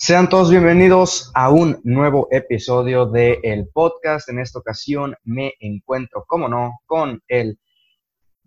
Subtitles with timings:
[0.00, 4.28] Sean todos bienvenidos a un nuevo episodio de el podcast.
[4.28, 7.58] En esta ocasión me encuentro, como no, con el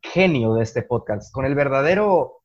[0.02, 2.38] genio de este podcast, con el verdadero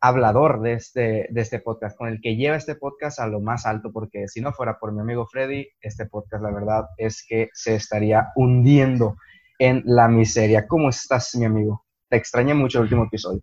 [0.00, 3.66] hablador de este, de este podcast, con el que lleva este podcast a lo más
[3.66, 7.50] alto, porque si no fuera por mi amigo Freddy, este podcast, la verdad, es que
[7.52, 9.16] se estaría hundiendo
[9.58, 10.66] en la miseria.
[10.66, 11.84] ¿Cómo estás, mi amigo?
[12.08, 13.42] Te extrañé mucho el último episodio.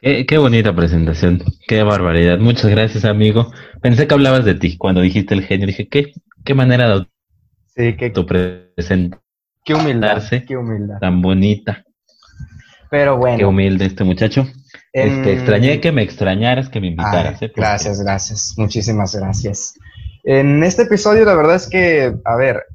[0.00, 2.38] Qué, bonita presentación, qué barbaridad.
[2.38, 3.50] Muchas gracias, amigo.
[3.82, 5.66] Pensé que hablabas de ti cuando dijiste el genio.
[5.66, 6.12] Dije, qué,
[6.44, 7.06] qué manera de
[7.66, 9.20] sí, qué, tu presentarse.
[9.64, 10.98] Qué humildad, qué humildad.
[11.00, 11.84] Tan bonita.
[12.90, 13.38] Pero bueno.
[13.38, 14.46] Qué humilde este muchacho.
[14.92, 17.42] Este, extrañé que me extrañaras, que me invitaras.
[17.42, 17.52] ¿eh?
[17.54, 18.54] Gracias, gracias.
[18.56, 19.74] Muchísimas gracias.
[20.22, 22.66] En este episodio, la verdad es que, a ver,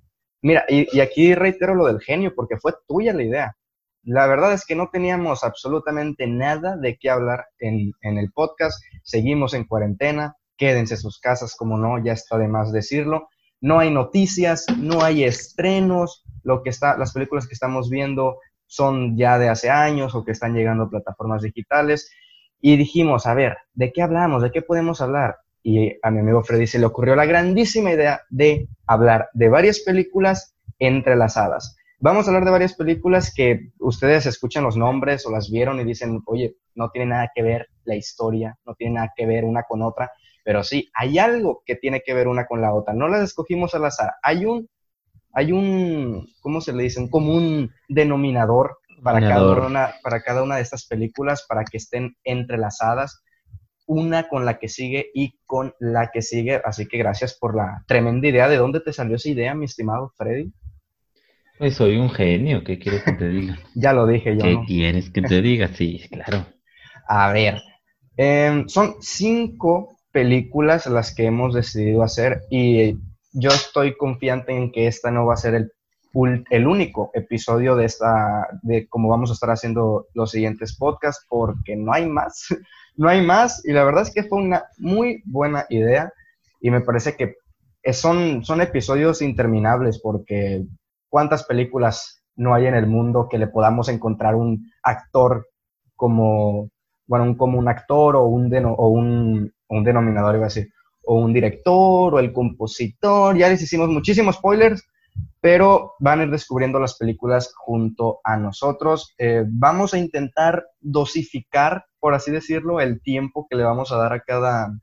[0.41, 3.55] mira, y, y aquí reitero lo del genio, porque fue tuya la idea.
[4.03, 8.83] La verdad es que no teníamos absolutamente nada de qué hablar en, el podcast.
[9.01, 10.35] Seguimos en cuarentena.
[10.57, 13.29] Quédense en sus casas, como no, ya está de más decirlo.
[13.61, 16.25] No hay noticias, no hay estrenos.
[16.43, 20.31] Lo que está, las películas que estamos viendo son ya de hace años o que
[20.31, 22.11] están llegando a plataformas digitales.
[22.59, 24.43] Y dijimos, a ver, ¿de qué hablamos?
[24.43, 25.37] ¿De qué podemos hablar?
[25.63, 29.79] Y a mi amigo Freddy se le ocurrió la grandísima idea de hablar de varias
[29.79, 31.77] películas entrelazadas.
[32.03, 35.85] Vamos a hablar de varias películas que ustedes escuchan los nombres o las vieron y
[35.85, 39.63] dicen, oye, no tiene nada que ver la historia, no tiene nada que ver una
[39.63, 40.11] con otra,
[40.43, 42.93] pero sí, hay algo que tiene que ver una con la otra.
[42.93, 44.15] No las escogimos al azar.
[44.21, 44.67] Hay un,
[45.31, 46.99] hay un, ¿cómo se le dice?
[46.99, 52.17] Un común denominador para cada, una, para cada una de estas películas para que estén
[52.25, 53.23] entrelazadas
[53.85, 56.61] una con la que sigue y con la que sigue.
[56.65, 58.49] Así que gracias por la tremenda idea.
[58.49, 60.51] ¿De dónde te salió esa idea, mi estimado Freddy?
[61.63, 63.57] Pues soy un genio, ¿qué quieres que te diga?
[63.73, 64.43] ya lo dije yo.
[64.43, 65.69] ¿Qué quieres que te diga?
[65.69, 66.45] Sí, claro.
[67.07, 67.61] A ver,
[68.17, 72.97] em, son cinco películas las que hemos decidido hacer y
[73.31, 75.71] yo estoy confiante en que esta no va a ser el,
[76.49, 81.77] el único episodio de esta, de cómo vamos a estar haciendo los siguientes podcasts, porque
[81.77, 82.45] no hay más,
[82.97, 86.11] no hay más y la verdad es que fue una muy buena idea
[86.59, 87.35] y me parece que
[87.93, 90.65] son, son episodios interminables porque
[91.13, 95.45] ¿Cuántas películas no hay en el mundo que le podamos encontrar un actor
[95.95, 96.71] como,
[97.05, 100.69] bueno, un, como un actor o un, o un, un denominador, iba a decir,
[101.05, 103.37] o un director o el compositor?
[103.37, 104.83] Ya les hicimos muchísimos spoilers,
[105.39, 109.13] pero van a ir descubriendo las películas junto a nosotros.
[109.19, 114.13] Eh, vamos a intentar dosificar, por así decirlo, el tiempo que le vamos a dar
[114.13, 114.79] a cada,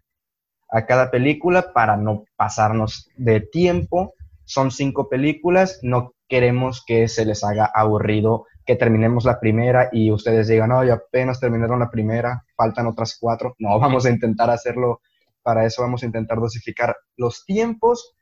[0.71, 4.15] a cada película para no pasarnos de tiempo.
[4.45, 10.13] Son cinco películas, no queremos que se les haga aburrido que terminemos la primera y
[10.13, 13.57] ustedes digan, no, ya apenas terminaron la primera, faltan otras cuatro.
[13.59, 15.01] No, vamos a intentar hacerlo,
[15.43, 18.15] para eso vamos a intentar dosificar los tiempos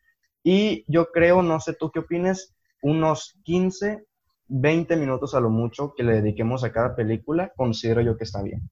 [0.43, 4.07] y yo creo, no sé tú qué opines, unos 15,
[4.47, 8.43] 20 minutos a lo mucho que le dediquemos a cada película, considero yo que está
[8.43, 8.71] bien.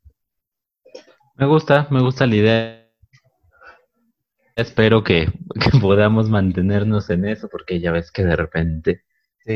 [1.34, 2.86] Me gusta, me gusta la idea.
[4.54, 5.26] Espero que,
[5.60, 9.02] que podamos mantenernos en eso porque ya ves que de repente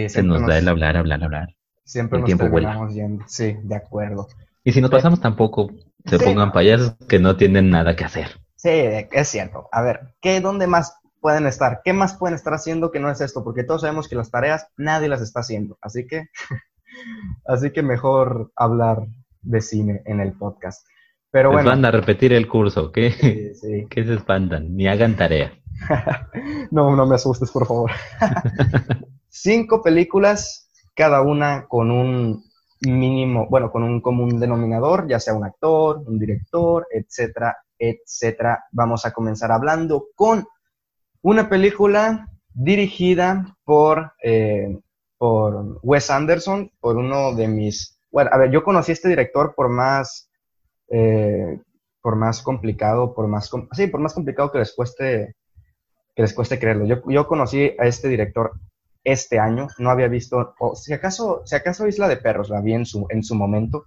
[0.09, 1.57] se nos, da el hablar, hablar, hablar.
[1.85, 3.25] Siempre el nos tiempo terminamos yendo.
[3.27, 4.29] Sí, de acuerdo.
[4.63, 5.71] Y si nos pasamos tampoco,
[6.05, 8.41] se pongan payasos que no tienen nada que hacer.
[8.57, 9.69] Sí, es cierto.
[9.73, 11.81] A ver, ¿qué, ¿dónde más pueden estar?
[11.83, 13.43] ¿Qué más pueden estar haciendo que no es esto?
[13.43, 15.79] Porque todos sabemos que las tareas nadie las está haciendo.
[15.81, 16.27] Así que,
[17.47, 19.07] así que mejor hablar
[19.43, 20.87] de cine en el podcast.
[21.31, 21.71] Pero bueno.
[21.71, 23.55] van a repetir el curso, ¿qué?
[23.55, 25.53] Sí, que se espantan, ni hagan tarea.
[26.71, 27.91] no, no me asustes, por favor.
[29.31, 32.45] Cinco películas, cada una con un
[32.81, 38.65] mínimo, bueno, con un común denominador, ya sea un actor, un director, etcétera, etcétera.
[38.73, 40.47] Vamos a comenzar hablando con
[41.23, 44.79] una película dirigida por, eh,
[45.17, 48.01] por Wes Anderson, por uno de mis...
[48.11, 50.29] Bueno, a ver, yo conocí a este director por más...
[50.89, 51.61] Eh,
[52.03, 53.51] por más complicado, por más...
[53.73, 55.37] Sí, por más complicado que les cueste,
[56.17, 56.87] que les cueste creerlo.
[56.87, 58.53] Yo, yo conocí a este director
[59.05, 59.69] este año.
[59.79, 63.07] No había visto, o si acaso, si acaso Isla de Perros la vi en su,
[63.11, 63.85] en su momento,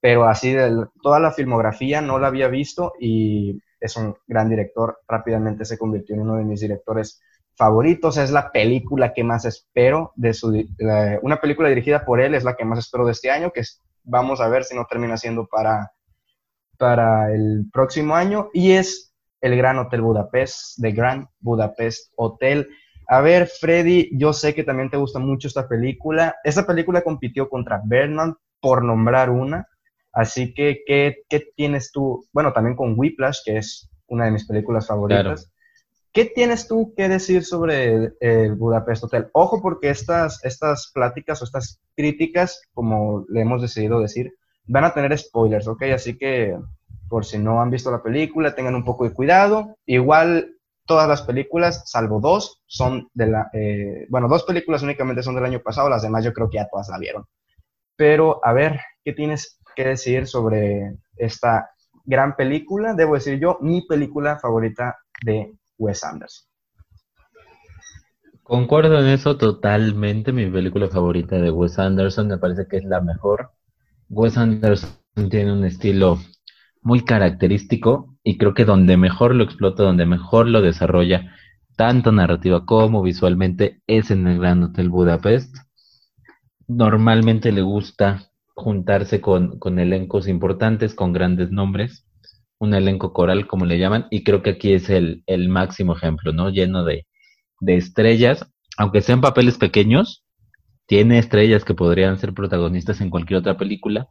[0.00, 5.00] pero así de toda la filmografía no la había visto y es un gran director.
[5.08, 7.20] Rápidamente se convirtió en uno de mis directores
[7.56, 8.16] favoritos.
[8.16, 10.64] Es la película que más espero de su,
[11.22, 13.62] una película dirigida por él es la que más espero de este año, que
[14.04, 15.92] vamos a ver si no termina siendo para,
[16.78, 22.68] para el próximo año y es el Gran Hotel Budapest, The Grand Budapest Hotel.
[23.08, 26.36] A ver, Freddy, yo sé que también te gusta mucho esta película.
[26.44, 29.66] Esta película compitió contra Bernard, por nombrar una.
[30.12, 31.24] Así que, ¿qué,
[31.56, 32.26] tienes tú?
[32.32, 35.50] Bueno, también con Whiplash, que es una de mis películas favoritas.
[36.12, 39.28] ¿Qué tienes tú que decir sobre el Budapest Hotel?
[39.32, 44.34] Ojo porque estas, estas pláticas o estas críticas, como le hemos decidido decir,
[44.66, 45.82] van a tener spoilers, ¿ok?
[45.94, 46.58] Así que
[47.08, 49.76] por si no han visto la película, tengan un poco de cuidado.
[49.86, 50.57] Igual
[50.88, 53.50] todas las películas, salvo dos, son de la...
[53.52, 56.68] Eh, bueno, dos películas únicamente son del año pasado, las demás yo creo que ya
[56.68, 57.24] todas la vieron.
[57.94, 61.70] Pero a ver, ¿qué tienes que decir sobre esta
[62.04, 62.94] gran película?
[62.94, 66.48] Debo decir yo, mi película favorita de Wes Anderson.
[68.42, 70.32] Concuerdo en eso totalmente.
[70.32, 73.50] Mi película favorita de Wes Anderson me parece que es la mejor.
[74.08, 74.90] Wes Anderson
[75.28, 76.18] tiene un estilo
[76.82, 81.34] muy característico y creo que donde mejor lo explota, donde mejor lo desarrolla,
[81.76, 85.56] tanto narrativa como visualmente, es en el Gran Hotel Budapest.
[86.66, 92.08] Normalmente le gusta juntarse con, con elencos importantes, con grandes nombres
[92.58, 96.32] un elenco coral, como le llaman, y creo que aquí es el, el máximo ejemplo,
[96.32, 96.50] ¿no?
[96.50, 97.06] Lleno de,
[97.60, 98.46] de estrellas,
[98.76, 100.24] aunque sean papeles pequeños,
[100.86, 104.08] tiene estrellas que podrían ser protagonistas en cualquier otra película.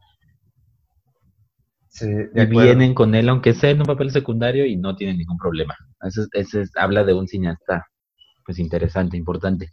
[2.02, 5.76] Y vienen con él, aunque sea en un papel secundario, y no tienen ningún problema.
[6.02, 7.86] Eso, habla de un cineasta,
[8.44, 9.70] pues interesante, importante.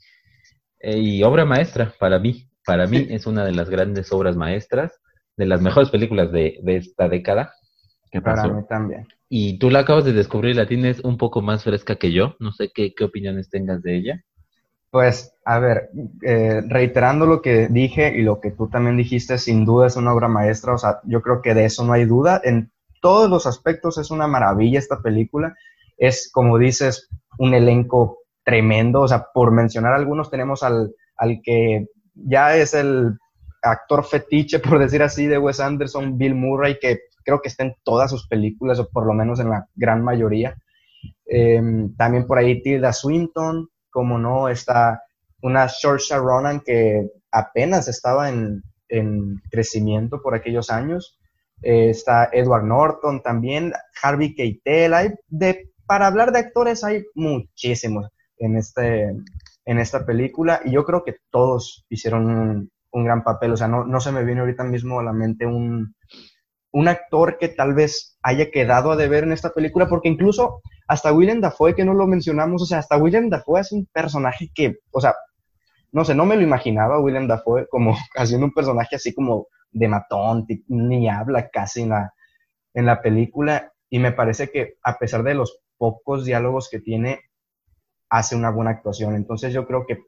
[0.79, 2.47] Eh, y obra maestra, para mí.
[2.65, 4.91] Para mí es una de las grandes obras maestras,
[5.37, 7.53] de las mejores películas de, de esta década.
[8.23, 9.07] Para mí también.
[9.29, 12.35] Y tú la acabas de descubrir, la tienes un poco más fresca que yo.
[12.39, 14.23] No sé qué, qué opiniones tengas de ella.
[14.95, 15.89] Pues, a ver,
[16.25, 20.13] eh, reiterando lo que dije y lo que tú también dijiste, sin duda es una
[20.13, 20.73] obra maestra.
[20.73, 22.39] O sea, yo creo que de eso no hay duda.
[22.41, 22.71] En
[23.01, 25.53] todos los aspectos es una maravilla esta película.
[25.97, 29.01] Es, como dices, un elenco tremendo.
[29.01, 33.17] O sea, por mencionar algunos, tenemos al, al que ya es el
[33.63, 37.75] actor fetiche, por decir así, de Wes Anderson, Bill Murray, que creo que está en
[37.83, 40.55] todas sus películas, o por lo menos en la gran mayoría.
[41.25, 45.03] Em, también por ahí Tilda Swinton, como no, está
[45.41, 48.61] una Saoirse Ronan que apenas estaba en,
[49.49, 51.17] crecimiento por aquellos años.
[51.61, 53.71] Eh, está Edward Norton también,
[54.03, 54.93] Harvey Keitel.
[54.93, 59.15] Hay de, para hablar de actores hay muchísimos en, este,
[59.63, 63.53] en esta película y yo creo que todos hicieron un, un gran papel.
[63.53, 65.95] O sea, no, no se me viene ahorita mismo a la mente un,
[66.75, 71.13] un actor que tal vez haya quedado a deber en esta película, porque incluso hasta
[71.13, 74.79] William Dafoe, que no lo mencionamos, o sea, hasta William Dafoe es un personaje que,
[74.91, 75.15] o sea,
[75.93, 79.87] no sé, no me lo imaginaba William Dafoe como haciendo un personaje así como de
[79.87, 82.13] matón, ni habla casi en la,
[82.73, 87.21] en la película, y me parece que a pesar de los pocos diálogos que tiene,
[88.09, 89.15] hace una buena actuación.
[89.15, 89.99] Entonces yo creo que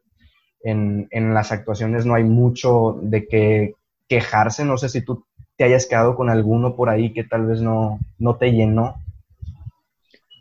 [0.64, 3.74] en, en las actuaciones no hay mucho de qué
[4.10, 5.27] quejarse, no sé si tú
[5.58, 8.96] te hayas quedado con alguno por ahí que tal vez no, no te llenó.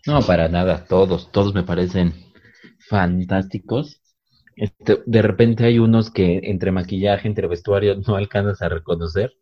[0.07, 2.13] No, para nada, todos, todos me parecen
[2.89, 4.01] fantásticos.
[4.55, 9.33] Este, de repente hay unos que entre maquillaje, entre vestuario, no alcanzas a reconocer.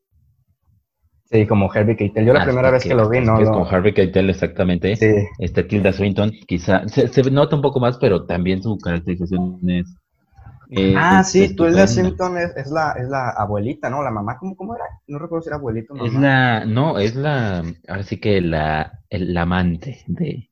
[1.27, 2.27] Sí, como Harvey Keitel.
[2.27, 3.41] Yo la primera vez que lo vi, ¿no?
[3.41, 4.95] Es como Harvey Keitel, exactamente.
[4.97, 5.13] Sí.
[5.39, 9.97] Este Tilda Swinton, quizá, se, se, nota un poco más, pero también su caracterización es
[10.71, 14.03] eh, ah, sí, tú es, es, la, es la abuelita, ¿no?
[14.03, 14.85] La mamá, ¿cómo, cómo era?
[15.07, 16.09] No recuerdo si era abuelito o mamá.
[16.09, 20.49] Es la, no, es la, ahora sí que la, el amante de,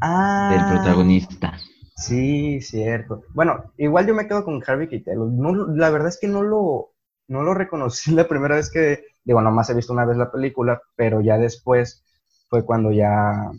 [0.00, 1.58] ah, del protagonista.
[1.96, 3.22] Sí, cierto.
[3.34, 5.18] Bueno, igual yo me quedo con Harvey Keitel.
[5.36, 6.92] No, la verdad es que no lo,
[7.28, 10.80] no lo reconocí la primera vez que, digo, nomás he visto una vez la película,
[10.94, 12.04] pero ya después
[12.48, 13.50] fue cuando ya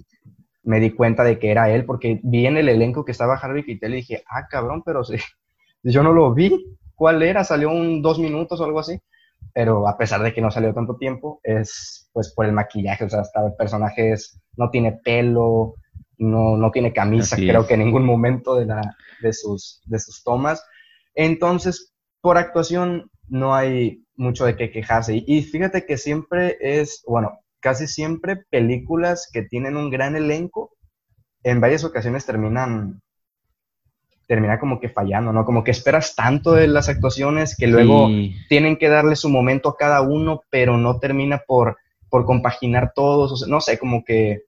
[0.67, 3.63] me di cuenta de que era él, porque vi en el elenco que estaba Harvey
[3.63, 5.15] Keitel y dije, ah, cabrón, pero sí,
[5.83, 6.77] yo no lo vi.
[6.93, 7.43] ¿Cuál era?
[7.43, 8.99] Salió un dos minutos o algo así.
[9.53, 13.09] Pero a pesar de que no salió tanto tiempo, es pues por el maquillaje, o
[13.09, 14.13] sea, hasta el personaje
[14.57, 15.75] no tiene pelo,
[16.17, 20.23] no, no tiene camisa, creo que en ningún momento de, la, de, sus, de sus
[20.23, 20.65] tomas.
[21.15, 25.23] Entonces, por actuación no hay mucho de qué quejarse.
[25.25, 30.71] y fíjate que siempre es, bueno, casi siempre películas que tienen un gran elenco,
[31.43, 33.01] en varias ocasiones terminan
[34.25, 35.43] termina como que fallando, ¿no?
[35.43, 38.07] Como que esperas tanto de las actuaciones que luego
[38.47, 41.75] tienen que darle su momento a cada uno, pero no termina por,
[42.09, 44.43] por compaginar todos, no sé, como que,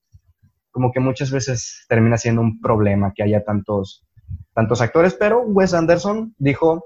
[0.72, 4.08] como que muchas veces termina siendo un problema que haya tantos,
[4.54, 6.86] tantos actores, pero Wes Anderson dijo,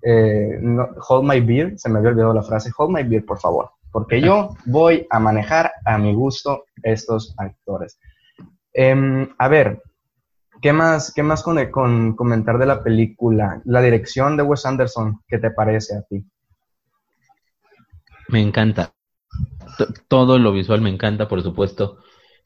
[0.00, 0.58] eh,
[1.10, 4.20] hold my beer, se me había olvidado la frase, hold my beer, por favor porque
[4.22, 8.00] yo voy a manejar a mi gusto estos actores.
[8.72, 9.82] Em, a ver,
[10.62, 13.60] ¿qué más, qué más con, con, comentar de la película?
[13.66, 16.24] La dirección de Wes Anderson, ¿qué te parece a ti?
[18.28, 18.94] Me encanta.
[20.08, 21.98] todo lo visual me encanta, por supuesto.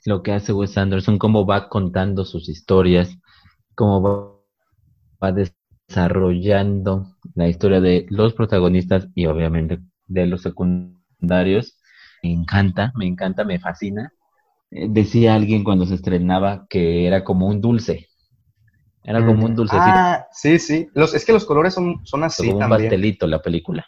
[0.05, 3.17] lo que hace Wes Anderson, cómo va contando sus historias,
[3.75, 4.43] cómo
[5.23, 10.96] va, desarrollando la historia de los protagonistas y obviamente de los secundarios.
[12.23, 14.13] Me encanta, me encanta, me fascina.
[14.71, 18.09] Eh, decía alguien cuando se estrenaba que era como un dulce.
[19.05, 19.87] Era como un dulcecito.
[19.87, 20.89] Ah, sí, sí.
[20.93, 23.87] Los, es que los colores son, son así como un pastelito la película.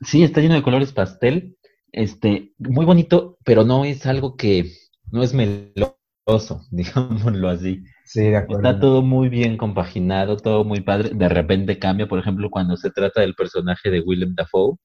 [0.00, 1.56] Sí, está lleno de colores pastel.
[1.92, 4.72] Este, muy bonito, pero no es algo que
[5.12, 7.84] no es meloso, digámoslo así.
[8.04, 8.68] Sí, de acuerdo.
[8.68, 11.10] Está todo muy bien compaginado, todo muy padre.
[11.14, 14.76] De repente cambia, por ejemplo, cuando se trata del personaje de Willem Dafoe,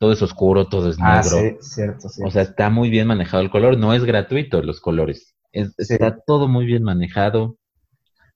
[0.00, 1.38] todo es oscuro, todo es Ah, negro.
[1.38, 2.22] sí, cierto, sí.
[2.24, 5.36] O sea, está muy bien manejado el color, no es gratuito los colores.
[5.52, 5.94] Es- Sí.
[5.94, 7.58] Está todo muy bien manejado.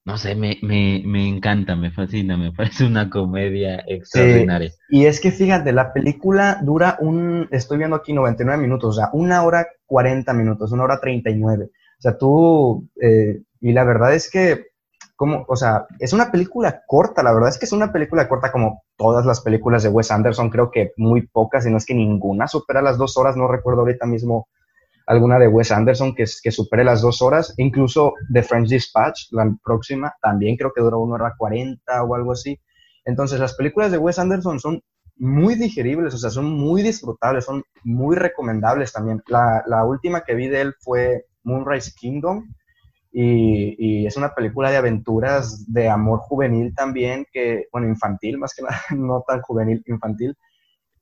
[0.05, 4.71] No sé, me, me, me encanta, me fascina, me parece una comedia extraordinaria.
[4.91, 9.11] Y es que fíjate, la película dura un, estoy viendo aquí 99 minutos, o sea,
[9.15, 11.71] una hora 40 minutos, una hora 39.
[11.99, 14.67] O sea, tú, eh, y la verdad es que,
[15.17, 18.51] como, o sea, es una película corta, la verdad es que es una película corta
[18.51, 21.95] como todas las películas de Wes Anderson, creo que muy pocas, y no es que
[21.95, 24.49] ninguna supera las dos horas, no recuerdo ahorita mismo
[25.07, 30.15] alguna de Wes Anderson que, supere las dos horas, incluso The French Dispatch, la próxima,
[30.21, 32.59] también creo que duró una hora 40 o algo así.
[33.05, 34.81] Entonces, las películas de Wes Anderson son
[35.17, 39.23] muy digeribles, o sea, son muy disfrutables, son muy recomendables también.
[39.27, 42.45] La, la última que vi de él fue Moonrise Kingdom
[43.17, 48.53] y, y es una película de aventuras de amor juvenil también, que, bueno, infantil más
[48.55, 50.37] que nada, no tan juvenil, infantil.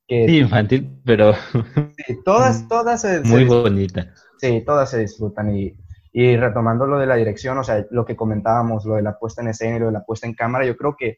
[0.07, 1.33] Que Sí, infantil, pero
[2.07, 4.13] sí, todas, todas se, se muy bonita.
[4.37, 5.75] Sí, todas se disfrutan y,
[6.13, 9.41] y retomando lo de la dirección, o sea, lo que comentábamos, lo de la puesta
[9.41, 11.17] en escena y lo de la puesta en cámara, yo creo que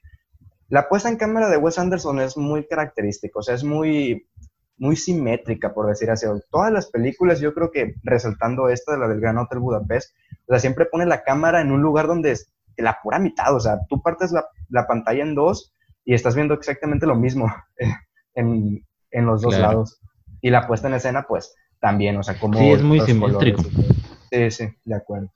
[0.68, 4.28] la puesta en cámara de Wes Anderson es muy característica, o sea, es muy,
[4.76, 6.26] muy simétrica, por decir así.
[6.50, 10.14] Todas las películas, yo creo que resaltando esta, de la del Gran Hotel Budapest,
[10.46, 13.60] o sea, siempre pone la cámara en un lugar donde es la pura mitad, o
[13.60, 15.72] sea, tú partes la, la pantalla en dos
[16.04, 17.46] y estás viendo exactamente lo mismo
[18.34, 19.70] en, en los dos Claro.
[19.72, 20.00] lados.
[20.40, 22.58] Y la puesta en escena, pues, también, o sea, como...
[22.58, 23.62] Sí, es muy simétrico.
[23.62, 24.50] y.
[24.50, 25.32] Sí, sí, de acuerdo.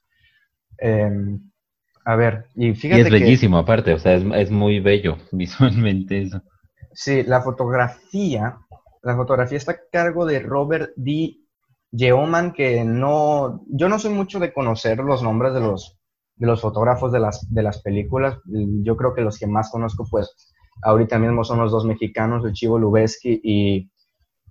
[0.78, 1.40] Em,
[2.04, 3.12] a ver, y Y fíjate es que...
[3.12, 6.42] bellísimo, aparte, o sea, es, es muy bello visualmente eso.
[6.92, 8.58] Sí, la fotografía,
[9.08, 11.36] la fotografía está a cargo de Robert D.
[11.90, 15.98] Yeoman, que no, yo no soy mucho de conocer los nombres de los,
[16.36, 18.36] de los fotógrafos de las, de las películas.
[18.82, 22.52] Yo creo que los que más conozco, pues, ahorita mismo son los dos mexicanos, el
[22.52, 23.90] Chivo Lubeski y,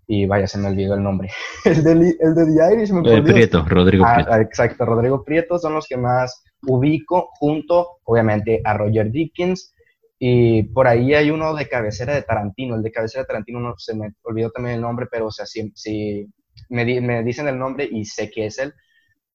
[0.07, 1.29] y vaya, se me olvidó el nombre.
[1.65, 3.21] el, de, el de The Irishman, por Eh.
[3.21, 4.31] Prieto, Rodrigo Ah, Prieto.
[4.33, 9.75] ah, exacto, Rodrigo Prieto son los que más ubico junto, obviamente, a Roger Dickens.
[10.19, 12.75] Y por ahí hay uno de cabecera de Tarantino.
[12.75, 15.45] El de cabecera de Tarantino no se me olvidó también el nombre, pero o sea,
[15.45, 16.27] si, si
[16.69, 18.73] me, di- me dicen el nombre y sé que es él.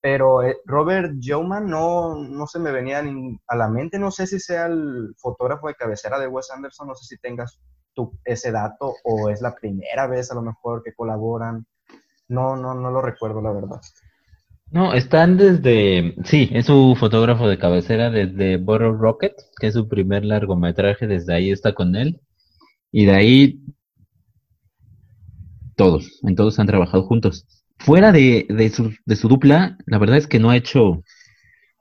[0.01, 3.03] Pero eh, Robert Yeoman no, no se me venía
[3.49, 3.99] a la mente.
[3.99, 6.89] No sé si sea el fotógrafo de cabecera de Wes Anderson.
[6.89, 7.61] No sé si tengas
[7.95, 11.67] tú ese dato o es la primera vez a lo mejor que colaboran.
[12.29, 13.81] No, no, no lo recuerdo, la verdad.
[14.73, 19.87] No, están desde, sí, es su fotógrafo de cabecera desde Bottle Rocket, que es su
[19.87, 22.21] primer largometraje, desde ahí está con él.
[22.91, 23.61] Y de ahí
[25.76, 27.47] todos, en todos han trabajado juntos.
[27.79, 31.02] Fuera de, de su, de su dupla, la verdad es que no ha hecho,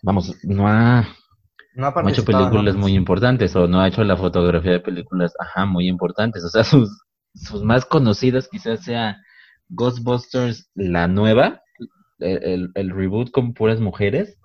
[0.04, 1.08] vamos, no ha,
[1.74, 2.82] No ha no ha hecho películas ¿no?
[2.82, 6.44] muy importantes o no ha hecho la fotografía de películas, ajá, muy importantes.
[6.44, 6.90] O sea, sus,
[7.36, 9.16] sus más conocidas quizás sea
[9.70, 11.62] Ghostbusters, la nueva,
[12.22, 14.38] el, el- reboot con puras mujeres,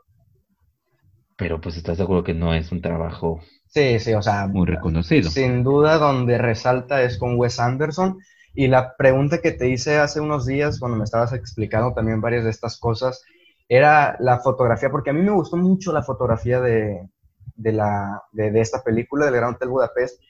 [1.36, 5.32] pero pues estás seguro que no es un trabajo Sí, sí, o sea, muy reconocido.
[5.32, 8.18] sin duda donde resalta es con Wes Anderson.
[8.54, 12.44] Y la pregunta que te hice hace unos días, cuando me estabas explicando también varias
[12.44, 13.22] de estas cosas,
[13.68, 17.08] era la fotografía, porque a mí me gustó mucho la fotografía de,
[17.56, 20.20] de, la, de, de esta película, del Gran Hotel Budapest.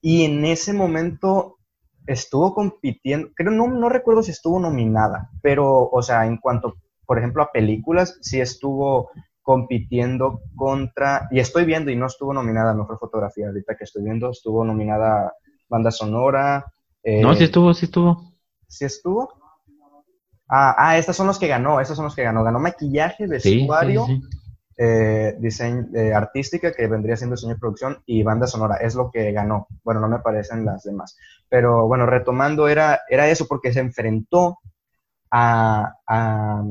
[0.00, 1.58] Y en ese momento
[2.06, 6.74] estuvo compitiendo, creo, no, no recuerdo si estuvo nominada, pero, o sea, en cuanto,
[7.06, 9.10] por ejemplo, a películas, sí estuvo
[9.42, 14.02] compitiendo contra, y estoy viendo, y no estuvo nominada a Mejor Fotografía, ahorita que estoy
[14.02, 15.32] viendo, estuvo nominada
[15.68, 16.64] Banda Sonora.
[17.02, 18.32] eh, No, sí estuvo, sí estuvo.
[18.66, 19.28] ¿Sí estuvo?
[20.48, 22.42] Ah, ah, estos son los que ganó, estos son los que ganó.
[22.44, 24.20] Ganó maquillaje, Sí, sí, vestuario, sí.
[24.78, 29.10] eh, diseño eh, artística, que vendría siendo diseño y producción, y banda sonora, es lo
[29.10, 29.66] que ganó.
[29.82, 31.16] Bueno, no me parecen las demás.
[31.48, 34.58] Pero bueno, retomando, era, era eso porque se enfrentó
[35.36, 36.62] a, a,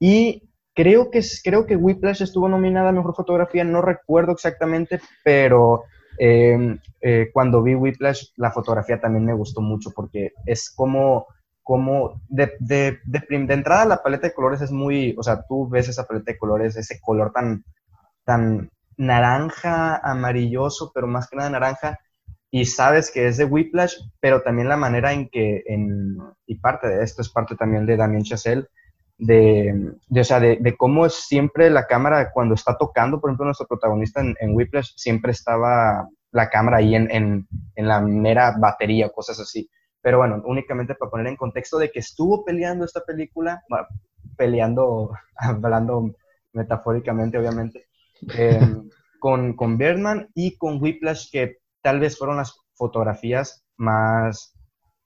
[0.00, 5.84] y creo que, creo que Whiplash estuvo nominada a Mejor Fotografía, no recuerdo exactamente, pero
[6.18, 11.26] eh, eh, cuando vi Whiplash, la fotografía también me gustó mucho porque es como
[11.62, 15.88] como de, de, de, entrada la paleta de colores es muy, o sea, tú ves
[15.88, 17.64] esa paleta de colores, ese color tan,
[18.22, 21.98] tan naranja, amarilloso, pero más que nada naranja,
[22.54, 26.86] y sabes que es de Whiplash, pero también la manera en que, en, y parte
[26.86, 28.68] de esto es parte también de Damien Chazelle,
[29.18, 33.46] de, de, o sea, de, de, cómo siempre la cámara cuando está tocando, por ejemplo,
[33.46, 39.10] nuestro protagonista en, Whiplash, siempre estaba la cámara ahí en, en, en la mera batería,
[39.10, 39.68] cosas así.
[40.00, 43.64] Pero bueno, únicamente para poner en contexto de que estuvo peleando esta película,
[44.36, 46.14] peleando, hablando
[46.52, 47.86] metafóricamente, obviamente,
[48.38, 54.54] em, con, con Birdman y con Whiplash, que tal vez fueron las fotografías más,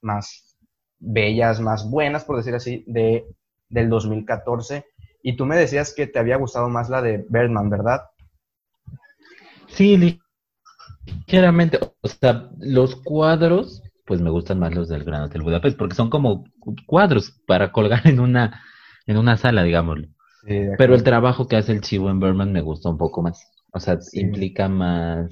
[0.01, 0.57] más
[0.97, 3.25] bellas, más buenas, por decir así, de,
[3.67, 4.85] del 2014.
[5.21, 8.03] Y tú me decías que te había gustado más la de Birdman, ¿verdad?
[9.67, 10.21] Sí,
[11.27, 11.79] ligeramente.
[12.01, 16.09] O sea, los cuadros pues me gustan más los del Gran Hotel Budapest, porque son
[16.09, 16.45] como
[16.87, 18.63] cuadros para colgar en una,
[19.05, 20.07] en una sala, digámoslo.
[20.79, 23.45] Pero el trabajo que hace el chivo en Berman me gusta un poco más.
[23.71, 25.29] O sea, implica más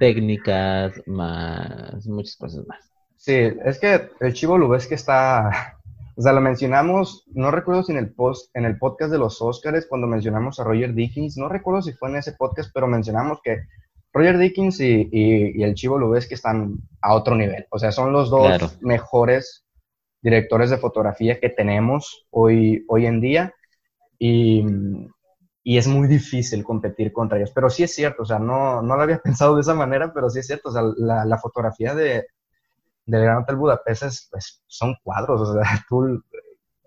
[0.00, 2.90] técnicas, más muchas cosas más.
[3.16, 5.76] Sí, es que el chivo que está,
[6.16, 9.40] o sea, lo mencionamos, no recuerdo si en el post, en el podcast de los
[9.42, 13.40] Oscars, cuando mencionamos a Roger Dickens, no recuerdo si fue en ese podcast, pero mencionamos
[13.44, 13.58] que
[14.12, 17.66] Roger Dickens y, el Chivo lo ves que están a otro nivel.
[17.70, 19.66] O sea, son los dos mejores
[20.22, 23.54] directores de fotografía que tenemos hoy, hoy en día.
[24.18, 24.64] Y,
[25.64, 27.52] es muy difícil competir contra ellos.
[27.54, 30.30] Pero sí es cierto, o sea, no, no lo había pensado de esa manera, pero
[30.30, 30.70] sí es cierto.
[30.70, 32.26] O sea, la, fotografía de,
[33.06, 35.40] del Gran Hotel Budapest pues, son cuadros.
[35.40, 36.22] O sea, tú,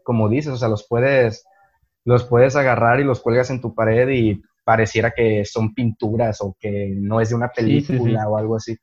[0.04, 1.46] como dices, o sea, los puedes,
[2.06, 6.56] los puedes agarrar y los cuelgas en tu pared y pareciera que son pinturas o
[6.60, 8.78] que no es de una película o algo así.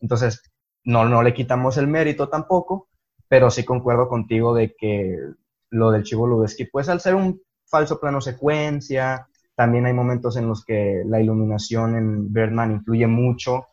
[0.00, 0.42] Entonces,
[0.84, 2.88] no, no le quitamos el mérito tampoco,
[3.28, 5.18] pero sí concuerdo contigo de que
[5.70, 9.26] lo del Chivo Lubeski, pues al ser un falso plano secuencia,
[9.58, 13.66] también hay momentos en los que la iluminación en Birdman influye mucho.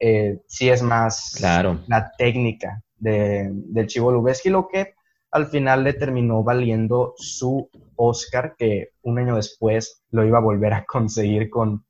[0.00, 1.80] Eh, sí es más claro.
[1.86, 4.94] la técnica de, del Chivo Lubeski, lo que
[5.30, 10.72] al final le terminó valiendo su Oscar, que un año después lo iba a volver
[10.72, 11.84] a conseguir con,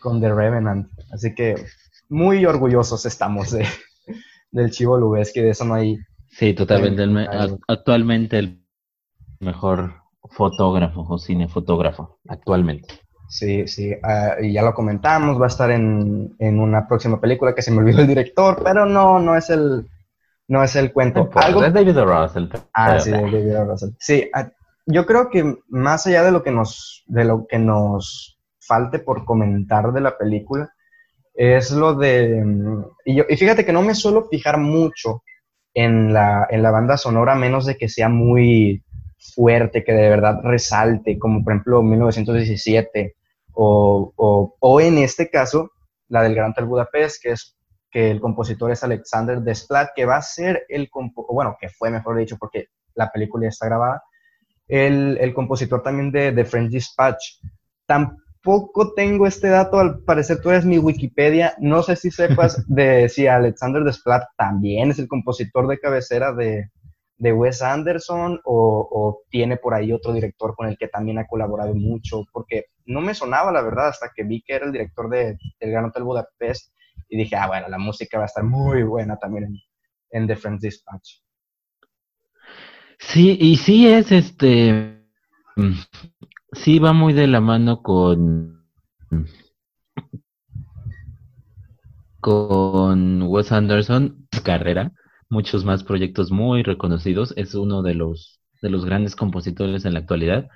[0.00, 0.88] con The Revenant.
[1.12, 1.54] Así que
[2.08, 3.66] muy orgullosos estamos de,
[4.50, 5.98] del Chivo Lubeski, de eso no hay.
[6.28, 7.02] Sí, totalmente.
[7.66, 8.62] actualmente el
[9.40, 13.00] mejor fotógrafo o cinefotógrafo, actualmente.
[13.28, 17.54] Sí, sí, ah, y ya lo comentamos, va a estar en, en, una próxima película
[17.54, 19.88] que se me olvidó el director, pero no, no es el,
[20.48, 21.28] no es el cuento.
[21.34, 21.64] Algo...
[21.64, 22.46] Es David Russell.
[22.72, 23.90] Ah, sí, David Russell.
[23.98, 24.48] Sí, ah,
[24.86, 29.24] yo creo que más allá de lo que nos, de lo que nos falte por
[29.24, 30.70] comentar de la película,
[31.34, 32.42] es lo de...
[33.04, 35.22] Y, yo, y fíjate que no me suelo fijar mucho
[35.74, 38.82] en la, en la banda sonora, menos de que sea muy
[39.18, 43.16] fuerte, que de verdad resalte, como por ejemplo 1917,
[43.52, 45.70] o, o, o en este caso,
[46.08, 47.56] la del Gran Hotel Budapest, que es
[47.90, 50.90] que el compositor es Alexander Desplat, que va a ser el,
[51.30, 54.02] bueno, que fue mejor dicho porque la película ya está grabada,
[54.68, 57.40] el, el compositor también de The French Dispatch.
[57.86, 63.08] Tampoco tengo este dato, al parecer tú eres mi Wikipedia, no sé si sepas de
[63.08, 66.70] si Alexander Desplat también es el compositor de cabecera de,
[67.18, 71.74] de Wes Anderson o, tiene por ahí otro director con el que también ha colaborado
[71.74, 75.38] mucho, porque no me sonaba la verdad hasta que vi que era el director de
[75.58, 76.72] El Gran Hotel Budapest
[77.08, 79.56] y dije, ah, bueno, la música va a estar muy buena también en,
[80.10, 81.20] en The Friends Dispatch.
[82.98, 85.06] Sí, y sí es este,
[86.52, 88.66] sí va muy de la mano con,
[92.20, 94.92] con Wes Anderson, carrera,
[95.28, 100.00] muchos más proyectos muy reconocidos, es uno de los, de los grandes compositores en la
[100.00, 100.48] actualidad.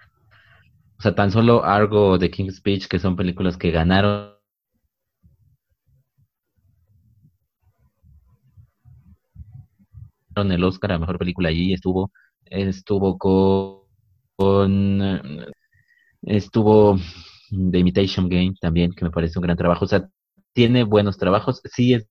[0.98, 4.34] O sea, tan solo Argo de King's Speech, que son películas que ganaron
[10.36, 12.10] el Oscar a Mejor Película allí, estuvo,
[12.44, 15.00] estuvo con,
[16.22, 16.98] estuvo
[17.50, 20.08] The Imitation Game también, que me parece un gran trabajo, o sea,
[20.52, 22.06] tiene buenos trabajos, sí es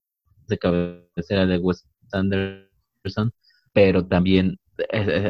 [0.48, 3.32] de cabecera de Wes Anderson,
[3.72, 4.58] pero también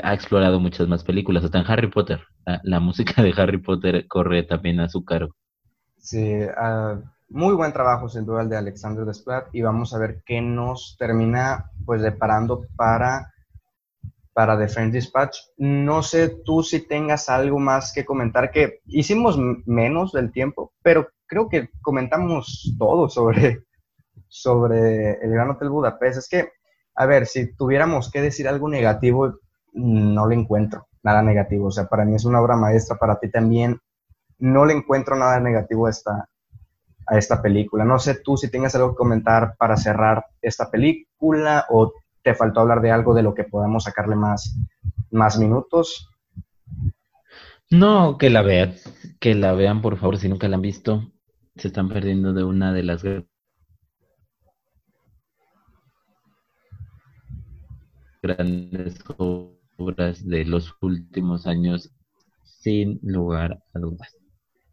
[0.02, 2.20] ha explorado muchas más películas, hasta en Harry Potter,
[2.62, 5.34] la, música de Harry Potter corre también a su cargo.
[5.98, 10.22] Sí, uh, muy buen trabajo sin duda el de Alexander Desplat y vamos a ver
[10.24, 13.32] qué nos termina pues deparando para
[14.32, 15.36] para The Friend Dispatch.
[15.58, 21.08] No sé tú si tengas algo más que comentar, que hicimos menos del tiempo, pero
[21.26, 23.64] creo que comentamos todo sobre,
[24.28, 26.18] sobre el Gran Hotel Budapest.
[26.18, 26.52] Es que
[27.00, 29.38] a ver, si tuviéramos que decir algo negativo,
[29.72, 31.68] no le encuentro nada negativo.
[31.68, 33.80] O sea, para mí es una obra maestra, para ti también.
[34.38, 35.90] No le encuentro nada negativo a
[37.16, 37.86] esta, película.
[37.86, 42.60] No sé tú si tengas algo que comentar para cerrar esta película o te faltó
[42.60, 44.58] hablar de algo de lo que podamos sacarle más,
[45.10, 46.10] más minutos.
[47.70, 48.74] No, que la vean,
[49.20, 51.10] que la vean por favor, si nunca la han visto,
[51.56, 53.02] se están perdiendo de una de las
[58.22, 61.90] grandes obras de los últimos años,
[62.44, 64.14] sin lugar a dudas.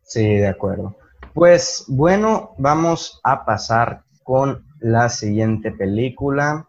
[0.03, 0.97] Sí, de acuerdo.
[1.33, 6.67] Pues bueno, vamos a pasar con la siguiente película.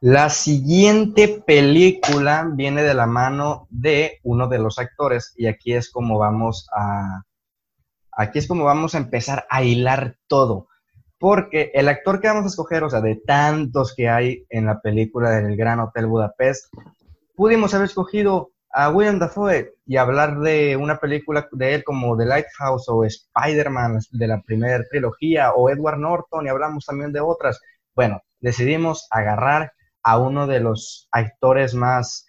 [0.00, 5.90] La siguiente película viene de la mano de uno de los actores y aquí es
[5.90, 7.22] como vamos a
[8.12, 10.67] aquí es como vamos a empezar a hilar todo,
[11.18, 14.80] porque el actor que vamos a escoger, o sea, de tantos que hay en la
[14.80, 16.72] película del Gran Hotel Budapest,
[17.34, 22.26] pudimos haber escogido a William Dafoe y hablar de una película de él como The
[22.26, 27.60] Lighthouse o Spider-Man de la primera trilogía o Edward Norton y hablamos también de otras.
[27.94, 32.26] Bueno, decidimos agarrar a uno de los actores más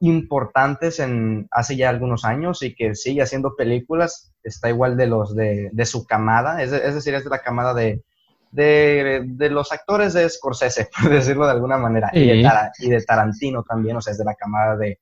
[0.00, 5.34] importantes en hace ya algunos años y que sigue haciendo películas, está igual de los
[5.34, 8.04] de, su camada, es, decir, es de la camada de,
[8.50, 13.62] de, los actores de Scorsese, por decirlo de alguna manera, y, de y, de Tarantino
[13.62, 15.00] también, o sea, es de la camada de,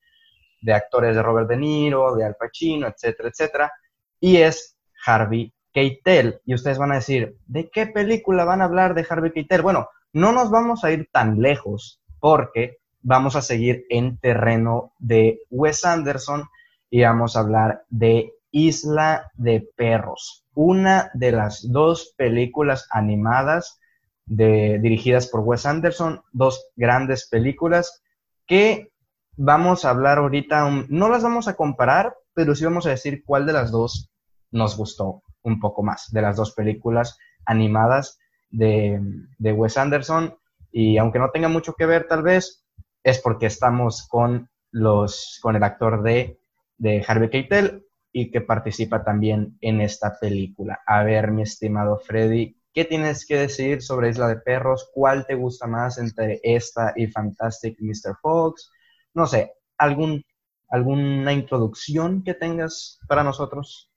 [0.62, 3.72] de actores de Robert De Niro, de Al Pacino, etcétera, etcétera,
[4.20, 6.40] y es Harvey Keitel.
[6.44, 9.62] Y ustedes van a decir, ¿de qué película van a hablar de Harvey Keitel?
[9.62, 15.40] Bueno, no nos vamos a ir tan lejos porque vamos a seguir en terreno de
[15.50, 16.44] Wes Anderson
[16.90, 23.78] y vamos a hablar de Isla de Perros, una de las dos películas animadas
[24.24, 28.02] de, dirigidas por Wes Anderson, dos grandes películas
[28.46, 28.90] que
[29.36, 33.44] vamos a hablar ahorita, no las vamos a comparar, pero sí vamos a decir cuál
[33.44, 34.10] de las dos
[34.50, 38.18] nos gustó un poco más, de las dos películas animadas
[38.50, 38.98] de,
[39.38, 40.38] de Wes Anderson.
[40.72, 42.64] Y aunque no tenga mucho que ver tal vez,
[43.04, 46.40] es porque estamos con, los, con el actor de,
[46.78, 47.85] de Harvey Keitel
[48.18, 50.80] y que participa también en esta película.
[50.86, 54.88] A ver, mi estimado Freddy, ¿qué tienes que decir sobre Isla de Perros?
[54.94, 58.16] ¿Cuál te gusta más entre esta y Fantastic Mr.
[58.22, 58.70] Fox?
[59.12, 60.24] No sé, algún,
[60.70, 63.92] alguna introducción que tengas para nosotros.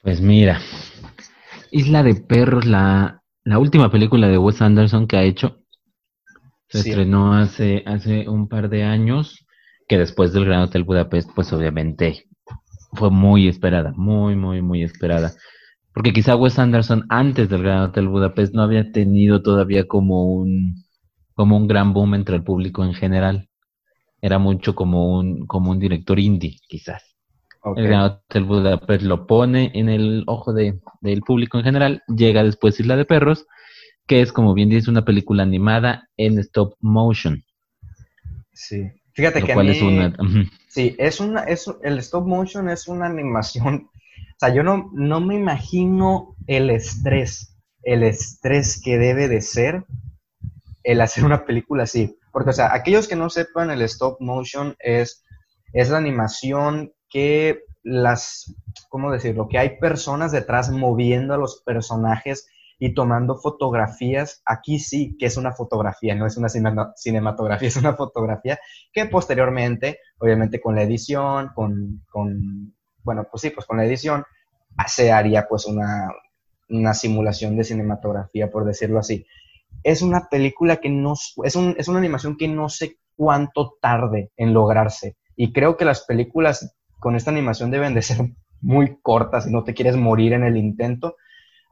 [0.00, 0.60] Pues mira,
[1.72, 5.64] Isla de Perros, la, la última película de Wes Anderson que ha hecho
[6.68, 9.44] se estrenó hace, hace un par de años,
[9.90, 12.28] que después del Gran Hotel Budapest, pues obviamente
[12.92, 15.32] fue muy esperada, muy, muy, muy esperada.
[15.92, 20.84] Porque quizá Wes Anderson antes del Gran Hotel Budapest no había tenido todavía como un,
[21.34, 23.48] como un gran boom entre el público en general.
[24.22, 27.16] Era mucho como un, como un director indie, quizás.
[27.74, 32.04] El Gran Hotel Budapest lo pone en el ojo de, del público en general.
[32.06, 33.44] Llega después Isla de Perros,
[34.06, 37.42] que es, como bien dice, una película animada en stop motion.
[38.52, 38.99] Sí.
[39.20, 40.16] Fíjate que es una...
[40.68, 43.90] Sí, es una, es, el stop motion es una animación.
[43.92, 49.84] O sea, yo no, no me imagino el estrés, el estrés que debe de ser
[50.82, 52.16] el hacer una película así.
[52.32, 55.22] Porque, o sea, aquellos que no sepan, el stop motion es,
[55.72, 58.54] es la animación que las,
[58.88, 59.48] ¿cómo decirlo?
[59.48, 62.48] Que hay personas detrás moviendo a los personajes
[62.80, 64.42] y tomando fotografías.
[64.44, 68.58] Aquí sí que es una fotografía, no es una cinematografía, es una fotografía
[68.92, 74.24] que posteriormente, obviamente con la edición, con, con bueno, pues sí, pues con la edición,
[74.86, 76.08] se haría pues una,
[76.70, 79.26] una simulación de cinematografía, por decirlo así.
[79.84, 81.14] Es una película que no,
[81.44, 85.16] es, un, es una animación que no sé cuánto tarde en lograrse.
[85.36, 88.18] Y creo que las películas con esta animación deben de ser
[88.62, 91.16] muy cortas y no te quieres morir en el intento.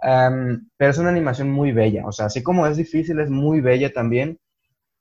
[0.01, 3.93] Pero es una animación muy bella, o sea, así como es difícil, es muy bella
[3.93, 4.39] también.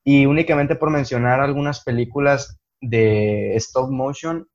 [0.04, 4.48] Y únicamente por mencionar algunas películas de stop motion,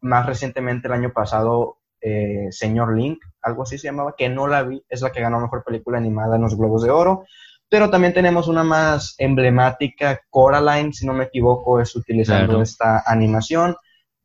[0.00, 4.62] más recientemente el año pasado, eh, Señor Link, algo así se llamaba, que no la
[4.62, 7.24] vi, es la que ganó mejor película animada en los Globos de Oro.
[7.68, 13.74] Pero también tenemos una más emblemática, Coraline, si no me equivoco, es utilizando esta animación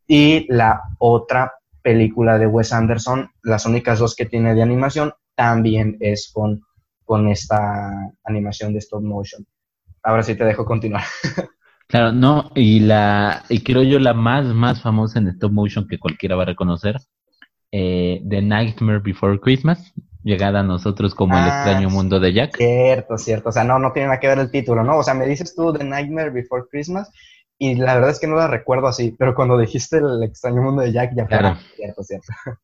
[0.05, 5.95] y la otra película de Wes Anderson, las únicas dos que tiene de animación, también
[6.01, 6.61] es con,
[7.05, 7.89] con esta
[8.25, 9.45] animación de stop motion.
[10.03, 11.03] Ahora sí te dejo continuar.
[11.87, 15.97] Claro, no, y la, y creo yo la más, más famosa en stop motion que
[15.97, 16.97] cualquiera va a reconocer,
[17.71, 19.91] eh, The Nightmare Before Christmas,
[20.23, 22.55] llegada a nosotros como el Ah, extraño mundo de Jack.
[22.57, 23.49] Cierto, cierto.
[23.49, 24.97] O sea, no, no tiene nada que ver el título, ¿no?
[24.99, 27.09] O sea, me dices tú The Nightmare Before Christmas
[27.57, 30.83] y la verdad es que no la recuerdo así, pero cuando dijiste el extraño mundo
[30.83, 31.57] de Jack, ya fue, Claro.
[31.75, 32.27] cierto, cierto.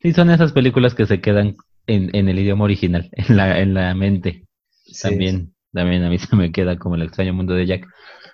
[0.00, 1.56] Sí, son esas películas que se quedan
[1.88, 4.46] en, en el idioma original, en la, en la mente.
[4.84, 7.86] Sí, También, también a mí se me queda como el extraño mundo de Jack.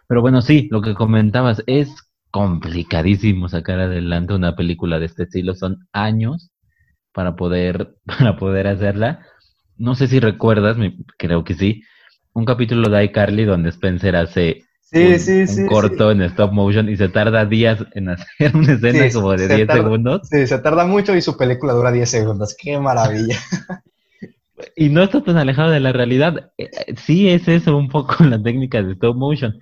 [0.09, 1.95] Pero bueno, sí, lo que comentabas, es
[2.31, 5.55] complicadísimo sacar adelante una película de este estilo.
[5.55, 6.51] Son años
[7.13, 9.27] para poder, para poder hacerla.
[9.77, 10.77] No sé si recuerdas,
[11.19, 11.83] creo que sí,
[12.35, 16.53] un capítulo de iCarly donde Spencer hace Sí, un, sí, un sí, corto en stop
[16.53, 19.83] motion y se tarda días en hacer una escena Sí, como de se 10 tarda-
[19.83, 20.29] segundos.
[20.31, 22.55] Sí, se tarda mucho y su película dura 10 segundos.
[22.59, 23.37] ¡Qué maravilla!
[24.77, 26.53] Y no está tan alejado de la realidad.
[26.59, 29.59] Eh, eh, Sí es eso un poco la técnica de stop motion.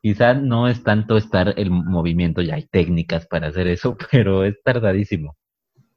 [0.00, 4.54] Quizá no es tanto estar el movimiento, ya hay técnicas para hacer eso, pero es
[4.62, 5.36] tardadísimo.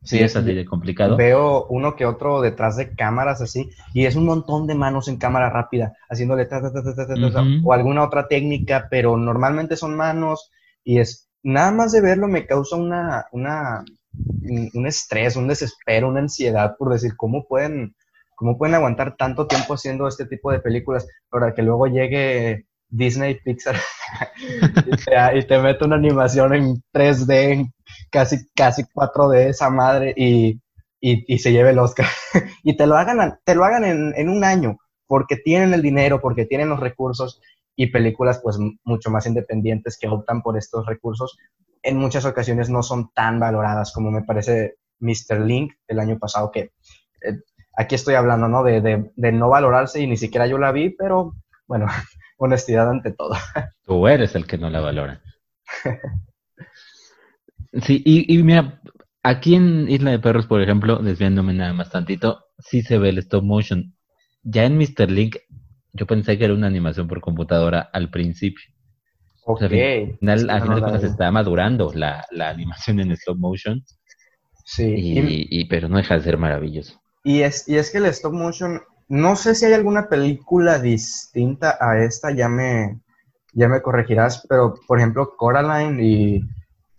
[0.02, 1.18] Sí, es así de complicado.
[1.18, 5.18] Veo uno que otro detrás de cámaras así, y es un montón de manos en
[5.18, 10.52] cámara rápida, haciéndole ta, ta, ta, ta, o alguna otra técnica, pero normalmente son manos,
[10.84, 13.84] y es nada más de verlo me causa una, una,
[14.44, 17.96] un un estrés, un desespero, una ansiedad por decir cómo pueden,
[18.36, 23.40] cómo pueden aguantar tanto tiempo haciendo este tipo de películas para que luego llegue Disney
[23.44, 23.76] Pixar
[24.86, 27.74] y, te, y te mete una animación en 3D, en
[28.12, 30.62] casi, casi 4D esa madre y,
[31.00, 32.08] y, y se lleve el Oscar.
[32.64, 36.22] y te lo hagan, te lo hagan en, en un año, porque tienen el dinero,
[36.22, 37.42] porque tienen los recursos
[37.76, 41.38] y películas pues mucho más independientes que optan por estos recursos,
[41.82, 45.40] en muchas ocasiones no son tan valoradas como me parece Mr.
[45.40, 46.72] Link el año pasado, que
[47.22, 47.40] eh,
[47.78, 48.64] aquí estoy hablando, ¿no?
[48.64, 51.36] De, de, de no valorarse y ni siquiera yo la vi, pero
[51.68, 51.86] bueno,
[52.38, 53.36] honestidad ante todo.
[53.84, 55.22] Tú eres el que no la valora.
[57.74, 58.82] Sí, y, y mira,
[59.24, 63.20] aquí en Isla de Perros, por ejemplo, desviándome nada más tantito, sí se ve el
[63.20, 63.96] stop motion.
[64.44, 65.12] Ya en Mr.
[65.12, 65.36] Link,
[65.94, 68.64] yo pensé que era una animación por computadora al principio.
[69.54, 69.74] O sea, al
[70.20, 73.84] final, Sí, a no, final de cuentas está madurando la, la animación en stop motion,
[74.76, 77.02] Sí, y, y, y- pero no deja de ser maravilloso.
[77.24, 81.78] y es, y es que el stop motion, no sé si hay alguna película distinta
[81.80, 83.00] a esta, ya me,
[83.54, 86.42] ya me corregirás, pero por ejemplo Coraline y,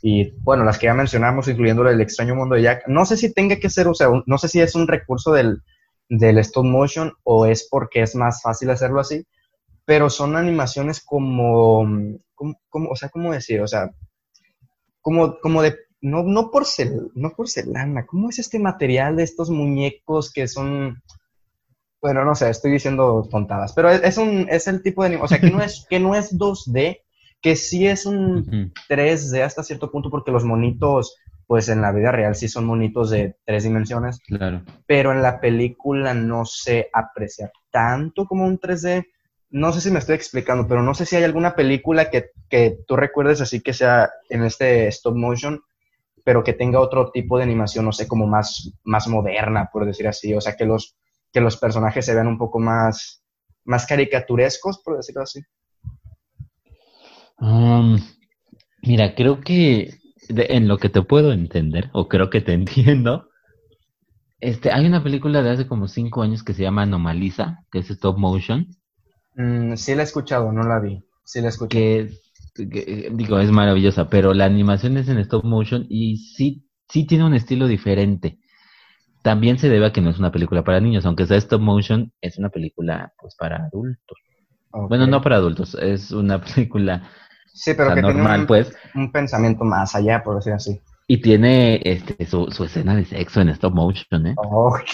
[0.03, 3.33] y bueno, las que ya mencionamos, incluyendo el extraño mundo de Jack, no sé si
[3.33, 5.63] tenga que ser, o sea, no sé si es un recurso del,
[6.09, 9.27] del stop motion o es porque es más fácil hacerlo así,
[9.85, 11.87] pero son animaciones como,
[12.35, 13.61] como, o sea, ¿cómo decir?
[13.61, 13.91] O sea,
[15.03, 20.33] como, como de, no, no, porcel, no porcelana, ¿cómo es este material de estos muñecos
[20.33, 21.03] que son,
[22.01, 25.29] bueno, no sé, estoy diciendo tontadas, pero es, es un, es el tipo de, o
[25.29, 27.01] sea, que no es, que no es 2D,
[27.41, 28.73] que sí es un Ujú.
[28.89, 33.11] 3D hasta cierto punto, porque los monitos, pues en la vida real sí son monitos
[33.11, 34.63] de tres dimensiones, Claro.
[34.87, 39.07] pero en la película no se aprecia tanto como un 3D.
[39.53, 42.79] No sé si me estoy explicando, pero no sé si hay alguna película que, que
[42.87, 45.61] tú recuerdes así que sea en este stop motion,
[46.25, 50.07] pero que tenga otro tipo de animación, no sé, como más, más moderna, por decir
[50.07, 50.35] así.
[50.35, 50.95] O sea, que los,
[51.33, 53.25] que los personajes se vean un poco más,
[53.65, 55.41] más caricaturescos, por decirlo así.
[57.41, 57.99] Um,
[58.83, 59.91] mira, creo que
[60.29, 63.29] de- en lo que te puedo entender, o creo que te entiendo,
[64.41, 67.91] este, hay una película de hace como cinco años que se llama Anomaliza, que es
[67.91, 68.67] stop motion,
[69.35, 71.05] Mm, sí la he escuchado, no la vi.
[71.25, 71.89] Sí la he escuchado.
[71.95, 72.11] que,
[72.55, 72.63] que,
[73.07, 77.25] eh, digo, es maravillosa, pero la animación es en stop motion y sí, sí tiene
[77.25, 78.39] un estilo diferente.
[79.23, 82.13] También se debe a que no es una película para niños, aunque sea stop motion,
[82.21, 84.19] es una película pues para adultos.
[84.89, 87.11] Bueno, no para adultos, es una película
[87.53, 90.53] Sí, o pero sea, que tiene normal, un, pues, un pensamiento más allá, por decir
[90.53, 90.81] así.
[91.07, 94.35] y tiene este su, su escena de sexo en stop motion, ¿eh?
[94.37, 94.91] Ok.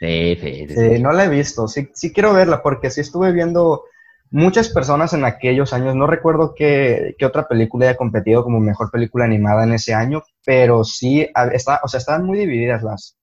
[0.00, 0.76] Sí, sí, sí.
[0.76, 1.66] Sí, no la he visto.
[1.68, 3.84] Sí, sí quiero verla porque sí estuve viendo
[4.30, 5.94] muchas personas en aquellos años.
[5.94, 10.22] No recuerdo qué, qué otra película haya competido como mejor película animada en ese año,
[10.44, 13.16] pero sí, está, o sea, estaban muy divididas las,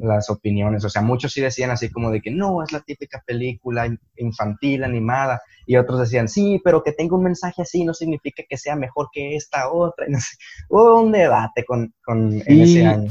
[0.00, 0.84] las opiniones.
[0.84, 3.98] O sea, muchos sí decían así como de que no, es la típica película in-
[4.16, 5.40] infantil animada.
[5.66, 9.08] Y otros decían, sí, pero que tenga un mensaje así no significa que sea mejor
[9.12, 10.06] que esta otra.
[10.08, 10.36] Y no sé,
[10.68, 13.10] Hubo un debate con, con en ese año.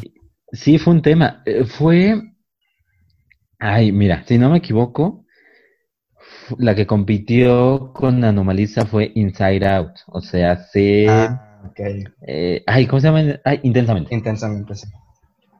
[0.51, 1.41] sí, fue un tema.
[1.45, 2.21] Eh, Fue.
[3.59, 5.25] Ay, mira, si no me equivoco,
[6.57, 9.91] la que compitió con Anomaliza fue Inside Out.
[10.07, 11.05] O sea, sí.
[11.07, 11.79] Ah, ok.
[12.27, 13.39] eh, ay, ¿cómo se llama?
[13.45, 14.13] Ay, Intensamente.
[14.13, 14.87] Intensamente, sí.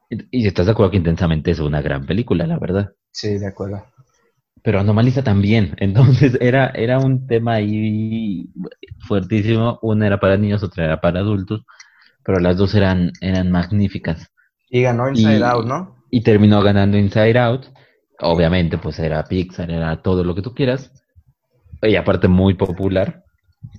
[0.09, 2.93] Y, estás de acuerdo que Intensamente es una gran película, la verdad.
[3.11, 3.85] Sí, de acuerdo.
[4.63, 5.75] Pero Anomaliza también.
[5.79, 8.49] Entonces era, era un tema ahí
[9.07, 9.79] fuertísimo.
[9.81, 11.63] Una era para niños, otra era para adultos.
[12.25, 14.31] Pero las dos eran, eran magníficas.
[14.71, 15.95] Y ganó Inside Y- Out, ¿no?
[16.11, 17.65] y terminó ganando Inside Out.
[18.21, 20.91] Obviamente, pues era Pixar, era todo lo que tú quieras.
[21.81, 23.23] Y aparte muy popular,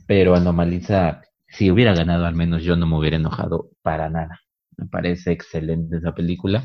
[0.07, 4.41] pero Anomalisa, si hubiera ganado al menos yo no me hubiera enojado para nada.
[4.81, 6.65] Me parece excelente esa película.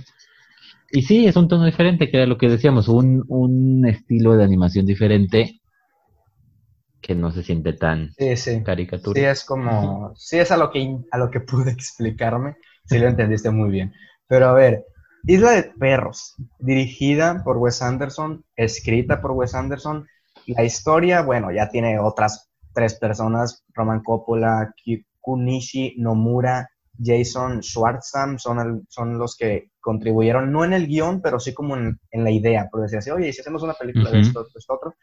[0.90, 4.46] Y sí, es un tono diferente, que era lo que decíamos, un, un estilo de
[4.46, 5.60] animación diferente
[7.02, 9.20] que no se siente tan sí, caricatura.
[9.20, 13.08] Sí, es como, sí es a lo que a lo que pude explicarme, si lo
[13.08, 13.94] entendiste muy bien.
[14.28, 14.86] Pero a ver,
[15.28, 20.08] Isla de Perros, dirigida por Wes Anderson, escrita por Wes Anderson.
[20.48, 24.74] La historia, bueno, ya tiene otras tres personas, Roman Coppola,
[25.20, 26.70] Kunishi Nomura,
[27.02, 32.00] Jason Schwartzam, son, son los que contribuyeron, no en el guion, pero sí como en,
[32.12, 34.96] la idea, por decir así, oye, si hacemos una película de esto, esto, otro,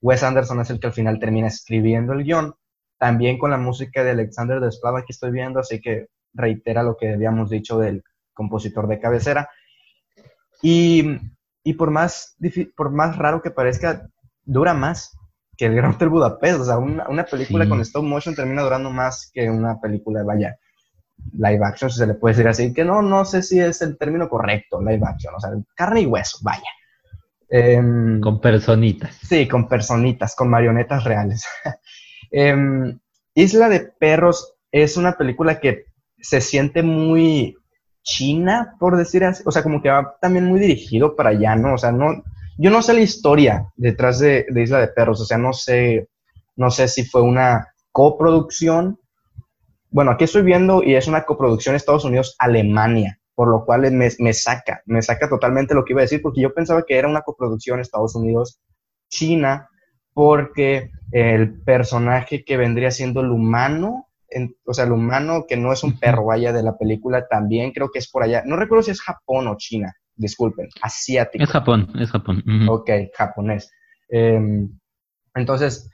[0.00, 2.54] Wes Anderson es el que al final termina escribiendo el guion,
[2.98, 7.12] también con la música de Alexander Desplat que estoy viendo, así que reitera lo que
[7.12, 9.48] habíamos dicho del compositor de cabecera.
[10.62, 11.18] Y,
[11.64, 12.36] y por, más,
[12.76, 14.08] por más raro que parezca,
[14.44, 15.16] dura más
[15.56, 16.60] que el Gran Hotel Budapest.
[16.60, 20.58] O sea, una, una película con stop motion termina durando más que una película, vaya,
[21.32, 23.96] live action, si se le puede decir así, que no, no sé si es el
[23.96, 26.68] término correcto, live action, o sea, carne y hueso, vaya.
[27.48, 29.16] Em, con personitas.
[29.22, 31.44] Sí, con personitas, con marionetas reales.
[32.32, 32.96] Em,
[33.34, 35.86] Isla de Perros es una película que
[36.20, 37.56] se siente muy
[38.04, 41.74] china, por decir así, o sea, como que va también muy dirigido para allá, ¿no?
[41.74, 42.22] O sea, no,
[42.56, 46.08] yo no sé la historia detrás de, de Isla de Perros, o sea, no sé,
[46.54, 48.99] no sé si fue una coproducción
[49.90, 54.32] bueno, aquí estoy viendo y es una coproducción Estados Unidos-Alemania, por lo cual me, me,
[54.32, 57.22] saca, me saca totalmente lo que iba a decir, porque yo pensaba que era una
[57.22, 59.68] coproducción Estados Unidos-China,
[60.12, 64.06] porque el personaje que vendría siendo el humano,
[64.64, 67.90] o sea, el humano que no es un perro, vaya, de la película, también creo
[67.90, 68.42] que es por allá.
[68.46, 71.42] No recuerdo si es Japón o China, disculpen, asiático.
[71.42, 72.44] Es Japón, es Japón.
[72.68, 73.72] Ok, japonés.
[74.08, 74.68] Em,
[75.34, 75.90] entonces,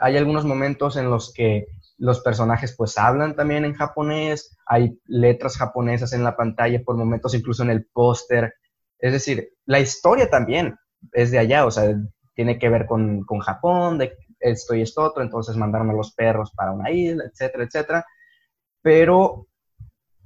[0.00, 1.66] hay algunos momentos en los que
[1.98, 7.34] los personajes pues hablan también en japonés, hay letras japonesas en la pantalla por momentos,
[7.34, 8.54] incluso en el póster.
[8.98, 10.76] Es decir, la historia también
[11.12, 11.94] es de allá, o sea,
[12.34, 16.52] tiene que ver con, Japón, de esto y esto otro, entonces mandaron a los perros
[16.54, 18.06] para una isla, etcétera, etcétera.
[18.82, 19.46] Pero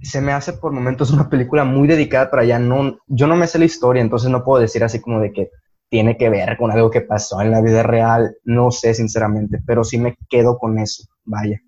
[0.02, 2.58] se me hace por momentos una película muy dedicada para allá.
[2.58, 5.50] No, yo no me sé la historia, entonces no puedo decir así como de que
[5.90, 9.84] tiene que ver con algo que pasó en la vida real, no sé sinceramente, pero
[9.84, 11.60] sí me quedo con eso, vaya.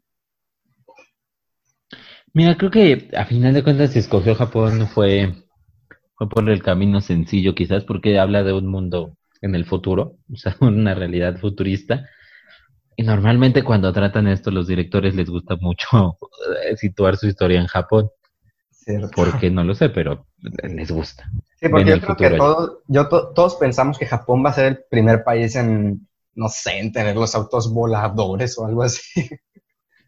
[2.32, 5.34] Mira, creo que a final de cuentas si escogió Japón fue,
[6.14, 10.36] fue por el camino sencillo quizás porque habla de un mundo en el futuro, o
[10.36, 12.08] sea, una realidad futurista.
[12.96, 16.18] Y normalmente cuando tratan esto los directores les gusta mucho
[16.76, 18.08] situar su historia en Japón.
[18.84, 19.10] Cierto.
[19.14, 20.26] Porque no lo sé, pero
[20.64, 21.30] les gusta.
[21.60, 24.78] Sí, porque yo creo que todos, yo todos pensamos que Japón va a ser el
[24.90, 29.28] primer país en, no sé, en tener los autos voladores o algo así.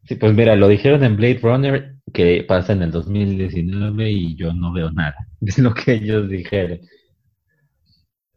[0.06, 4.52] Sí, pues mira, lo dijeron en Blade Runner que pasa en el 2019 y yo
[4.52, 5.16] no veo nada.
[5.40, 6.80] Es lo que ellos dijeron.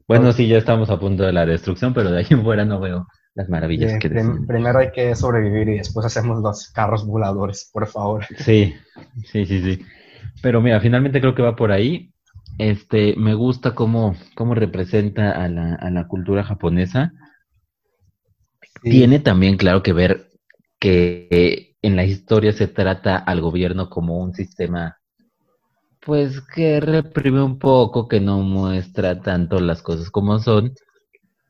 [0.07, 2.79] Bueno, sí, ya estamos a punto de la destrucción, pero de ahí en fuera no
[2.79, 7.85] veo las maravillas que Primero hay que sobrevivir y después hacemos los carros voladores, por
[7.87, 8.25] favor.
[8.37, 8.73] Sí,
[9.25, 9.85] sí, sí, sí.
[10.41, 12.11] Pero mira, finalmente creo que va por ahí.
[12.57, 17.13] Este, me gusta cómo, cómo representa a la, a la cultura japonesa.
[18.81, 20.31] Tiene también, claro, que ver
[20.79, 24.97] que en la historia se trata al gobierno como un sistema,
[25.99, 30.73] pues que reprime un poco, que no muestra tanto las cosas como son.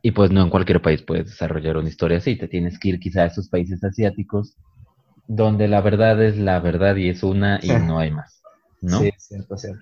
[0.01, 2.99] Y pues no en cualquier país puedes desarrollar una historia así, te tienes que ir
[2.99, 4.55] quizá a esos países asiáticos
[5.27, 8.36] donde la verdad es la verdad y es una y no hay más.
[8.81, 8.99] ¿No?
[8.99, 9.81] Sí, cierto, cierto.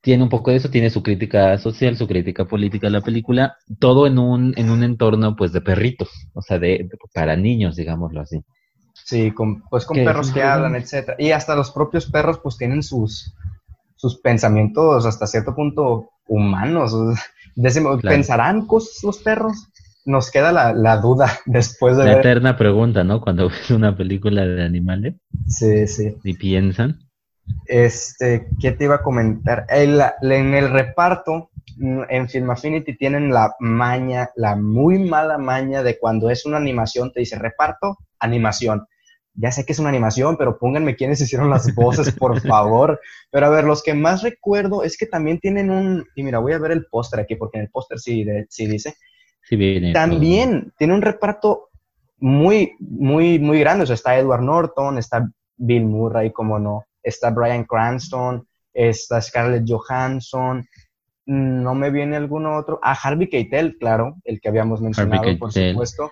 [0.00, 4.06] Tiene un poco de eso, tiene su crítica social, su crítica política la película, todo
[4.06, 8.44] en un, en un entorno pues de perritos, o sea, de, para niños, digámoslo así.
[9.04, 11.16] Sí, con, pues con perros que hablan, etcétera.
[11.18, 13.34] Y hasta los propios perros pues tienen sus,
[13.96, 16.94] sus pensamientos hasta cierto punto humanos.
[18.02, 19.68] ¿Pensarán cosas los perros?
[20.04, 23.20] Nos queda la, la duda después de la eterna pregunta, ¿no?
[23.20, 25.14] Cuando ves una película de animales.
[25.46, 26.14] Sí, sí.
[26.22, 27.07] Y piensan.
[27.66, 29.66] Este, ¿qué te iba a comentar?
[29.68, 35.98] El, en el reparto, en Film Affinity tienen la maña, la muy mala maña de
[35.98, 38.86] cuando es una animación, te dice reparto, animación.
[39.34, 43.00] Ya sé que es una animación, pero pónganme quiénes hicieron las voces, por favor.
[43.30, 46.54] Pero a ver, los que más recuerdo es que también tienen un, y mira, voy
[46.54, 48.94] a ver el póster aquí, porque en el póster sí, sí dice.
[49.42, 49.92] Sí viene.
[49.92, 51.68] También tiene un reparto
[52.16, 53.84] muy, muy, muy grande.
[53.84, 59.64] O sea, está Edward Norton, está Bill Murray, como no está Brian Cranston, está Scarlett
[59.66, 60.66] Johansson,
[61.26, 62.80] no me viene alguno otro.
[62.82, 66.10] Ah, Harvey Keitel, claro, el que habíamos mencionado, por supuesto.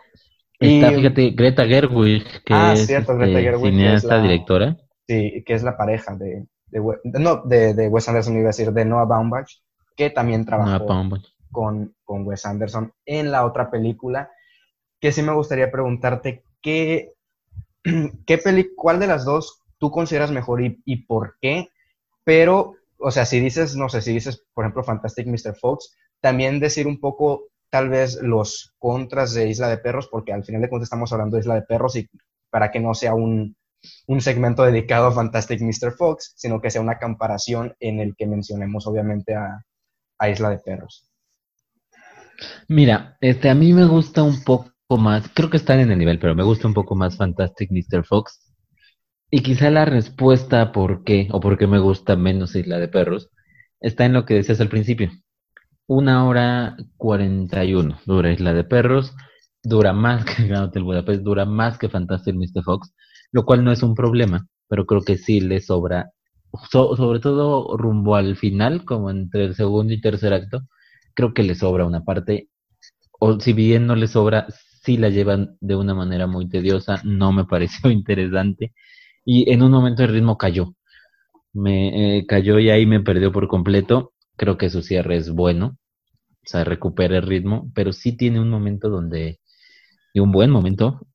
[0.59, 4.77] Está, fíjate, Greta Gerwig, que ah, es cierto, Greta este, Gerwig, cineasta, directora.
[5.07, 6.47] Sí, que es la pareja de,
[7.05, 9.49] no, de, de, Wes Anderson, iba a decir, de Noah Baumbach,
[9.97, 10.87] que también trabajó
[11.51, 14.31] con, con Wes Anderson en la otra película,
[15.01, 17.13] que sí me gustaría preguntarte, ¿qué,
[18.27, 21.69] qué peli, cuál de las dos tú consideras mejor y, por qué?
[22.25, 25.55] Pero, o sea, si dices, no sé, si dices, por ejemplo, Fantastic Mr.
[25.55, 30.45] Fox, también decir un poco tal vez los contras de Isla de Perros, porque al
[30.45, 32.09] final de cuentas estamos hablando de Isla de Perros y
[32.51, 33.57] para que no sea un,
[34.07, 35.93] un segmento dedicado a Fantastic Mr.
[35.93, 39.63] Fox, sino que sea una comparación en el que mencionemos obviamente a,
[40.29, 41.11] Isla de Perros.
[42.69, 46.19] Mira, este, a mí me gusta un poco más, creo que están en el nivel,
[46.19, 48.05] pero me gusta un poco más Fantastic Mr.
[48.05, 48.46] Fox.
[49.31, 53.31] Y quizá la respuesta por qué, o por qué me gusta menos Isla de Perros,
[53.81, 55.11] está en lo que decías al principio.
[55.87, 59.15] Una hora cuarenta y uno dura Isla de Perros,
[59.63, 62.63] dura más que Grand Hotel Budapest, dura más que Fantastic Mr.
[62.65, 62.93] Fox,
[63.33, 66.13] lo cual no es un problema, pero creo que sí le sobra,
[66.71, 70.63] sobre todo rumbo al final, como entre el segundo y tercer acto,
[71.15, 72.49] creo que le sobra una parte,
[73.21, 74.47] o si bien no le sobra,
[74.83, 78.73] sí la llevan de una manera muy tediosa, no me pareció interesante,
[79.27, 80.75] y en un momento el ritmo cayó,
[81.53, 85.77] me eh, cayó y ahí me perdió por completo, creo que su cierre es bueno,
[86.31, 89.41] o sea, recupera el ritmo, pero sí tiene un momento donde,
[90.15, 91.07] y un buen momento,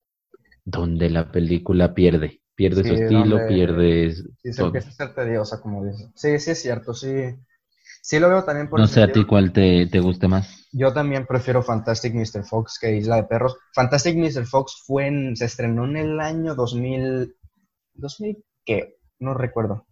[0.66, 4.14] donde la película pierde, pierde su estilo, pierde...
[4.14, 6.10] Sí, se empieza a ser tediosa, como dices.
[6.16, 7.36] Sí, sí es cierto, sí.
[8.04, 8.80] Sí lo veo también por...
[8.80, 10.68] No sé a ti cuál te, te guste más.
[10.74, 12.44] Yo también prefiero Fantastic Mr.
[12.44, 13.56] Fox que Isla de Perros.
[13.74, 14.46] Fantastic Mr.
[14.46, 17.36] Fox fue en, se estrenó en el año 2000...
[18.02, 18.96] ¿2000 qué?
[19.20, 19.86] No recuerdo.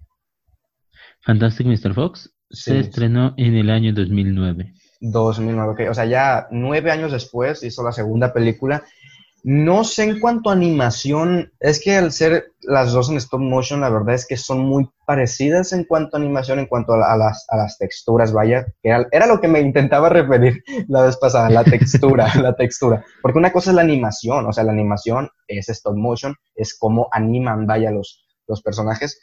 [1.22, 1.94] Fantastic Mr.
[1.94, 4.74] Fox se estrenó en el año 2009.
[5.02, 5.92] 2009, ok.
[5.92, 8.84] O sea, ya nueve años después hizo la segunda película
[9.44, 13.82] no sé en cuanto a animación, es que al ser las dos en stop motion,
[13.82, 17.46] la verdad es que son muy parecidas en cuanto a animación, en cuanto a, las,
[17.50, 21.64] a las, texturas, vaya, que era, lo que me intentaba referir la vez pasada, la
[21.64, 23.06] textura, la textura.
[23.22, 27.08] Porque una cosa es la animación, o sea, la animación es stop motion, es cómo
[27.12, 29.22] animan, vaya, los, los personajes,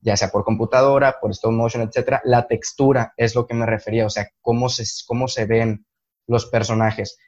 [0.00, 2.22] ya sea por computadora, por stop motion, etcétera.
[2.24, 5.84] La textura es lo que me refería, o sea, cómo se, cómo se ven
[6.26, 7.18] los personajes.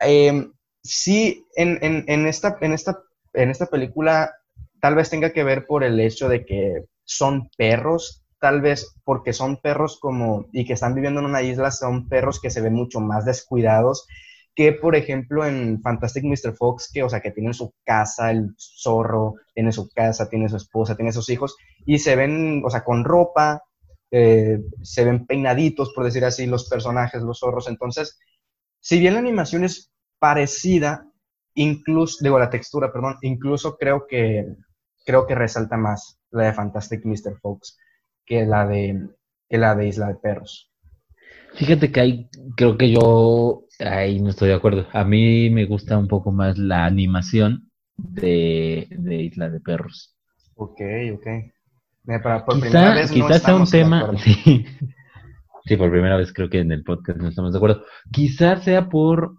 [0.00, 0.50] Eh,
[0.86, 2.98] sí, en, en, esta, en, esta,
[3.32, 4.34] en esta película
[4.80, 9.32] tal vez tenga que ver por el hecho de que son perros, tal vez porque
[9.32, 12.74] son perros como, y que están viviendo en una isla, son perros que se ven
[12.74, 14.06] mucho más descuidados
[14.56, 16.56] que, por ejemplo, en Fantastic Mr.
[16.56, 20.56] Fox, que, o sea, que tienen su casa, el zorro, tiene su casa, tiene su
[20.56, 23.62] esposa, tiene sus hijos, y se ven, o sea, con ropa,
[24.10, 27.68] eh, se ven peinaditos, por decir así, los personajes, los zorros.
[27.68, 28.18] Entonces,
[28.80, 29.92] si bien la animación es
[30.26, 31.06] parecida,
[31.54, 34.44] incluso, digo, la textura, perdón, incluso creo que,
[35.04, 37.38] creo que resalta más la de Fantastic Mr.
[37.40, 37.78] Fox
[38.24, 39.08] que la de,
[39.48, 40.72] que la de Isla de Perros.
[41.54, 44.88] Fíjate que ahí creo que yo ahí no estoy de acuerdo.
[44.92, 50.16] A mí me gusta un poco más la animación de, Isla de Perros.
[50.56, 50.80] Ok,
[51.14, 51.26] ok.
[52.44, 54.10] por primera vez quizás sea un tema.
[54.24, 54.66] Sí.
[55.66, 57.84] sí, por primera vez creo que en el podcast no estamos de acuerdo.
[58.10, 59.36] Quizás sea por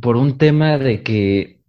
[0.00, 1.60] por un tema de que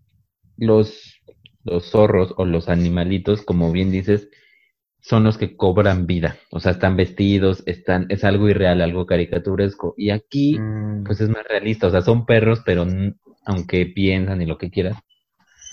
[0.58, 1.22] los,
[1.64, 4.30] los zorros o los animalitos, como bien dices,
[5.00, 6.38] son los que cobran vida.
[6.52, 9.96] O sea, están vestidos, están, es algo irreal, algo caricaturesco.
[9.98, 11.04] Y aquí, mm.
[11.04, 11.88] pues es más realista.
[11.88, 12.86] O sea, son perros, pero
[13.46, 14.98] aunque piensan y lo que quieras.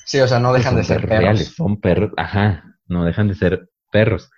[0.06, 1.18] Sí, o sea, no dejan de ser perros.
[1.20, 4.30] Reales, son perros, ajá, no dejan de ser perros.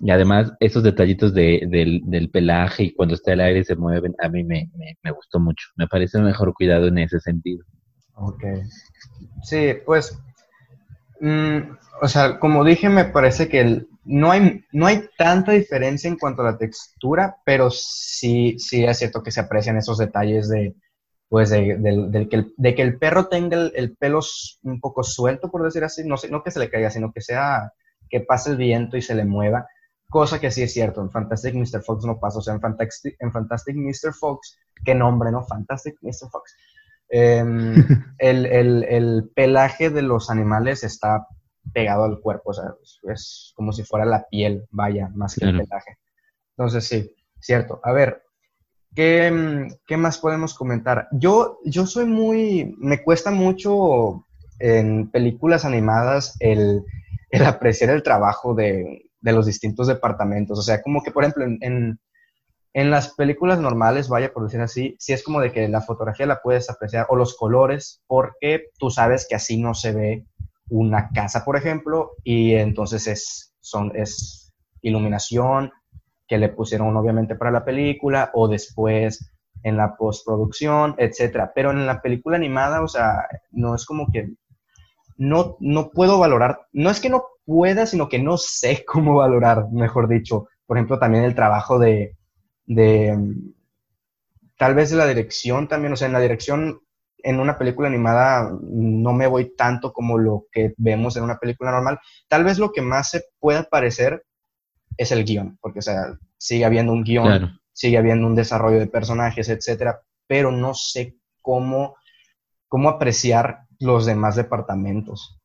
[0.00, 4.14] Y además, esos detallitos de, del, del, pelaje y cuando está el aire se mueven,
[4.22, 4.70] a mí me,
[5.02, 5.68] me, gustó mucho.
[5.76, 7.64] Me parece mejor cuidado en ese sentido.
[8.14, 8.44] Ok.
[9.42, 10.20] Sí, pues,
[11.20, 11.58] mm,
[12.00, 16.42] o sea, como dije, me parece que no, hay, no hay tanta diferencia en cuanto
[16.42, 20.76] a la textura, pero sí, sí es cierto que se aprecian esos detalles de,
[21.28, 24.20] pues, de, que, el, de que el perro tenga el, el, pelo
[24.62, 26.06] un poco suelto, por decir así.
[26.06, 27.72] No, no que se le caiga, sino que sea
[28.08, 29.66] que pase el viento y se le mueva,
[30.08, 31.82] cosa que sí es cierto, en Fantastic Mr.
[31.82, 34.14] Fox no pasa, o sea, en Fantastic, en Fantastic Mr.
[34.14, 35.44] Fox, qué nombre, ¿no?
[35.44, 36.30] Fantastic Mr.
[36.30, 36.56] Fox.
[37.08, 37.74] Em,
[38.18, 41.26] el, pelaje de los animales está
[41.72, 42.74] pegado al cuerpo, o sea,
[43.12, 45.98] es, como si fuera la piel, vaya, más que el pelaje.
[46.56, 47.80] Entonces, sí, cierto.
[47.84, 48.22] A ver,
[48.94, 51.08] ¿qué, ¿qué, más podemos comentar?
[51.12, 54.24] Yo, yo soy muy, me cuesta mucho
[54.58, 56.82] en películas animadas el,
[57.30, 60.58] el apreciar el trabajo de, de los distintos departamentos.
[60.58, 61.98] O sea, como que, por ejemplo, en,
[62.72, 66.26] en, las películas normales, vaya por decir así, sí es como de que la fotografía
[66.26, 70.26] la puedes apreciar, o los colores, porque tú sabes que así no se ve
[70.70, 74.52] una casa, por ejemplo, y entonces es, son, es
[74.82, 75.72] iluminación
[76.26, 81.52] que le pusieron obviamente para la película, o después en la postproducción, etcétera.
[81.54, 84.30] Pero en la película animada, o sea, no es como que
[85.16, 89.70] no, no puedo valorar, no es que no pueda, sino que no sé cómo valorar,
[89.72, 90.48] mejor dicho.
[90.66, 92.14] Por ejemplo, también el trabajo de,
[92.66, 93.18] de
[94.58, 96.82] tal vez de la dirección también, o sea, en la dirección
[97.20, 101.70] en una película animada no me voy tanto como lo que vemos en una película
[101.70, 101.98] normal.
[102.28, 104.24] Tal vez lo que más se pueda parecer
[104.96, 108.86] es el guion, porque, o sea, sigue habiendo un guion, sigue habiendo un desarrollo de
[108.88, 111.96] personajes, etcétera, pero no sé cómo,
[112.68, 115.37] cómo apreciar los demás departamentos.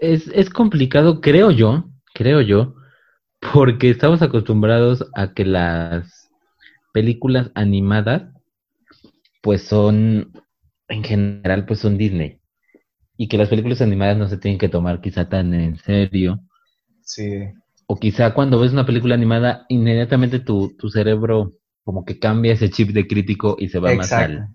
[0.00, 2.74] Es, es complicado, creo yo, creo yo,
[3.52, 6.30] porque estamos acostumbrados a que las
[6.92, 8.32] películas animadas,
[9.42, 10.32] pues son,
[10.88, 12.40] en general, pues son Disney.
[13.16, 16.40] Y que las películas animadas no se tienen que tomar quizá tan en serio.
[17.02, 17.48] Sí
[17.88, 22.68] o quizá cuando ves una película animada, inmediatamente tu, tu cerebro como que cambia ese
[22.68, 24.46] chip de crítico y se va más al,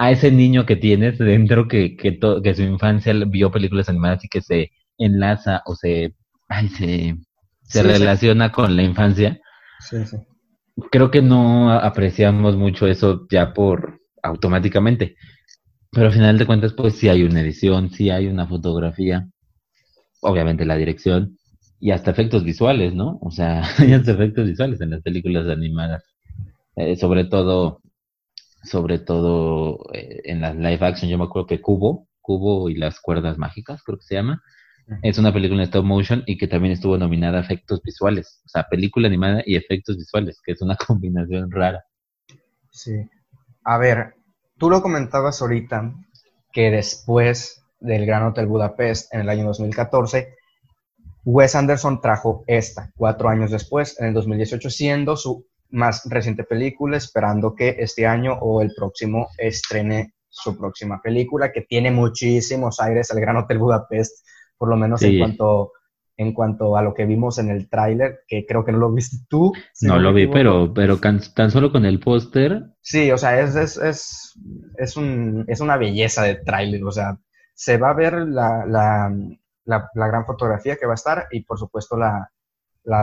[0.00, 4.28] a ese niño que tienes dentro que, que, que su infancia vio películas animadas y
[4.28, 6.14] que se enlaza o se,
[6.48, 7.16] ay, se,
[7.64, 9.38] se relaciona con la infancia.
[9.78, 10.16] Sí, sí.
[10.90, 15.16] Creo que no apreciamos mucho eso ya por automáticamente.
[15.92, 19.28] Pero al final de cuentas, pues sí hay una edición, sí hay una fotografía,
[20.22, 21.36] obviamente la dirección,
[21.78, 23.18] y hasta efectos visuales, ¿no?
[23.20, 26.02] O sea, hay hasta efectos visuales en las películas animadas.
[26.76, 27.82] Eh, sobre todo,
[28.62, 33.00] sobre todo eh, en las live action, yo me acuerdo que Cubo, Cubo y las
[33.00, 34.42] cuerdas mágicas, creo que se llama,
[35.02, 38.40] es una película en stop motion y que también estuvo nominada a efectos visuales.
[38.44, 41.84] O sea, película animada y efectos visuales, que es una combinación rara.
[42.70, 43.08] Sí.
[43.64, 44.14] A ver,
[44.58, 45.94] tú lo comentabas ahorita
[46.52, 50.34] que después del Gran Hotel Budapest en el año 2014,
[51.24, 56.96] Wes Anderson trajo esta cuatro años después, en el 2018, siendo su más reciente película,
[56.96, 63.10] esperando que este año o el próximo estrene su próxima película, que tiene muchísimos aires
[63.10, 65.72] al Gran Hotel Budapest, por lo menos en cuanto
[66.16, 69.16] en cuanto a lo que vimos en el tráiler, que creo que no lo viste
[69.26, 69.54] tú.
[69.80, 72.62] no, lo vi, pero, pero tan solo con el póster.
[72.82, 74.38] Sí, o sea, es, es, es,
[74.76, 77.18] es, un, es una belleza de tráiler, o sea,
[77.54, 81.96] se va a ver la, la, gran fotografía que va a estar y por supuesto
[81.96, 82.30] la,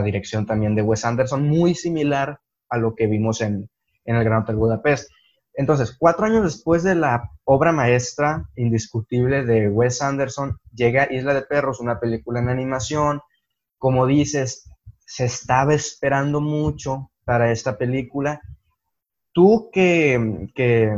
[0.03, 2.39] dirección también de Wes Anderson, muy similar
[2.69, 3.69] a lo que vimos en,
[4.05, 5.11] el Gran Hotel Budapest.
[5.53, 11.41] Entonces, cuatro años después de la obra maestra indiscutible de Wes Anderson, llega Isla de
[11.41, 13.21] Perros, una película en animación.
[13.77, 14.71] Como dices,
[15.05, 18.39] se estaba esperando mucho para esta película.
[19.33, 20.95] Tú que, que,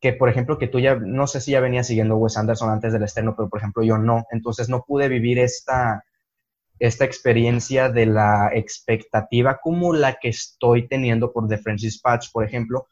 [0.00, 2.92] que, por ejemplo, que tú ya, no sé si ya venías siguiendo Wes Anderson antes
[2.92, 6.04] del estreno, pero por ejemplo yo no, entonces no pude vivir esta,
[6.78, 12.44] esta experiencia de la expectativa como la que estoy teniendo por The Francis Patch, por
[12.44, 12.86] ejemplo.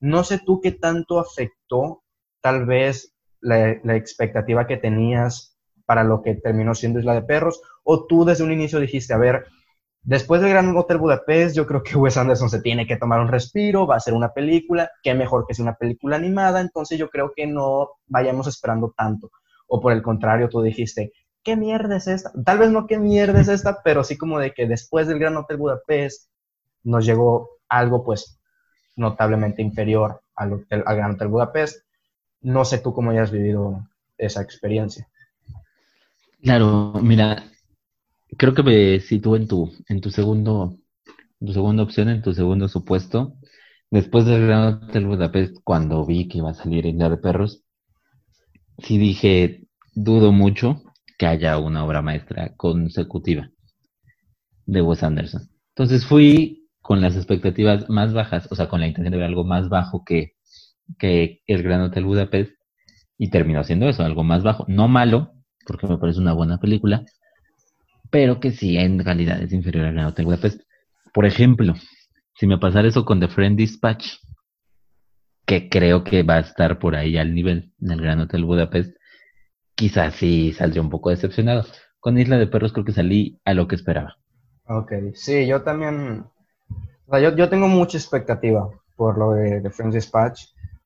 [0.00, 2.02] No sé tú qué tanto afectó
[2.40, 7.62] tal vez la, la expectativa que tenías para lo que terminó siendo Isla de Perros,
[7.82, 9.46] o tú desde un inicio dijiste, a ver,
[10.08, 13.28] Después del Gran Hotel Budapest, yo creo que Wes Anderson se tiene que tomar un
[13.28, 17.10] respiro, va a ser una película, qué mejor que sea una película animada, entonces yo
[17.10, 19.30] creo que no vayamos esperando tanto.
[19.66, 21.12] O por el contrario, tú dijiste,
[21.42, 22.32] ¿qué mierda es esta?
[22.44, 25.36] Tal vez no qué mierda es esta, pero sí como de que después del Gran
[25.36, 26.30] Hotel Budapest
[26.84, 28.38] nos llegó algo pues
[28.96, 31.84] notablemente inferior al, al Gran Hotel Budapest.
[32.40, 35.08] No sé tú cómo hayas vivido esa experiencia.
[36.42, 37.44] Claro, mira,
[38.36, 40.76] creo que me sitúo en tu, en tu segundo,
[41.40, 43.34] tu segunda opción, en tu segundo supuesto.
[43.90, 47.64] Después del Gran Hotel Budapest, cuando vi que iba a salir Isla de Perros,
[48.78, 50.82] sí dije, dudo mucho
[51.18, 53.50] que haya una obra maestra consecutiva
[54.66, 55.50] de Wes Anderson.
[55.74, 59.44] Entonces fui con las expectativas más bajas, o sea, con la intención de ver algo
[59.44, 60.34] más bajo que,
[60.98, 62.52] que el Gran Hotel Budapest,
[63.18, 64.64] y terminó siendo eso, algo más bajo.
[64.68, 65.32] No malo,
[65.66, 67.04] porque me parece una buena película,
[68.10, 70.62] pero que sí en calidad es inferior al Gran Hotel Budapest.
[71.12, 71.74] Por ejemplo,
[72.34, 74.06] si me pasara eso con The Friend Dispatch,
[75.44, 78.94] que creo que va a estar por ahí al nivel del Gran Hotel Budapest,
[79.78, 81.64] quizás sí saldría un poco decepcionado.
[82.00, 84.16] Con Isla de Perros creo que salí a lo que esperaba.
[84.66, 86.26] Ok, sí, yo también,
[87.06, 90.40] o sea, yo, yo tengo mucha expectativa por lo de The Friends Dispatch.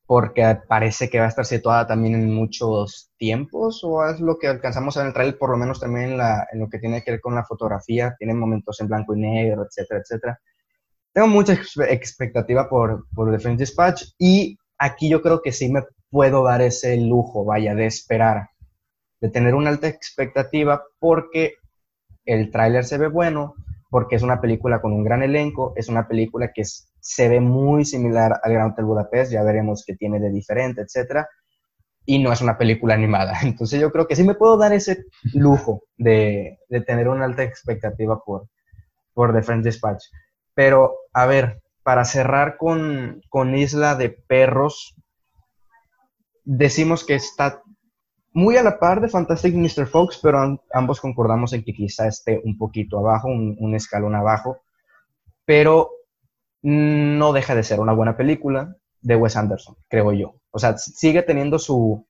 [0.06, 4.46] porque parece que va a estar situada también en muchos tiempos, o es lo que
[4.46, 7.12] alcanzamos en el trailer, por lo menos también en, la, en lo que tiene que
[7.12, 10.40] ver con la fotografía, tiene momentos en blanco y negro, etcétera, etcétera.
[11.14, 11.54] Tengo mucha
[11.88, 16.60] expectativa por, por The French Dispatch y aquí yo creo que sí me puedo dar
[16.60, 18.50] ese lujo, vaya, de esperar,
[19.22, 21.54] de tener una alta expectativa porque
[22.24, 23.54] el tráiler se ve bueno,
[23.88, 27.84] porque es una película con un gran elenco, es una película que se ve muy
[27.84, 31.28] similar al Gran Hotel Budapest, ya veremos qué tiene de diferente, etcétera,
[32.04, 33.34] y no es una película animada.
[33.44, 35.04] Entonces yo creo que sí me puedo dar ese
[35.34, 38.48] lujo de, tener una alta expectativa por,
[39.14, 40.04] por The French Dispatch.
[40.54, 44.96] Pero, a ver, para cerrar con, con Isla de Perros,
[46.44, 47.62] decimos que está
[48.34, 49.86] muy a la par de Fantastic Mr.
[49.86, 54.62] Fox, pero ambos concordamos en que quizá esté un poquito abajo, un, escalón abajo,
[55.44, 55.90] pero
[56.62, 60.36] no deja de ser una buena película de Wes Anderson, creo yo.
[60.50, 62.06] O sea, sigue teniendo su,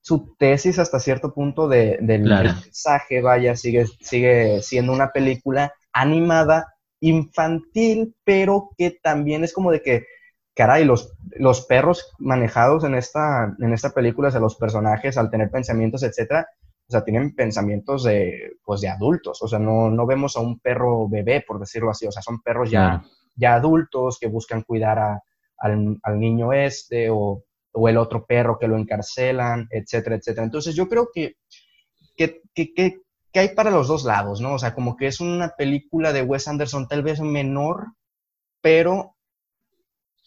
[0.00, 6.74] su tesis hasta cierto punto de, del mensaje, vaya, sigue, sigue siendo una película animada,
[7.00, 10.06] infantil, pero que también es como de que
[10.54, 15.30] caray, los, los perros manejados en esta, en esta película, o sea, los personajes al
[15.30, 16.46] tener pensamientos, etcétera,
[16.88, 20.58] o sea, tienen pensamientos de, pues, de adultos, o sea, no, no vemos a un
[20.60, 23.02] perro bebé, por decirlo así, o sea, son perros ya,
[23.34, 25.22] ya adultos que buscan cuidar a,
[25.56, 30.44] al, al, niño este o, o, el otro perro que lo encarcelan, etcétera, etcétera.
[30.44, 31.36] Entonces, yo creo que,
[32.14, 33.00] que, que, que,
[33.32, 34.54] que hay para los dos lados, ¿no?
[34.54, 37.86] O sea, como que es una película de Wes Anderson tal vez menor,
[38.60, 39.11] pero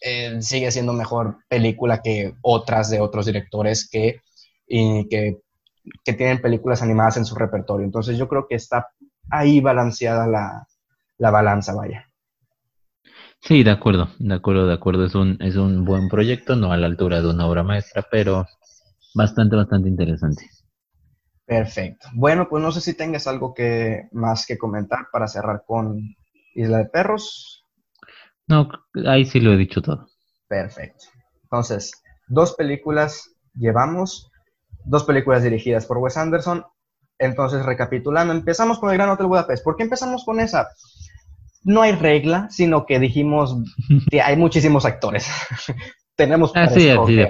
[0.00, 4.20] eh, sigue siendo mejor película que otras de otros directores que,
[4.66, 5.38] que,
[6.04, 7.84] tienen películas animadas en su repertorio.
[7.84, 8.88] Entonces yo creo que está
[9.30, 10.66] ahí balanceada la,
[11.18, 12.10] la balanza, vaya.
[13.40, 15.04] Sí, de acuerdo, de acuerdo, de acuerdo.
[15.04, 18.46] Es un, es un buen proyecto, no a la altura de una obra maestra, pero
[19.14, 20.50] bastante, bastante interesante.
[21.44, 22.08] Perfecto.
[22.14, 26.00] Bueno, pues no sé si tengas algo que más que comentar para cerrar con
[26.54, 27.64] Isla de Perros.
[28.48, 28.68] No,
[29.06, 30.08] ahí sí lo he dicho todo.
[30.48, 31.06] Perfecto.
[31.42, 31.92] Entonces,
[32.28, 34.30] dos películas llevamos,
[34.84, 36.64] dos películas dirigidas por Wes Anderson.
[37.18, 39.64] Entonces, recapitulando, empezamos con el Gran Hotel Budapest.
[39.64, 40.68] ¿Por qué empezamos con esa?
[41.64, 43.56] No hay regla, sino que dijimos
[44.10, 45.28] que hay muchísimos actores.
[46.16, 47.28] Tenemos para escoger.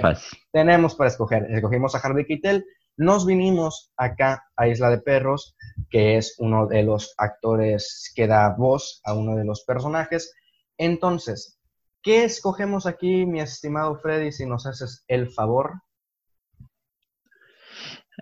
[0.51, 1.47] Tenemos para escoger.
[1.49, 2.63] Escogimos a Harvey Keitel.
[2.95, 5.55] Nos vinimos acá a Isla de Perros,
[5.89, 10.33] que es uno de los actores que da voz a uno de los personajes.
[10.77, 11.59] Entonces,
[12.01, 15.81] ¿qué escogemos aquí, mi estimado Freddy, si nos haces el favor?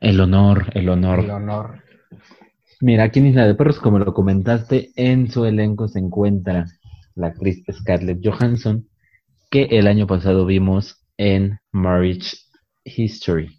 [0.02, 1.20] El honor, el honor.
[1.20, 1.84] El honor.
[2.82, 6.66] Mira, aquí en Isla de Perros, como lo comentaste, en su elenco se encuentra
[7.16, 8.90] la actriz Scarlett Johansson,
[9.50, 12.38] que el año pasado vimos en Marriage
[12.84, 13.58] History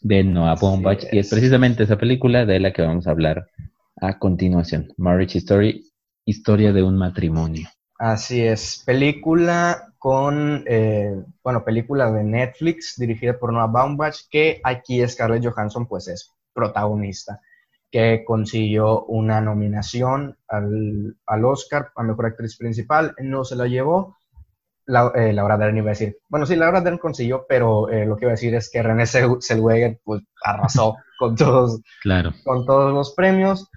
[0.00, 3.48] de Noah Baumbach, y es precisamente esa película de la que vamos a hablar
[3.96, 4.92] a continuación.
[4.96, 5.90] Marriage History,
[6.24, 7.68] historia de un matrimonio.
[7.98, 15.06] Así es, película con, eh, bueno, película de Netflix dirigida por Noah Baumbach, que aquí
[15.06, 17.40] Scarlett Johansson pues es protagonista,
[17.90, 24.16] que consiguió una nominación al, al Oscar a Mejor Actriz Principal, no se la llevó,
[24.86, 28.16] la, eh, Laura Dern iba a decir, bueno, sí, Laura Dern consiguió, pero eh, lo
[28.16, 32.32] que iba a decir es que René Zellweger pues arrasó con todos, claro.
[32.44, 33.68] con todos los premios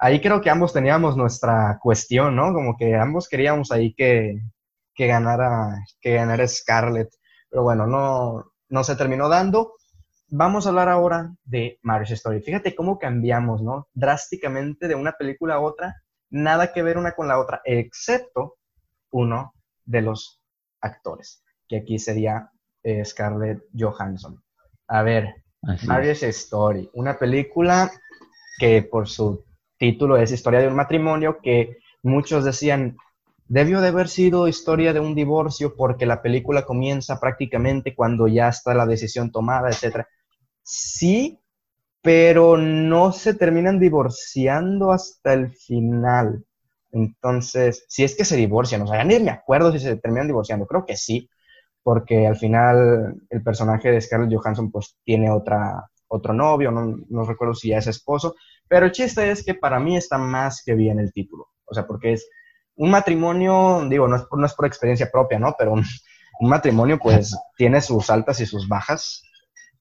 [0.00, 2.52] ahí creo que ambos teníamos nuestra cuestión, ¿no?
[2.52, 4.40] Como que ambos queríamos ahí que,
[4.94, 7.10] que ganara, que ganara Scarlett.
[7.50, 9.74] Pero bueno, no, no se terminó dando.
[10.28, 12.40] Vamos a hablar ahora de Marriage Story.
[12.40, 13.88] Fíjate cómo cambiamos, ¿no?
[13.92, 18.56] Drásticamente de una película a otra, nada que ver una con la otra, excepto
[19.10, 20.40] uno de los
[20.80, 22.50] actores, que aquí sería
[22.82, 24.42] eh, Scarlett Johansson.
[24.86, 25.42] A ver,
[25.86, 27.90] Marriage Story, una película
[28.58, 29.44] que por su
[29.80, 32.98] título es Historia de un matrimonio que muchos decían
[33.48, 38.48] debió de haber sido historia de un divorcio porque la película comienza prácticamente cuando ya
[38.48, 40.06] está la decisión tomada, etc.
[40.62, 41.40] Sí,
[42.02, 46.44] pero no se terminan divorciando hasta el final.
[46.92, 50.28] Entonces, si es que se divorcian, o sea, ya ni me acuerdo si se terminan
[50.28, 51.28] divorciando, creo que sí,
[51.82, 57.24] porque al final el personaje de Scarlett Johansson pues tiene otra, otro novio, no, no
[57.24, 58.36] recuerdo si ya es esposo,
[58.70, 61.48] pero el chiste es que para mí está más que bien el título.
[61.64, 62.30] O sea, porque es
[62.76, 65.56] un matrimonio, digo, no es, no es por experiencia propia, ¿no?
[65.58, 65.84] Pero un,
[66.42, 69.24] matrimonio pues tiene sus altas y sus bajas.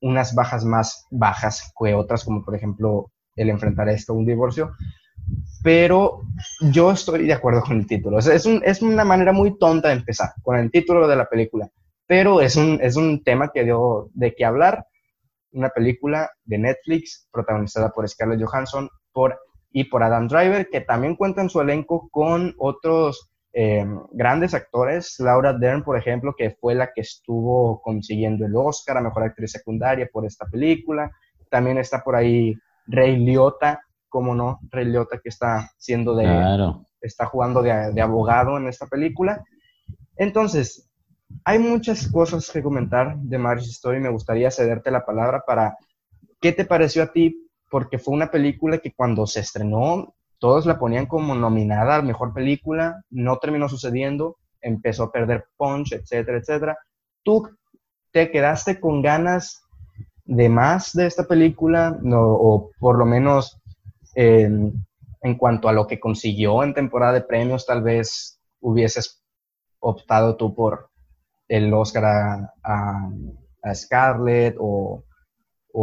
[0.02, 4.72] Unas bajas más bajas que otras, como por ejemplo el enfrentar esto, un divorcio.
[5.64, 6.24] Pero
[6.72, 8.18] yo estoy de acuerdo con el título.
[8.18, 11.70] es, un, es una manera muy tonta de empezar con el título de la película.
[12.08, 14.88] pero es un, es un tema que dio de qué hablar.
[15.52, 19.40] Una película de Netflix protagonizada por Scarlett Johansson por,
[19.72, 25.16] y por Adam Driver, que también cuenta en su elenco con otros eh, grandes actores.
[25.20, 29.52] Laura Dern, por ejemplo, que fue la que estuvo consiguiendo el Oscar a Mejor Actriz
[29.52, 31.12] Secundaria por esta película.
[31.50, 32.54] También está por ahí
[32.86, 36.26] Ray Liotta, como no, Ray Liotta que está siendo de...
[37.02, 39.42] Está jugando de, de abogado en esta película.
[40.18, 40.89] Entonces,
[41.44, 44.00] hay muchas cosas que comentar de Marriage Story.
[44.00, 45.78] Me gustaría cederte la palabra para
[46.42, 50.80] qué te pareció a ti, porque fue una película que cuando se estrenó, todos la
[50.80, 56.78] ponían como nominada a mejor película, no terminó sucediendo, empezó a perder punch, etcétera, etcétera.
[57.24, 57.50] ¿Tú
[58.12, 59.62] te quedaste con ganas
[60.26, 62.00] de más de esta película?
[62.06, 63.60] O por lo menos
[65.22, 69.22] en cuanto a lo que consiguió en temporada de premios, tal vez hubieses
[69.80, 70.89] optado tú por,
[71.50, 73.10] el Oscar a,
[73.74, 75.04] Scarlett o,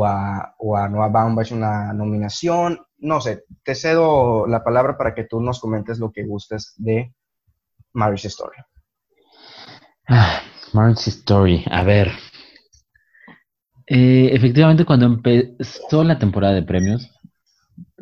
[0.05, 0.55] a,
[0.89, 2.79] Noah Baumbach una nominación.
[2.99, 7.12] No sé, te cedo la palabra para que tú nos comentes lo que gustes de
[7.93, 8.57] Marriage Story.
[10.09, 10.41] Ah,
[10.73, 12.12] Marriage Story, a ver.
[13.89, 17.11] Eh, efectivamente, cuando empezó la temporada de premios,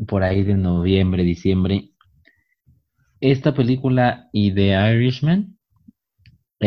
[0.07, 1.91] por ahí de noviembre, diciembre,
[3.21, 5.54] esta película y The Irishman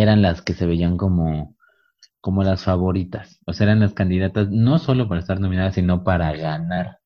[0.02, 1.56] eran las que se veían como,
[2.22, 3.40] como las favoritas.
[3.46, 7.00] O sea, eran las candidatas no solo para estar nominadas, sino para ganar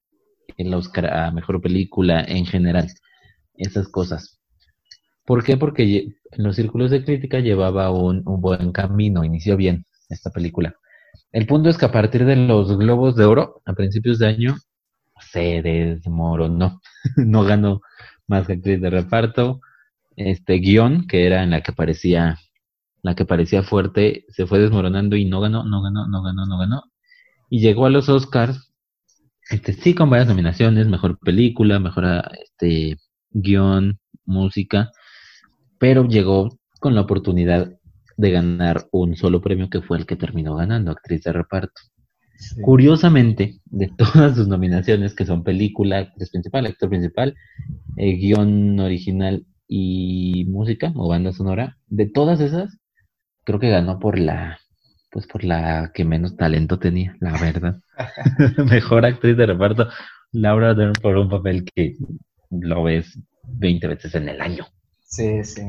[0.58, 2.88] el Oscar a Mejor Película en general.
[3.56, 4.39] Esas cosas.
[5.26, 5.58] ¿Por qué?
[5.58, 10.76] Porque en los círculos de crítica llevaba un, un buen camino, inició bien esta película.
[11.32, 14.56] El punto es que a partir de los Globos de Oro, a principios de año,
[15.32, 16.82] se desmoronó.
[17.16, 17.82] no ganó
[18.28, 19.62] más que actriz de reparto.
[20.16, 22.38] Este guion, que era en la que aparecía
[23.04, 26.58] la que parecía fuerte, se fue desmoronando y no ganó, no ganó, no ganó, no
[26.58, 26.84] ganó.
[27.49, 28.72] Y llegó a los Oscars,
[29.49, 32.97] este, sí con varias nominaciones, mejor película, mejor este,
[33.32, 34.91] guion, música,
[35.80, 37.72] pero llegó con la oportunidad
[38.18, 41.82] de ganar un solo premio que fue el que terminó ganando, actriz de reparto.
[42.62, 47.36] Curiosamente, de todas sus nominaciones, que son película, actriz principal, actor principal,
[47.97, 52.78] eh, guion original y música o banda sonora, de todas esas,
[53.44, 54.60] creo que ganó por la,
[55.12, 57.80] pues por la que menos talento tenía, la verdad.
[58.70, 59.89] Mejor actriz de reparto,
[60.32, 61.98] Laura Dern por un papel que
[62.50, 64.66] lo ves 20 veces en el año.
[65.04, 65.64] Sí, sí.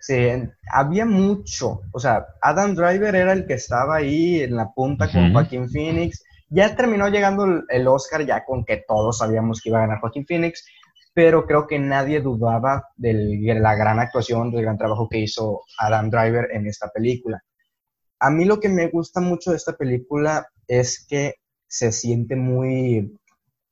[0.00, 0.14] Sí,
[0.72, 1.82] había mucho.
[1.92, 6.24] O sea, Adam Driver era el que estaba ahí en la punta con Joaquín Phoenix.
[6.48, 10.24] Ya terminó llegando el Oscar ya con que todos sabíamos que iba a ganar Joaquín
[10.24, 10.64] Phoenix
[11.14, 16.10] pero creo que nadie dudaba de la gran actuación, del gran trabajo que hizo Adam
[16.10, 17.42] Driver en esta película.
[18.20, 21.34] A mí lo que me gusta mucho de esta película es que
[21.66, 23.18] se siente muy,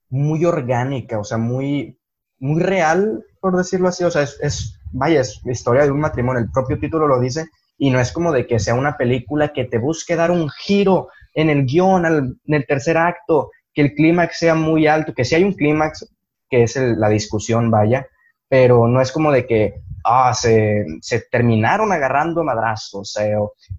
[0.08, 1.98] muy orgánica, o sea, muy,
[2.38, 4.04] muy real, por decirlo así.
[4.04, 7.46] O sea, es, vaya, es la historia de un matrimonio, el propio título lo dice,
[7.78, 11.08] y no es como de que sea una película que te busque dar un giro
[11.34, 15.34] en el guion, en el tercer acto, que el clímax sea muy alto, que si
[15.34, 16.15] hay un clímax,
[16.48, 18.06] que es la discusión, vaya,
[18.48, 20.84] pero no es como de que, ah, se,
[21.30, 23.16] terminaron agarrando madrazos,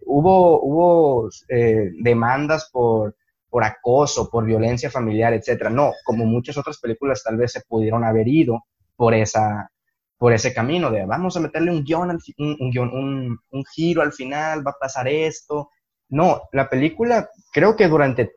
[0.05, 3.15] hubo, hubo eh, demandas por,
[3.49, 5.70] por acoso, por violencia familiar, etcétera.
[5.70, 8.63] No, como muchas otras películas tal vez se pudieron haber ido
[8.95, 9.70] por esa
[10.18, 14.65] por ese camino de vamos a meterle un guion, un, un, un giro al final,
[14.65, 15.70] va a pasar esto.
[16.09, 18.34] No, la película creo que durante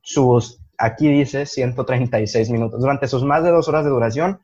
[0.00, 2.80] sus aquí dice 136 minutos.
[2.80, 4.40] Durante sus más de dos horas de duración,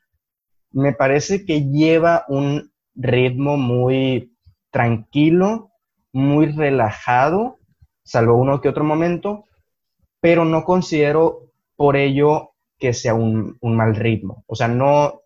[0.71, 4.35] me parece que lleva un ritmo muy
[4.71, 5.71] tranquilo,
[6.13, 7.59] muy relajado,
[8.03, 9.45] salvo uno que otro momento,
[10.21, 14.45] pero no considero por ello que sea un, mal ritmo.
[14.47, 15.23] O sea, no,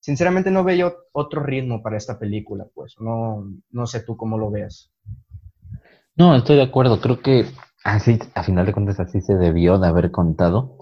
[0.00, 4.50] sinceramente no veo otro ritmo para esta película, pues no, no sé tú cómo lo
[4.50, 4.92] veas.
[6.14, 7.46] No, estoy de acuerdo, creo que
[7.84, 10.78] Así, a final de cuentas, así se debió de haber contado.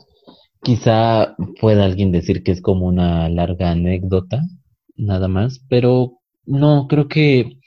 [0.62, 4.42] Quizá pueda alguien decir que es como una larga anécdota,
[4.96, 7.58] nada más, pero no, creo que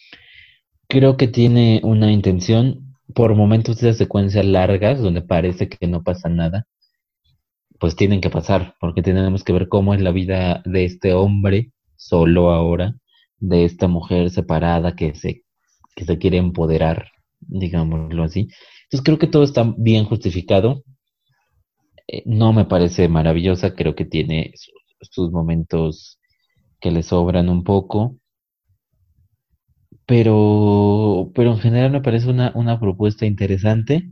[0.87, 2.81] creo que tiene una intención.
[3.15, 6.65] Por momentos de secuencias largas, donde parece que no pasa nada,
[7.79, 11.73] pues tienen que pasar, porque tenemos que ver cómo es la vida de este hombre
[11.95, 12.95] solo ahora,
[13.39, 15.43] de esta mujer separada que se,
[15.95, 17.07] que se quiere empoderar,
[17.41, 18.47] digámoslo así,
[18.93, 20.83] entonces creo que todo está bien justificado.
[22.07, 24.53] Eh, no me parece maravillosa, creo que tiene
[25.01, 26.19] sus, momentos
[26.79, 28.17] que le sobran un poco.
[30.05, 34.11] pero, pero en general me parece una, una propuesta interesante,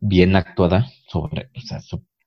[0.00, 1.78] bien actuada, sobre, o sea,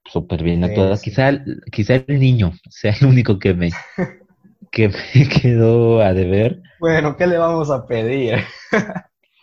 [0.05, 0.97] súper bien actuada.
[1.01, 1.31] Quizá,
[1.69, 3.71] quizá el niño sea el único que me,
[4.71, 6.61] que me quedó a deber.
[6.79, 8.37] Bueno, ¿qué le vamos a pedir?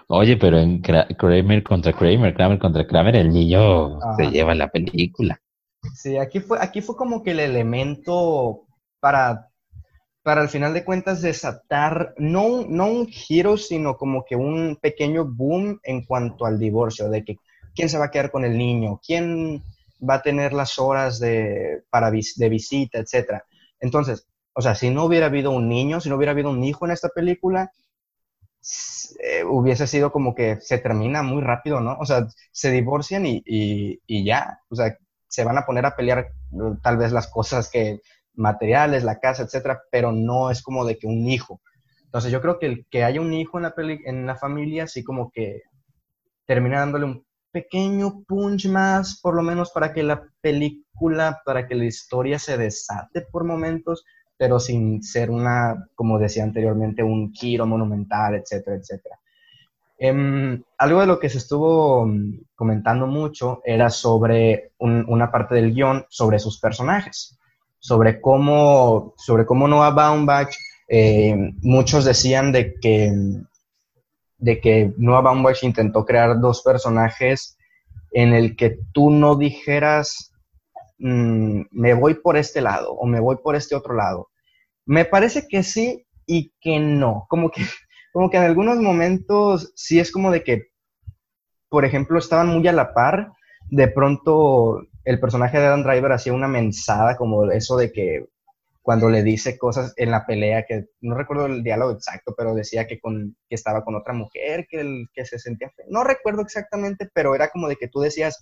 [0.08, 5.40] Oye, pero en Kramer contra Kramer, Kramer contra Kramer, el niño se lleva la película.
[5.94, 8.66] Sí, aquí fue, aquí fue como que el elemento
[9.00, 9.48] para,
[10.22, 15.24] para al final de cuentas desatar, no, no un giro, sino como que un pequeño
[15.24, 17.36] boom en cuanto al divorcio, de que
[17.74, 19.62] quién se va a quedar con el niño, quién
[20.08, 23.44] va a tener las horas de, para de visita, etcétera.
[23.80, 26.86] Entonces, o sea, si no hubiera habido un niño, si no hubiera habido un hijo
[26.86, 27.70] en esta película,
[29.22, 31.96] eh, hubiese sido como que se termina muy rápido, ¿no?
[32.00, 34.96] O sea, se divorcian y, y, ya, o sea,
[35.28, 38.00] se van a poner a pelear uh, tal vez las cosas que
[38.34, 41.60] materiales, la casa, etcétera, pero no es como de que un hijo.
[42.04, 44.84] Entonces yo creo que el que haya un hijo en la, peli en la familia,
[44.84, 45.62] así como que
[46.46, 51.74] termina dándole un pequeño punch más, por lo menos para que la película, para que
[51.74, 54.04] la historia se desate por momentos,
[54.36, 59.18] pero sin ser una, como decía anteriormente, un giro monumental, etcétera, etcétera.
[59.98, 65.72] Em, algo de lo que se estuvo mm, comentando mucho era sobre una parte del
[65.72, 67.38] guion, sobre sus personajes,
[67.78, 70.54] sobre cómo, sobre cómo Noah Baumbach,
[70.88, 73.12] eh, muchos decían de que,
[74.38, 77.56] de que Noah Baumbach intentó crear dos personajes
[78.12, 80.32] en el que tú no dijeras
[80.98, 84.30] Mm, me voy por este lado o me voy por este otro lado.
[84.86, 87.26] Me parece que sí y que no.
[87.28, 87.62] Como que,
[88.12, 90.68] como que en algunos momentos sí es como de que,
[91.68, 93.32] por ejemplo, estaban muy a la par.
[93.68, 98.26] De pronto el personaje de Adam Driver hacía una mensada como eso de que
[98.86, 102.86] cuando le dice cosas en la pelea, que no recuerdo el diálogo exacto, pero decía
[102.86, 105.86] que, con, que estaba con otra mujer, que, el, que se sentía feo.
[105.88, 108.38] No recuerdo exactamente, pero era como de que tú decías,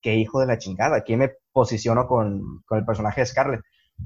[0.00, 3.60] qué hijo de la chingada, aquí me posiciono con, el personaje de Scarlett.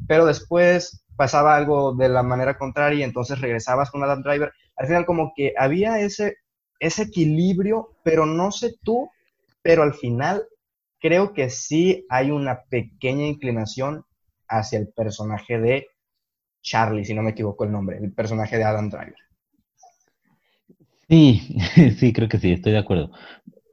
[0.06, 4.52] Pero después pasaba algo de la manera contraria y entonces regresabas con Adam Driver.
[4.76, 6.36] Al final como que había ese,
[6.78, 9.10] ese equilibrio, pero no sé tú,
[9.62, 10.44] pero al final
[11.00, 14.04] creo que sí hay una pequeña inclinación
[14.48, 15.86] hacia el personaje de
[16.62, 19.16] Charlie, si no me equivoco el nombre, el personaje de Adam Driver.
[21.08, 21.56] Sí,
[21.98, 23.10] sí, creo que sí, estoy de acuerdo.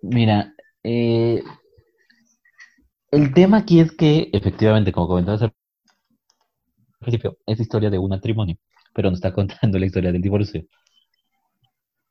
[0.01, 0.53] Mira,
[0.84, 1.43] eh,
[3.12, 5.53] el tema aquí es que, efectivamente, como comentabas al
[6.99, 8.58] principio, es historia de un matrimonio,
[8.93, 10.66] pero no está contando la historia del divorcio.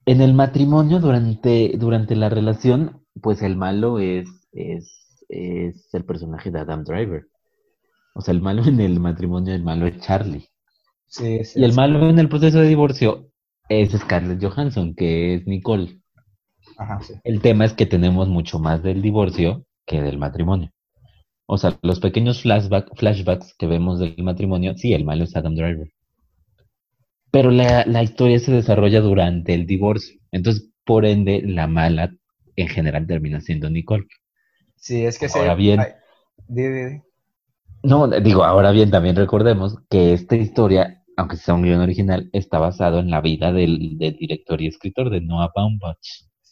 [0.06, 6.50] En el matrimonio, durante, durante la relación, pues el malo es, es, es el personaje
[6.50, 7.26] de Adam Driver.
[8.14, 10.48] O sea, el malo en el matrimonio, el malo es Charlie.
[11.08, 13.30] Sí, sí, y el malo en el proceso de divorcio
[13.68, 16.00] es Scarlett Johansson, que es Nicole.
[16.78, 17.00] Ajá.
[17.24, 20.70] El tema es que tenemos mucho más del divorcio que del matrimonio.
[21.46, 25.54] O sea, los pequeños flashback, flashbacks que vemos del matrimonio, sí, el malo es Adam
[25.54, 25.88] Driver.
[27.30, 30.18] Pero la, la historia se desarrolla durante el divorcio.
[30.32, 32.12] Entonces, por ende, la mala
[32.56, 34.06] en general termina siendo Nicole.
[34.76, 35.80] Sí, es que ahora bien.
[37.82, 42.58] No, digo, ahora bien, también recordemos que esta historia, aunque sea un guion original, está
[42.58, 45.98] basado en la vida del, del director y escritor de Noah Baumbach.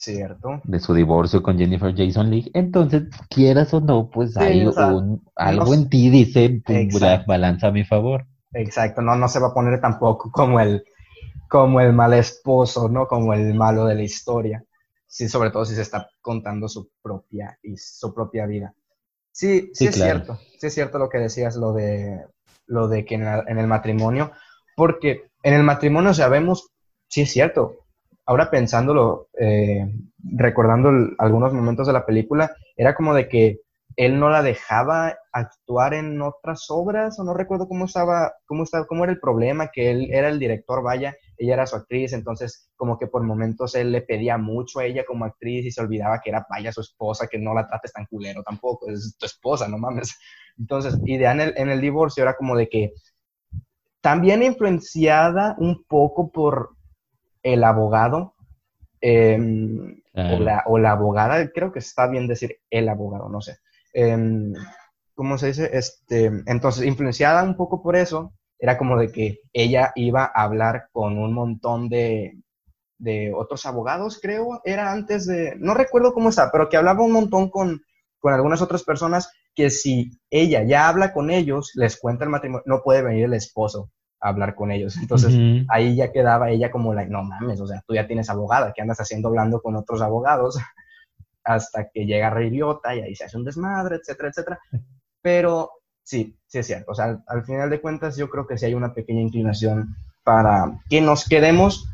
[0.04, 0.60] Cierto.
[0.64, 2.50] De su divorcio con Jennifer Jason Leigh.
[2.52, 6.62] Entonces, quieras o no, pues hay un, algo en ti dice,
[7.00, 8.26] la balanza a mi favor.
[8.52, 10.84] Exacto, no, no se va a poner tampoco como el,
[11.48, 13.08] como el mal esposo, ¿no?
[13.08, 14.62] Como el malo de la historia.
[15.06, 18.74] Sí, sobre todo si se está contando su propia, y su propia vida.
[19.32, 20.38] Sí, sí, es cierto.
[20.58, 22.26] Sí es cierto lo que decías, lo de,
[22.66, 24.32] lo de que en, en el matrimonio,
[24.76, 26.68] porque en el matrimonio sabemos,
[27.08, 27.83] sí es cierto,
[28.26, 29.86] ahora pensándolo, eh,
[30.18, 33.60] recordando algunos momentos de la película, era como de que
[33.96, 38.86] él no la dejaba actuar en otras obras, o no recuerdo cómo estaba, cómo estaba,
[38.86, 42.70] cómo era el problema, que él era el director, vaya, ella era su actriz, entonces
[42.76, 46.20] como que por momentos él le pedía mucho a ella como actriz y se olvidaba
[46.20, 49.68] que era, vaya, su esposa, que no la trates tan culero tampoco, es tu esposa,
[49.68, 50.16] no mames.
[50.58, 52.92] Entonces, y en el, en el divorcio era como de que
[54.00, 56.73] también influenciada un poco por,
[57.44, 58.34] el abogado
[59.00, 60.00] em,
[60.66, 63.58] o, la, abogada, creo que está bien decir el abogado, no sé.
[63.92, 64.52] Em,
[65.14, 65.70] ¿Cómo se dice?
[65.72, 70.88] Este, entonces, influenciada un poco por eso, era como de que ella iba a hablar
[70.90, 72.38] con un montón de,
[72.98, 77.12] de otros abogados, creo, era antes de, no recuerdo cómo está, pero que hablaba un
[77.12, 77.82] montón con,
[78.18, 82.64] con algunas otras personas que si ella ya habla con ellos, les cuenta el matrimonio,
[82.66, 83.90] no puede venir el esposo
[84.24, 84.96] hablar con ellos.
[84.96, 85.34] Entonces
[85.68, 88.80] ahí ya quedaba ella como la, no mames, o sea, tú ya tienes abogada, ¿qué
[88.80, 90.58] andas haciendo hablando con otros abogados?
[91.44, 94.60] Hasta que llega Rey Liotta y ahí se hace un desmadre, etcétera, etcétera.
[95.20, 95.72] Pero
[96.02, 96.92] sí, sí es cierto.
[96.92, 99.94] O sea, al, final de cuentas yo creo que sí hay una pequeña inclinación
[100.24, 101.86] para que nos quedemos,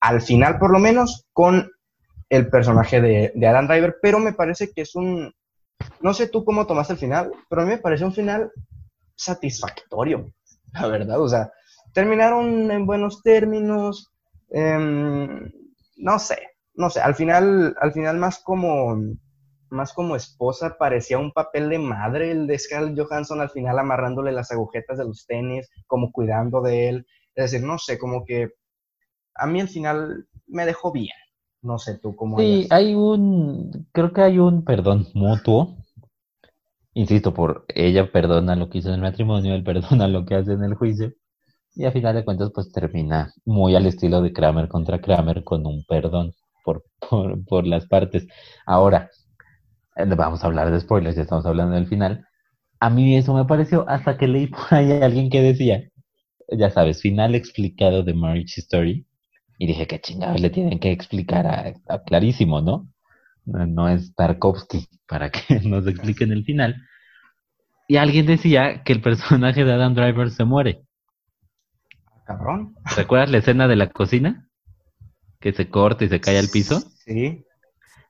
[0.00, 1.70] al final por lo menos, con
[2.30, 5.32] el personaje de, de Adam Driver, pero me parece que es un,
[6.00, 8.50] no sé tú cómo tomaste el final, pero a mí me parece un final
[9.14, 10.32] satisfactorio,
[10.72, 11.20] la verdad.
[11.20, 11.52] O sea,
[11.92, 14.10] terminaron en buenos términos.
[14.50, 15.50] Em,
[15.96, 16.38] no sé,
[16.74, 17.00] no sé.
[17.00, 18.96] Al final, al final más como,
[19.70, 24.32] más como esposa parecía un papel de madre el de Scarlett Johansson al final amarrándole
[24.32, 27.06] las agujetas de los tenis, como cuidando de él.
[27.34, 28.50] Es decir, no sé, como que
[29.34, 31.14] a mí al final me dejó bien.
[31.62, 32.38] No sé tú cómo.
[32.38, 35.76] Sí, hay un, creo que hay un perdón mutuo.
[36.94, 40.52] Insisto, por ella perdona lo que hizo en el matrimonio, él perdona lo que hace
[40.52, 41.12] en el juicio.
[41.74, 45.66] Y a final de cuentas, pues termina muy al estilo de Kramer contra Kramer con
[45.66, 46.32] un perdón
[46.64, 48.26] por, por, por las partes.
[48.66, 49.10] Ahora,
[49.96, 52.26] eh, vamos a hablar de spoilers, ya estamos hablando del final.
[52.80, 55.82] A mí eso me pareció hasta que leí por ahí a alguien que decía,
[56.48, 59.06] ya sabes, final explicado de Marriage Story.
[59.58, 62.88] Y dije, qué chingados le tienen que explicar a, clarísimo, ¿no?
[63.44, 63.88] ¿no?
[63.88, 66.76] es Tarkovsky para que nos expliquen el final.
[67.86, 70.82] Y alguien decía que el personaje de Adam Driver se muere.
[72.30, 72.76] Cabrón.
[72.96, 74.48] ¿Recuerdas la escena de la cocina?
[75.40, 76.78] Que se corta y se cae al piso.
[77.04, 77.44] Sí.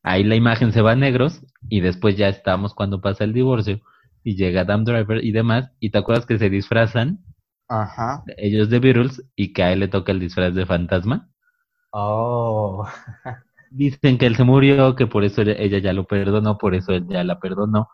[0.03, 1.41] Ahí la imagen se va a negros
[1.71, 3.81] y después ya estamos cuando pasa el divorcio
[4.23, 5.71] y llega Adam Driver y demás.
[5.81, 7.25] ¿Y te acuerdas que se disfrazan?
[7.67, 8.23] Ajá.
[8.37, 11.31] Ellos de Beatles y que a él le toca el disfraz de fantasma.
[11.91, 12.87] Oh.
[13.71, 17.07] Dicen que él se murió, que por eso ella ya lo perdonó, por eso él
[17.09, 17.89] ya la perdonó,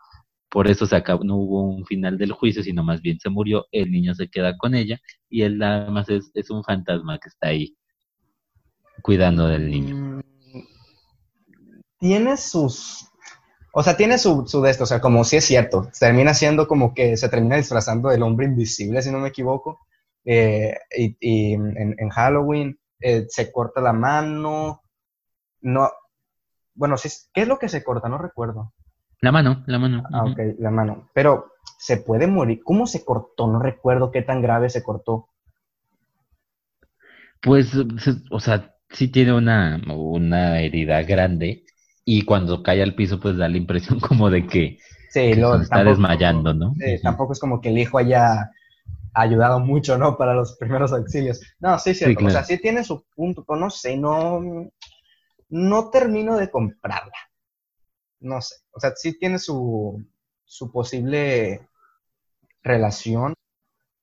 [0.49, 3.67] por eso se acabó, no hubo un final del juicio, sino más bien se murió,
[3.71, 7.29] el niño se queda con ella y él nada más es, es un fantasma que
[7.29, 7.75] está ahí
[9.01, 9.95] cuidando del niño.
[9.95, 10.21] Mm,
[11.99, 13.09] tiene sus,
[13.73, 16.93] o sea, tiene su, su esto, o sea, como si es cierto, termina siendo como
[16.93, 19.79] que se termina disfrazando del hombre invisible, si no me equivoco,
[20.23, 24.81] eh, y, en Halloween eh, se corta la mano,
[25.61, 25.89] no,
[26.73, 26.95] bueno,
[27.33, 28.07] ¿qué es lo que se corta?
[28.07, 28.73] No recuerdo.
[29.21, 30.03] La mano, la mano.
[30.11, 31.09] Ah, ok, la mano.
[31.13, 32.61] Pero se puede morir.
[32.63, 33.47] ¿Cómo se cortó?
[33.47, 35.29] No recuerdo qué tan grave se cortó.
[37.41, 37.71] Pues,
[38.31, 41.63] o sea, sí tiene una, una herida grande
[42.03, 45.83] y cuando cae al piso, pues da la impresión como de que, sí, lo, está
[45.83, 46.73] desmayando, ¿no?
[47.03, 48.51] Tampoco es como que el hijo haya
[49.13, 50.17] ayudado mucho, ¿no?
[50.17, 51.41] Para los primeros auxilios.
[51.59, 52.25] No, sí, cierto.
[52.25, 54.41] O sea, sí tiene su punto, pero no sé, no,
[55.49, 57.13] no termino de comprarla.
[58.19, 58.55] No sé.
[58.71, 60.03] O sea, sí tiene su,
[60.45, 61.67] su posible
[62.63, 63.33] relación,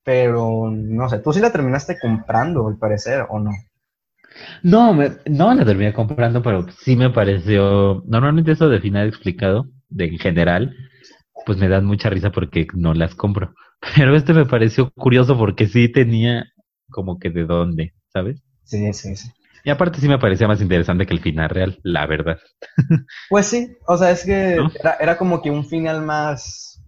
[0.04, 1.18] pero no sé.
[1.18, 3.50] ¿Tú sí la terminaste comprando, al parecer, o no?
[4.62, 8.02] No, no la terminé comprando, pero sí me pareció.
[8.06, 10.74] Normalmente eso de final explicado, de en general,
[11.46, 13.54] pues me dan mucha risa porque no las compro.
[13.96, 16.46] Pero este me pareció curioso porque sí tenía
[16.90, 18.42] como que de dónde, ¿sabes?
[18.64, 19.28] Sí, sí, sí.
[19.64, 22.38] Y aparte sí me parecía más interesante que el final real, la verdad.
[23.30, 24.58] Pues sí, o sea, es que
[25.00, 26.82] era, como que un final más,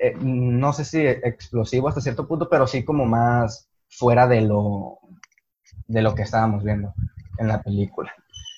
[0.00, 4.98] eh, no sé si explosivo hasta cierto punto, pero sí como más fuera de lo,
[5.86, 6.94] de lo que estábamos viendo
[7.38, 8.12] en la película.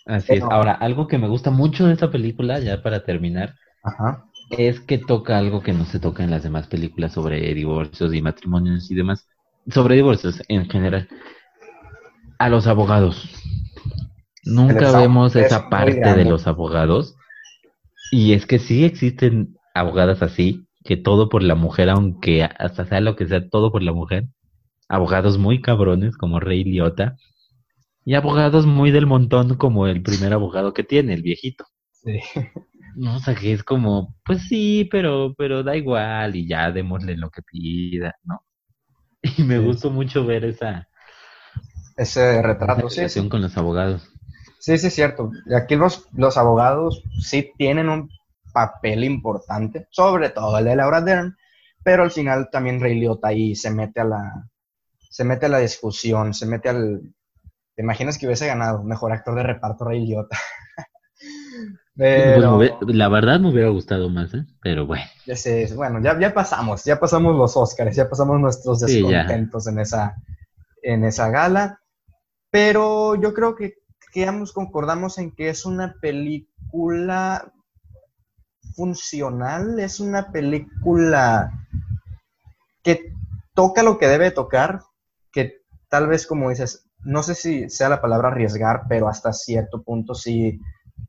[0.06, 0.42] Así es.
[0.42, 4.24] Ahora, algo que me gusta mucho de esta película, ya para terminar, Ajá
[4.58, 8.22] es que toca algo que no se toca en las demás películas sobre divorcios y
[8.22, 9.26] matrimonios y demás.
[9.68, 11.08] Sobre divorcios en general.
[12.42, 13.30] A los abogados.
[14.44, 17.14] Nunca vemos esa parte de los abogados.
[18.10, 23.00] Y es que sí existen abogadas así, que todo por la mujer, aunque hasta sea
[23.00, 24.26] lo que sea, todo por la mujer.
[24.88, 27.16] Abogados muy cabrones como Rey Liotta.
[28.04, 31.64] Y abogados muy del montón como el primer abogado que tiene, el viejito.
[31.92, 32.18] Sí.
[32.96, 37.16] No, o sea, que es como, pues sí, pero, pero da igual y ya démosle
[37.16, 38.42] lo que pida, ¿no?
[39.38, 40.88] Y me gustó mucho ver esa...
[41.96, 43.28] Ese retrato, esa sí.
[43.28, 44.08] con los abogados.
[44.58, 45.30] Sí, sí, es cierto.
[45.56, 48.10] Aquí los, los abogados sí tienen un
[48.52, 51.36] papel importante, sobre todo el de Laura Dern,
[51.82, 54.48] pero al final también Ray Liotta ahí se mete a la,
[55.10, 57.00] se mete a la discusión, se mete al...
[57.74, 60.38] ¿Te imaginas que hubiese ganado mejor actor de reparto Ray Liotta?
[61.94, 62.40] Pues
[62.86, 64.46] la verdad me hubiera gustado más, ¿eh?
[64.62, 65.04] pero bueno.
[65.26, 69.78] Ya sé, bueno, ya, ya pasamos, ya pasamos los Oscars, ya pasamos nuestros descontentos en,
[69.78, 70.16] esa,
[70.82, 71.81] en esa gala.
[72.52, 73.78] Pero yo creo que,
[74.28, 77.50] ambos concordamos en que es una película
[78.76, 81.50] funcional, es una película
[82.82, 83.14] que
[83.54, 84.82] toca lo que debe tocar,
[85.32, 89.82] que tal vez como dices, no sé si sea la palabra arriesgar, pero hasta cierto
[89.82, 90.60] punto sí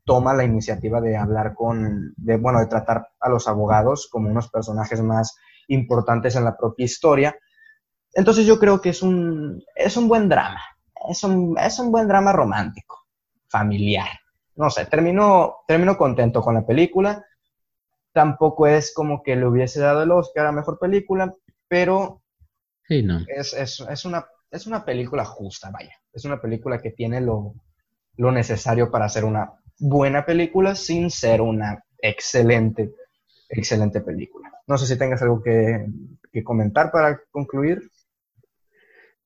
[0.06, 4.48] toma la iniciativa de hablar con, de, bueno, de tratar a los abogados como unos
[4.48, 5.36] personajes más
[5.68, 7.36] importantes en la propia historia.
[8.14, 10.60] Entonces yo creo que es un, es un buen drama,
[11.08, 13.06] es un, es un buen drama romántico,
[13.48, 14.08] familiar.
[14.56, 17.24] No sé, termino, termino contento con la película.
[18.12, 21.34] Tampoco es como que le hubiese dado el Oscar a Mejor Película,
[21.66, 22.22] pero
[22.88, 23.20] sí, no.
[23.26, 25.94] es, es, es, una, es una película justa, vaya.
[26.12, 27.54] Es una película que tiene lo,
[28.16, 32.94] lo necesario para hacer una buena película sin ser una excelente,
[33.48, 34.52] excelente película.
[34.66, 35.86] No sé si tengas algo que,
[36.32, 37.90] que comentar para concluir.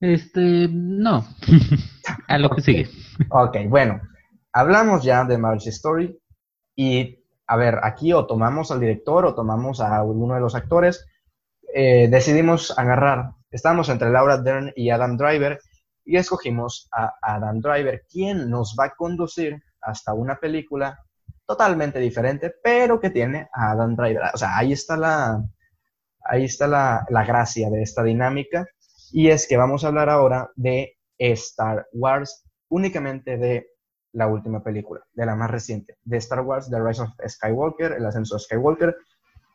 [0.00, 1.26] Este, no.
[2.28, 2.88] a lo que sigue.
[3.30, 4.00] Ok, bueno.
[4.52, 6.18] Hablamos ya de Marriage Story
[6.74, 11.06] y, a ver, aquí o tomamos al director o tomamos a uno de los actores.
[11.74, 15.60] Eh, decidimos agarrar, estamos entre Laura Dern y Adam Driver
[16.04, 20.98] y escogimos a Adam Driver, quien nos va a conducir hasta una película
[21.46, 24.22] totalmente diferente, pero que tiene a Adam Driver.
[24.34, 25.42] O sea, ahí está la,
[26.24, 28.66] ahí está la, la gracia de esta dinámica.
[29.12, 33.68] Y es que vamos a hablar ahora de Star Wars, únicamente de
[34.12, 38.06] la última película, de la más reciente, de Star Wars, The Rise of Skywalker, el
[38.06, 38.96] ascenso de Skywalker.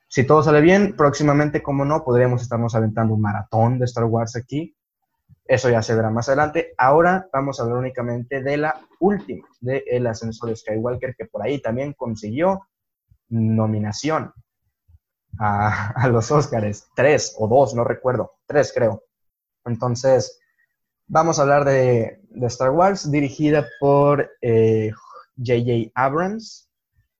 [0.07, 4.35] Si todo sale bien, próximamente, como no, podríamos estarnos aventando un maratón de Star Wars
[4.35, 4.75] aquí.
[5.45, 6.73] Eso ya se verá más adelante.
[6.77, 11.43] Ahora vamos a hablar únicamente de la última, de El ascenso de Skywalker, que por
[11.43, 12.67] ahí también consiguió
[13.29, 14.31] nominación
[15.39, 16.87] a, a los Oscars.
[16.95, 18.33] Tres o dos, no recuerdo.
[18.45, 19.03] Tres, creo.
[19.65, 20.39] Entonces,
[21.07, 24.91] vamos a hablar de, Star Wars, dirigida por J.J.
[25.51, 26.69] Eh, Abrams,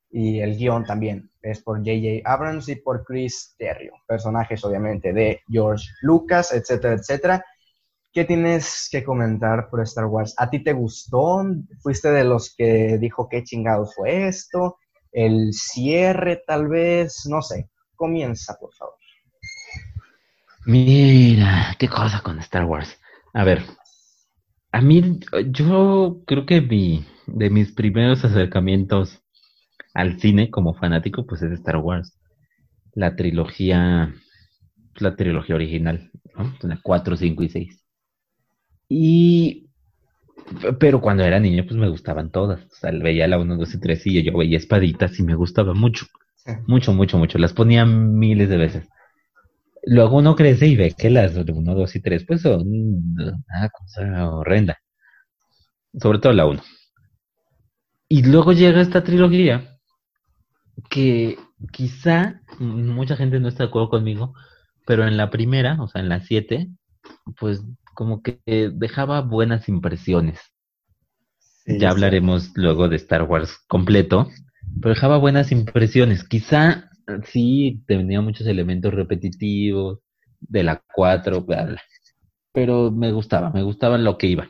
[0.09, 2.21] y el guion también es por J.J.
[2.23, 7.45] Abrams y por Chris Terrio, personajes obviamente de George Lucas, etcétera, etcétera.
[8.11, 10.35] ¿Qué tienes que comentar por Star Wars?
[10.37, 11.43] ¿A ti te gustó?
[11.81, 14.77] ¿Fuiste de los que dijo qué chingados fue esto?
[15.11, 17.25] ¿El cierre tal vez?
[17.25, 17.69] No sé.
[17.95, 18.92] Comienza, por favor.
[20.65, 22.99] Mira, qué cosa con Star Wars.
[23.33, 23.63] A ver,
[24.71, 25.19] a mí,
[25.51, 29.21] yo creo que mi, de mis primeros acercamientos
[29.93, 32.17] al cine como fanático, pues es Star Wars.
[32.93, 34.13] La trilogía,
[34.99, 36.53] la trilogía original, ¿no?
[36.83, 37.83] 4, 5 y 6.
[38.89, 39.69] Y,
[40.79, 42.63] pero cuando era niño, pues me gustaban todas.
[42.65, 45.73] O sea, veía la 1, 2 y 3 y yo veía espaditas y me gustaba
[45.73, 46.05] mucho.
[46.67, 47.37] Mucho, mucho, mucho.
[47.37, 48.89] Las ponía miles de veces.
[49.85, 54.29] Luego uno crece y ve que las 1, 2 y 3 pues son una cosa
[54.29, 54.79] horrenda.
[55.99, 56.61] Sobre todo la 1.
[58.07, 59.77] Y luego llega esta trilogía
[60.89, 61.37] que
[61.71, 64.33] quizá mucha gente no está de acuerdo conmigo,
[64.85, 66.69] pero en la primera, o sea, en la 7,
[67.39, 67.61] pues
[67.93, 68.39] como que
[68.73, 70.39] dejaba buenas impresiones.
[71.65, 74.29] ya hablaremos luego de Star Wars completo,
[74.81, 76.23] pero dejaba buenas impresiones.
[76.23, 76.89] Quizá
[77.25, 79.99] sí tenía muchos elementos repetitivos
[80.39, 81.81] de la 4, bla,
[82.51, 84.49] pero me gustaba, me gustaba lo que iba.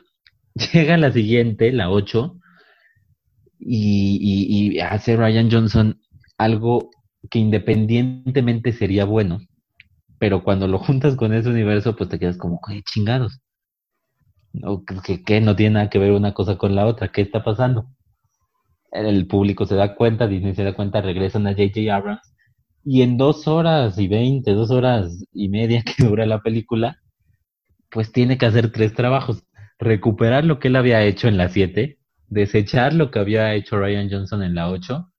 [0.72, 2.38] Llega la siguiente, la 8,
[3.58, 6.00] y, y hace Ryan Johnson
[6.36, 6.90] algo
[7.30, 9.40] que independientemente sería bueno,
[10.18, 13.40] pero cuando lo juntas con ese universo, pues te quedas como, ¿qué chingados?
[15.26, 17.08] ¿Qué, no tiene nada que ver una cosa con la otra?
[17.08, 17.86] ¿Qué está pasando?
[18.92, 21.92] El público se da cuenta, Disney se da cuenta, regresan a J.J.
[21.92, 22.33] Abrams
[22.84, 27.00] y en dos horas y veinte, dos horas y media que dura la película,
[27.90, 29.44] pues tiene que hacer tres trabajos.
[29.78, 31.98] Recuperar lo que él había hecho en la siete,
[32.28, 35.10] desechar lo que había hecho Ryan Johnson en la ocho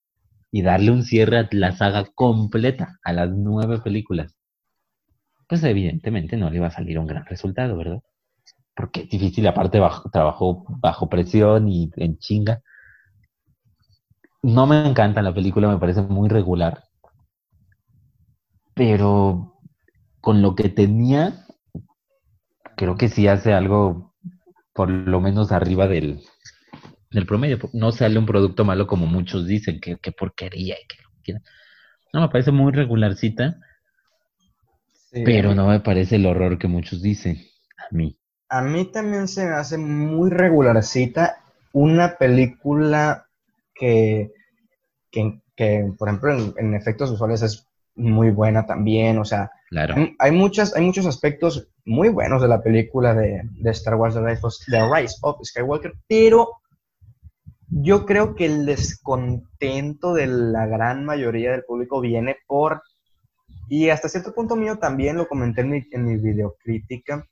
[0.51, 4.35] y darle un cierre a la saga completa, a las nueve películas
[5.47, 7.99] pues evidentemente no le iba a salir un gran resultado, ¿verdad?
[8.75, 12.61] Porque es difícil, aparte bajo, trabajó bajo presión y en chinga.
[14.43, 16.84] No me encanta la película, me parece muy regular.
[18.75, 19.59] Pero
[20.21, 21.45] con lo que tenía,
[22.77, 24.13] creo que sí hace algo
[24.73, 26.21] por lo menos arriba del,
[27.09, 27.57] del promedio.
[27.73, 30.75] No sale un producto malo como muchos dicen, que, que porquería.
[31.23, 31.33] Que,
[32.13, 33.57] no, me parece muy regularcita
[35.23, 37.37] pero no me parece el horror que muchos dicen.
[37.77, 38.17] A mí.
[38.49, 41.37] A mí también se me hace muy regularcita
[41.71, 43.27] una película
[43.73, 44.31] que,
[45.11, 47.64] que, por ejemplo, en, efectos visuales es
[47.95, 49.17] muy buena también.
[49.19, 49.95] O sea, claro.
[50.19, 54.89] hay, muchas, hay muchos aspectos muy buenos de la película de, de Star Wars The
[54.89, 56.49] Rise of Skywalker, pero
[57.67, 62.81] yo creo que el descontento de la gran mayoría del público viene por
[63.67, 67.27] y hasta cierto punto mío también lo comenté en mi, en mi videocrítica,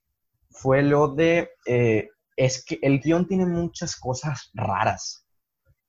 [0.49, 5.25] fue lo de, eh, es que el guion tiene muchas cosas raras.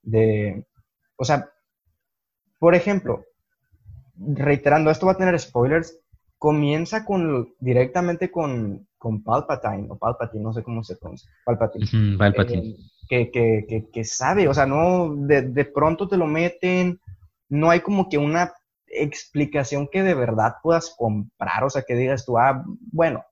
[0.03, 0.65] De,
[1.15, 1.49] o sea,
[2.59, 3.25] por ejemplo,
[4.17, 5.99] reiterando, esto va a tener spoilers,
[6.37, 12.17] comienza con directamente con, con Palpatine, o Palpatine, no sé cómo se pronuncia, Palpatine.
[12.17, 12.75] Palpatine.
[13.09, 16.99] Eh, que, que, que, sabe, o sea, no, de, de, pronto te lo meten,
[17.49, 18.53] no hay como que una
[18.87, 23.23] explicación que de verdad puedas comprar, o sea, que digas tú, ah, bueno,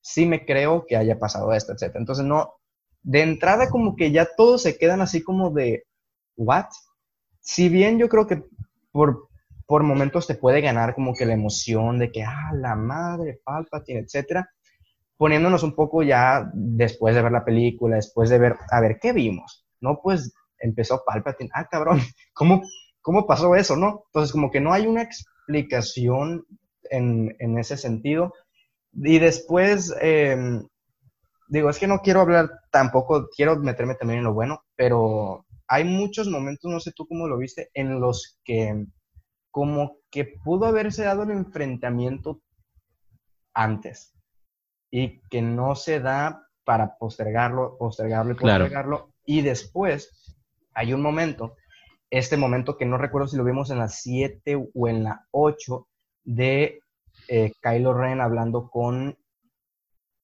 [0.00, 1.96] sí me creo que haya pasado esto, etc.
[1.96, 2.54] Entonces, no,
[3.02, 5.84] de entrada como que ya todos se quedan así como de,
[6.36, 6.66] ¿what?
[7.40, 8.42] Si bien yo creo que
[8.92, 9.28] por,
[9.66, 14.00] por momentos te puede ganar como que la emoción de que, ah, la madre, Palpatine,
[14.00, 14.48] etcétera,
[15.16, 19.12] poniéndonos un poco ya después de ver la película, después de ver, a ver, ¿qué
[19.12, 19.66] vimos?
[19.80, 22.00] No, pues empezó Palpatine, ah, cabrón,
[22.32, 22.62] ¿cómo,
[23.00, 24.04] ¿cómo pasó eso, no?
[24.06, 26.44] Entonces, como que no hay una explicación
[26.90, 28.32] en, en ese sentido.
[28.92, 30.66] Y después, em,
[31.48, 35.84] digo, es que no quiero hablar tampoco, quiero meterme también en lo bueno, pero hay
[35.84, 38.86] muchos momentos, no sé tú cómo lo viste, en los que
[39.56, 42.42] como que pudo haberse dado el enfrentamiento
[43.54, 44.14] antes
[44.90, 49.14] y que no se da para postergarlo, postergarlo y postergarlo.
[49.24, 50.36] Y después
[50.74, 51.56] hay un momento
[52.10, 55.88] este momento que no recuerdo si lo vimos en la 7 o en la 8
[56.24, 56.80] de
[57.26, 59.16] eh, Kylo Ren hablando con,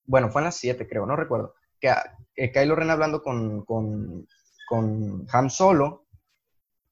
[0.05, 1.91] bueno, fue en la 7 creo, no recuerdo, que
[2.35, 4.27] eh, Kylo Ren hablando con, con,
[4.69, 6.02] con Han Solo,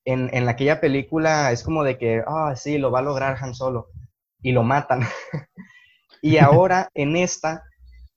[0.05, 3.53] en, en, aquella película es como de que, ah, sí, lo va a lograr Han
[3.53, 3.89] Solo,
[4.41, 5.01] y lo matan.
[6.21, 7.63] y ahora en esta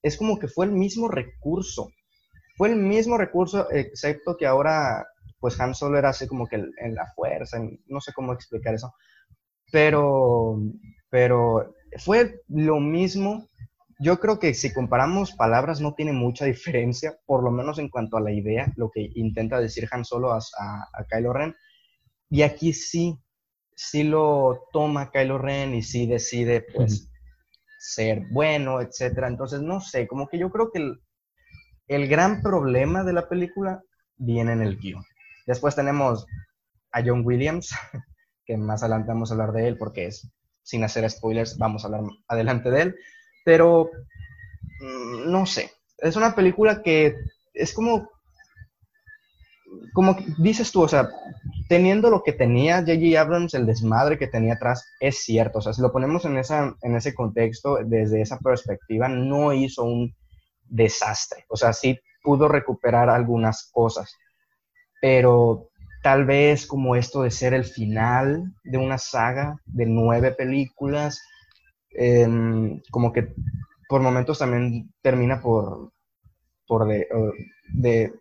[0.02, 1.90] es como que fue el mismo recurso,
[2.56, 5.06] fue el mismo recurso, excepto que ahora
[5.40, 8.94] pues Han Solo era así como que en la fuerza, no sé cómo explicar eso,
[9.70, 10.58] pero,
[11.10, 13.48] pero fue lo mismo.
[13.98, 18.16] Yo creo que si comparamos palabras no tiene mucha diferencia, por lo menos en cuanto
[18.16, 21.54] a la idea, lo que intenta decir Han Solo a, a, Kylo Ren.
[22.30, 23.18] Y aquí sí,
[23.74, 27.08] sí lo toma Kylo Ren y sí decide, pues,
[27.78, 29.28] ser bueno, etcétera.
[29.28, 31.02] Entonces, no sé, como que yo creo que el,
[31.88, 33.82] el gran problema de la película
[34.16, 35.04] viene en el guion.
[35.46, 36.26] Después tenemos
[36.92, 37.74] a John Williams,
[38.46, 40.30] que más adelante vamos a hablar de él porque es,
[40.62, 42.96] sin hacer spoilers, vamos a hablar adelante de él.
[43.44, 43.90] Pero,
[44.80, 47.16] mm, no sé, es una película que
[47.52, 48.08] es como,
[49.92, 51.08] como dices tú, o sea,
[51.68, 53.20] teniendo lo que tenía J.J.
[53.20, 55.58] Abrams, el desmadre que tenía atrás, es cierto.
[55.58, 59.84] O sea, si lo ponemos en, esa, en ese contexto, desde esa perspectiva, no hizo
[59.84, 60.14] un
[60.64, 61.44] desastre.
[61.48, 64.14] O sea, sí pudo recuperar algunas cosas
[65.04, 65.68] pero
[66.02, 71.20] tal vez como esto de ser el final de una saga de nueve películas,
[71.90, 73.34] em, como que
[73.86, 75.92] por momentos también termina por,
[76.66, 77.06] por de,
[77.72, 78.12] de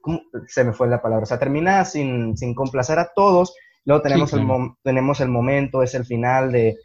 [0.48, 3.56] se me fue la palabra, o sea, termina sin, sin complacer a todos,
[3.86, 4.48] luego tenemos, el,
[4.84, 6.78] tenemos el momento, es el final de,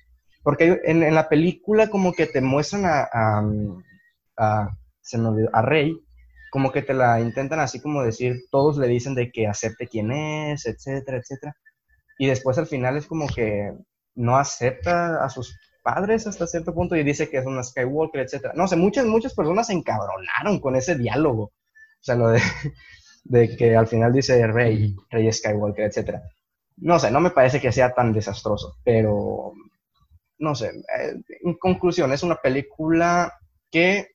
[0.42, 3.42] porque en, en la película como que te muestran a, a,
[4.36, 4.68] a
[5.00, 5.96] se me olvidó, a Rey,
[6.50, 10.12] como que te la intentan así como decir, todos le dicen de que acepte quién
[10.12, 11.56] es, etcétera, etcétera.
[12.18, 13.72] Y después al final es como que
[14.14, 18.54] no acepta a sus padres hasta cierto punto y dice que es una Skywalker, etcétera.
[18.56, 21.52] No sé, muchas, muchas personas se encabronaron con ese diálogo.
[22.00, 22.40] O sea, lo de,
[23.24, 26.22] de que al final dice Rey, Rey Skywalker, etcétera.
[26.78, 29.52] No sé, no me parece que sea tan desastroso, pero
[30.38, 30.68] no sé.
[30.68, 31.14] Eh,
[31.44, 33.32] en conclusión, es una película
[33.70, 34.08] que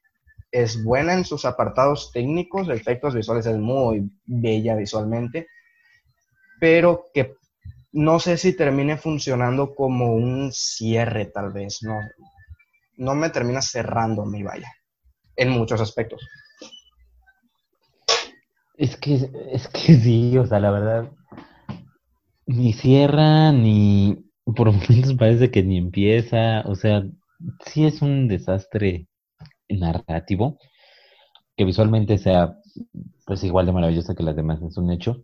[0.51, 5.47] es buena en sus apartados técnicos, efectos visuales es muy bella visualmente,
[6.59, 7.35] pero que
[7.91, 11.99] no sé si termine funcionando como un cierre tal vez, no,
[12.97, 14.71] no me termina cerrando mi vaya,
[15.35, 16.21] en muchos aspectos.
[18.77, 19.15] Es que,
[19.51, 21.11] es que sí, o sea, la verdad,
[22.45, 24.17] ni cierra, ni
[24.55, 27.03] por momentos parece que ni empieza, o sea,
[27.65, 29.07] sí es un desastre
[29.69, 30.59] narrativo,
[31.57, 32.55] que visualmente sea
[33.25, 35.23] pues igual de maravillosa que las demás, es un hecho,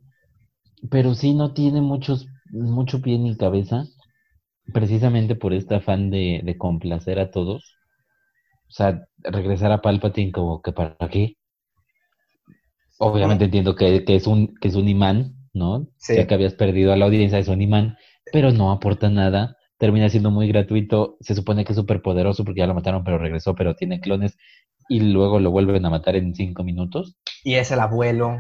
[0.92, 3.86] pero sí no tiene muchos, mucho pie ni cabeza,
[4.74, 7.76] precisamente por este afán de, de complacer a todos.
[8.70, 11.36] O sea, regresar a Palpatine como que para qué.
[13.00, 15.88] Obviamente entiendo que, que, es un, que es un imán, ¿no?
[16.08, 17.98] Ya que habías perdido a la audiencia, es un imán,
[18.32, 21.18] pero no aporta nada termina siendo muy gratuito.
[21.22, 24.38] Se supone que es súper poderoso porque ya lo mataron, pero regresó, pero tiene clones
[24.88, 27.16] y luego lo vuelven a matar en cinco minutos.
[27.44, 28.38] Y es el abuelo.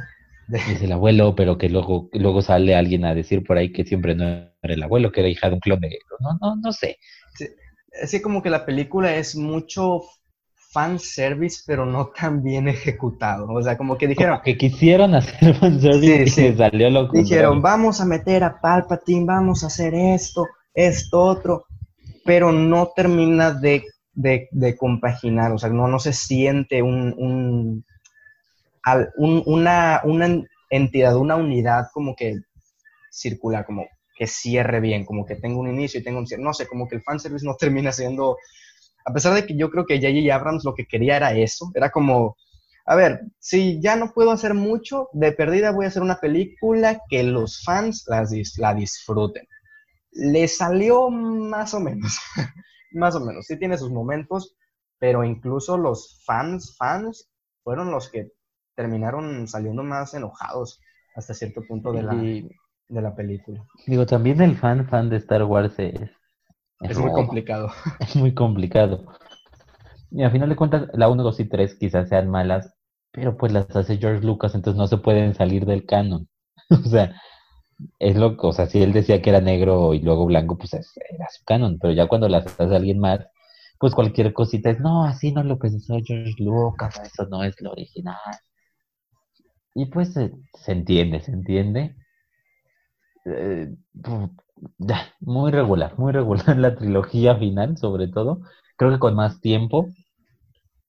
[0.49, 4.15] es el abuelo, pero que luego, luego sale alguien a decir por ahí que siempre
[4.15, 5.99] no era el abuelo, que era hija de un clon de...
[6.19, 6.97] No, no, no sé.
[8.05, 10.01] sí, como que la película es mucho
[10.71, 13.47] fan service, pero no tan bien ejecutado.
[13.51, 14.39] O sea, como que dijeron.
[14.43, 16.55] que quisieron hacer fan service y sí.
[16.55, 21.65] salió lo Dijeron, vamos a meter a Palpatine, vamos a hacer esto, esto, otro,
[22.23, 23.83] pero no termina de,
[24.13, 25.51] de, compaginar.
[25.51, 27.85] O sea, no, no se siente un, un,
[29.17, 32.35] una, una entidad, una unidad como que
[33.09, 36.43] circular, como que cierre bien, como que tenga un inicio y tenga un cierre.
[36.43, 38.37] No sé, como que el fanservice no termina siendo
[39.09, 40.33] a pesar de que yo creo que J.J.
[40.33, 42.37] Abrams lo que quería era eso, era como,
[42.85, 47.01] a ver, si ya no puedo hacer mucho, de perdida voy a hacer una película
[47.09, 49.47] que los fans la disfruten.
[50.11, 52.19] Le salió más o menos,
[52.91, 54.55] más o menos, sí tiene sus momentos,
[54.99, 57.31] pero incluso los fans, fans,
[57.63, 58.31] fueron los que
[58.75, 60.79] terminaron saliendo más enojados
[61.15, 63.65] hasta cierto punto de la, de la película.
[63.87, 66.11] Digo, también el fan, fan de Star Wars es
[66.81, 67.69] es, muy complicado.
[67.99, 69.05] Es muy complicado.
[70.11, 72.73] Y a final de cuentas, la 1, 2 y 3 quizás sean malas,
[73.11, 76.27] pero pues las hace George Lucas, entonces no se pueden salir del canon.
[76.69, 77.15] o sea,
[77.99, 78.49] es loco.
[78.49, 81.77] O sea, si él decía que era negro y luego blanco, pues era su canon.
[81.79, 83.21] Pero ya cuando las hace alguien más,
[83.79, 87.71] pues cualquier cosita es, no, así no lo pensó George Lucas, eso no es lo
[87.71, 88.17] original.
[89.75, 91.95] Y pues se entiende, se entiende.
[93.25, 93.75] Eh,
[95.19, 98.41] muy regular, muy regular la trilogía final, sobre todo.
[98.77, 99.87] Creo que con más tiempo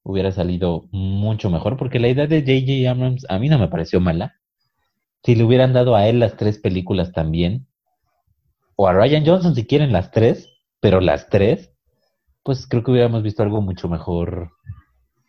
[0.03, 2.91] hubiera salido mucho mejor, porque la idea de J.J.
[2.91, 4.35] Abrams a mí no me pareció mala.
[5.23, 7.67] Si le hubieran dado a él las tres películas también,
[8.77, 10.49] o a Ryan Johnson si quieren las tres,
[10.81, 11.71] pero las tres,
[12.43, 14.53] pues creo que hubiéramos visto algo mucho mejor,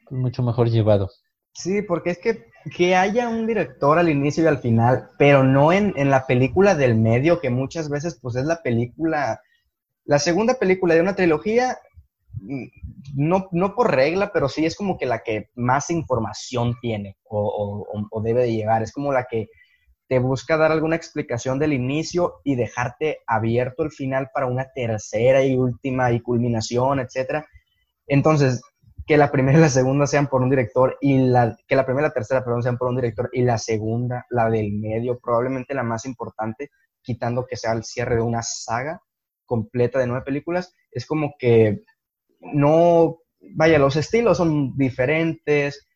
[0.10, 1.10] mucho mejor llevado.
[1.54, 5.74] Sí, porque es que que haya un director al inicio y al final, pero no
[5.74, 9.42] en, la película del medio, que muchas veces pues es la película,
[10.06, 11.80] la segunda película de una trilogía,
[12.34, 12.66] mm,
[13.16, 17.88] no, no por regla, pero sí es como que la que más información tiene o,
[18.10, 19.50] o debe de llegar, es como la que
[20.08, 25.44] te busca dar alguna explicación del inicio y dejarte abierto el final para una tercera
[25.44, 27.48] y última y culminación, etcétera.
[28.08, 28.62] Entonces,
[29.06, 32.08] que la primera y la segunda sean por un director y la que la primera
[32.08, 35.84] y la tercera sean por un director y la segunda la del medio probablemente la
[35.84, 36.70] más importante
[37.02, 39.02] quitando que sea el cierre de una saga
[39.46, 41.82] completa de nueve películas es como que
[42.40, 43.18] no
[43.56, 45.88] vaya los estilos son diferentes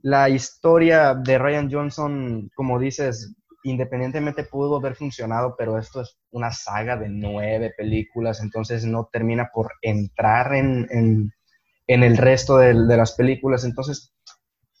[0.00, 6.50] la historia de Ryan Johnson como dices independientemente pudo haber funcionado pero esto es una
[6.50, 11.32] saga de nueve películas entonces no termina por entrar en en
[11.86, 13.64] el resto de, las películas.
[13.64, 14.12] Entonces,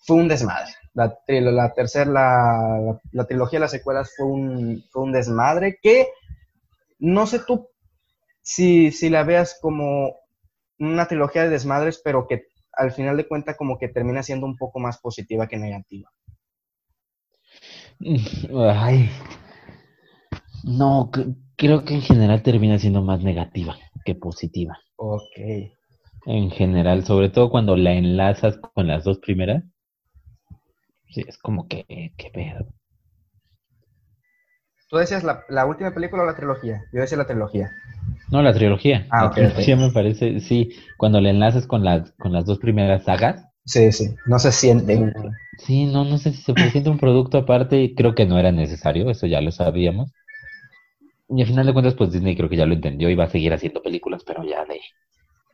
[0.06, 0.72] fue un desmadre.
[0.94, 6.08] La, la tercera, la, la, trilogía de las secuelas fue un, fue un desmadre que
[7.00, 7.68] no sé tú
[8.42, 10.14] si, si la veas como
[10.78, 14.56] una trilogía de desmadres, pero que al final de cuentas como que termina siendo un
[14.56, 16.10] poco más positiva que negativa.
[18.00, 19.10] Ay,
[20.62, 21.10] no,
[21.56, 24.78] creo que en general termina siendo más negativa que positiva.
[24.96, 25.73] Ok
[26.26, 29.64] en general, sobre todo cuando la enlazas con las dos primeras.
[31.10, 31.84] Sí, es como que,
[32.16, 32.66] qué pedo.
[34.88, 36.84] ¿Tú decías la, última película o la trilogía?
[36.92, 37.72] Yo decía la trilogía.
[38.30, 39.06] No, la trilogía.
[39.10, 43.04] Ah, la trilogía me parece, sí, cuando la enlazas con las, con las dos primeras
[43.04, 43.46] sagas.
[43.64, 45.12] Sí, sí, no se siente.
[45.58, 49.10] Sí, no, no sé si se presenta un producto aparte, creo que no era necesario,
[49.10, 50.12] eso ya lo sabíamos.
[51.28, 53.30] Y al final de cuentas, pues Disney creo que ya lo entendió y va a
[53.30, 54.80] seguir haciendo películas, pero ya de,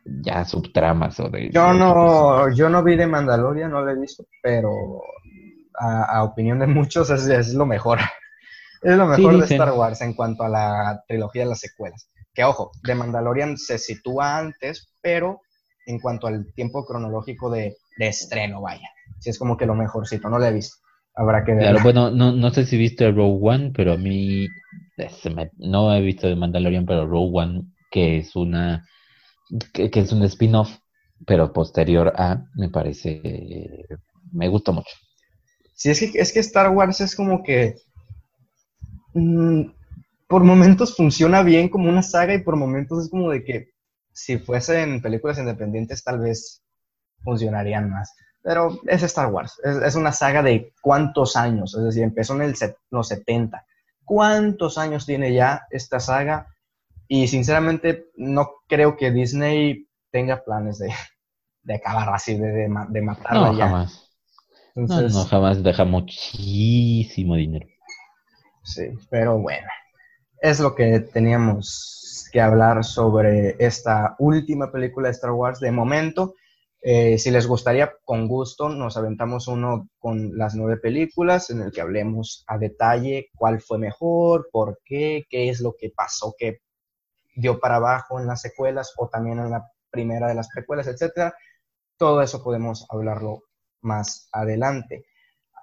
[0.05, 1.49] ya subtramas o de...
[1.51, 4.71] Yo no, yo no vi de Mandalorian, no lo he visto, pero
[5.77, 7.99] a, opinión de muchos es, lo mejor.
[8.81, 12.09] Es lo mejor de Star Wars en cuanto a la trilogía de las secuelas.
[12.33, 15.41] Que ojo, de Mandalorian se sitúa antes, pero
[15.85, 18.89] en cuanto al tiempo cronológico de, estreno, vaya.
[19.19, 20.77] Si es como que lo mejorcito, no lo he visto.
[21.13, 21.63] Habrá que ver.
[21.63, 24.47] Claro, bueno, no, no sé si viste Rogue One, pero a mí
[25.57, 28.85] no he visto de Mandalorian, pero Rogue One, que es una
[29.73, 30.77] que, es un spin-off,
[31.25, 33.85] pero posterior a, me parece,
[34.31, 34.95] me gusta mucho.
[35.73, 37.75] Sí, es que, es que Star Wars es como que
[39.13, 39.63] mm,
[40.27, 43.71] por momentos funciona bien como una saga y por momentos es como de que
[44.13, 46.61] si fuesen películas independientes tal vez
[47.23, 48.13] funcionarían más.
[48.43, 52.53] Pero es Star Wars, es, una saga de cuántos años, es decir, empezó en
[52.89, 53.65] los 70.
[54.03, 56.47] ¿Cuántos años tiene ya esta saga?
[57.13, 60.93] Y sinceramente no creo que Disney tenga planes de,
[61.61, 64.11] de acabar así, de, de, matarla no, Jamás.
[64.75, 67.67] no, no, jamás deja muchísimo dinero.
[68.63, 69.67] Sí, pero bueno,
[70.39, 76.35] es lo que teníamos que hablar sobre esta última película de Star Wars de momento.
[76.81, 81.73] Eh, si les gustaría, con gusto, nos aventamos uno con las nueve películas en el
[81.73, 86.61] que hablemos a detalle cuál fue mejor, por qué, qué es lo que pasó, qué
[87.35, 91.33] dio para abajo en las secuelas o también en la primera de las precuelas, etcétera.
[91.97, 93.43] Todo eso podemos hablarlo
[93.81, 95.05] más adelante.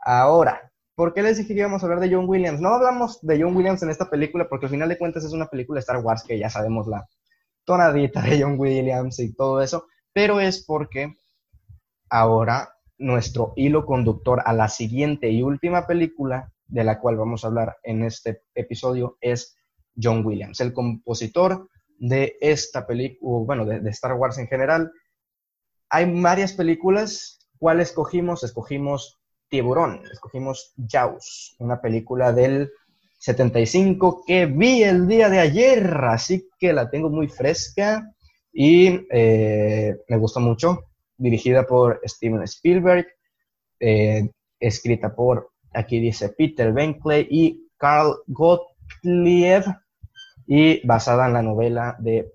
[0.04, 2.60] Ahora, ¿por qué les dije que íbamos a hablar de John Williams?
[2.60, 5.46] No hablamos de John Williams en esta película porque al final de cuentas es una
[5.46, 7.08] película de Star Wars que ya sabemos la
[7.64, 11.18] tonadita de John Williams y todo eso, pero es porque
[12.08, 17.48] ahora nuestro hilo conductor a la siguiente y última película de la cual vamos a
[17.48, 19.57] hablar en este episodio es
[20.00, 21.68] John Williams, el compositor
[21.98, 24.92] de esta película, bueno, de, Star Wars en general.
[25.90, 27.38] Hay varias películas.
[27.58, 28.44] ¿Cuál escogimos?
[28.44, 29.18] Escogimos
[29.48, 32.70] Tiburón, escogimos Jaws, una película del
[33.18, 38.14] 75 que vi el día de ayer, así que la tengo muy fresca
[38.52, 40.84] y eh, me gustó mucho.
[41.16, 43.06] Dirigida por Steven Spielberg,
[43.80, 44.30] eh,
[44.60, 49.64] escrita por, aquí dice Peter Benkley y Carl Gottlieb,
[50.48, 52.32] y basada en la novela de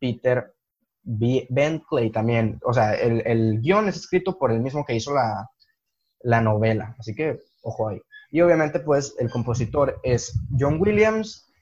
[0.00, 0.54] Peter
[1.02, 1.46] B.
[1.50, 2.58] Bentley también.
[2.64, 5.50] O sea, el, el, guion es escrito por el mismo que hizo la,
[6.22, 8.00] la novela, así que ojo ahí.
[8.30, 11.52] Y obviamente, pues, el compositor es John Williams,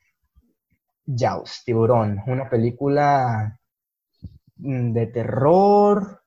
[1.07, 3.59] Jaws, Tiburón, una película
[4.57, 6.23] mm, de terror,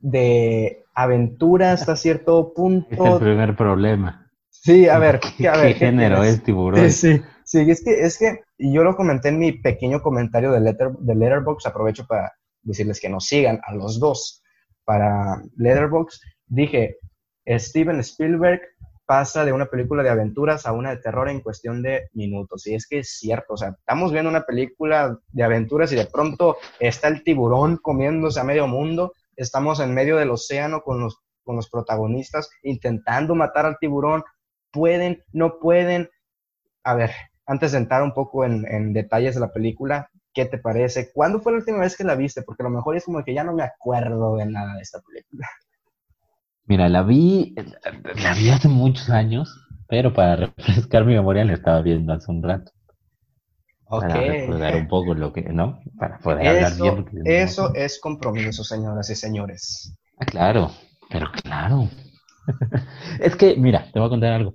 [0.00, 2.88] de aventura hasta cierto punto.
[2.90, 4.30] Es el primer problema.
[4.50, 6.90] Sí, a ver, ¿qué, a ver, ¿qué género es tiburón?
[6.90, 8.40] Sí, sí, es que, es que
[8.70, 12.32] yo lo comenté en mi pequeño comentario de, letter, de Letterboxd, aprovecho para
[12.62, 14.42] decirles que nos sigan a los dos
[14.84, 16.20] para Letterboxd.
[16.46, 16.98] Dije,
[17.46, 18.60] Steven Spielberg
[19.04, 22.66] pasa de una película de aventuras a una de terror en cuestión de minutos.
[22.66, 26.06] Y es que es cierto, o sea, estamos viendo una película de aventuras y de
[26.06, 31.18] pronto está el tiburón comiéndose a medio mundo, estamos en medio del océano con los,
[31.42, 34.22] con los protagonistas intentando matar al tiburón,
[34.70, 36.08] pueden, no pueden.
[36.84, 37.10] A ver,
[37.46, 41.10] antes de entrar un poco en, detalles de la película, ¿qué te parece?
[41.12, 42.42] ¿Cuándo fue la última vez que la viste?
[42.42, 45.00] Porque a lo mejor es como que ya no me acuerdo de nada de esta
[45.00, 45.48] película.
[46.66, 47.54] Mira, la vi,
[48.22, 52.42] la vi hace muchos años, pero para refrescar mi memoria la estaba viendo hace un
[52.42, 52.72] rato.
[53.86, 54.00] Ok.
[54.00, 55.80] Para recordar un poco lo que, ¿no?
[55.98, 57.26] Para poder hablar bien.
[57.26, 59.94] eso es compromiso, señoras y señores.
[60.18, 60.70] Ah, claro,
[61.10, 61.90] pero claro.
[63.20, 64.54] es que, mira, te voy a contar algo.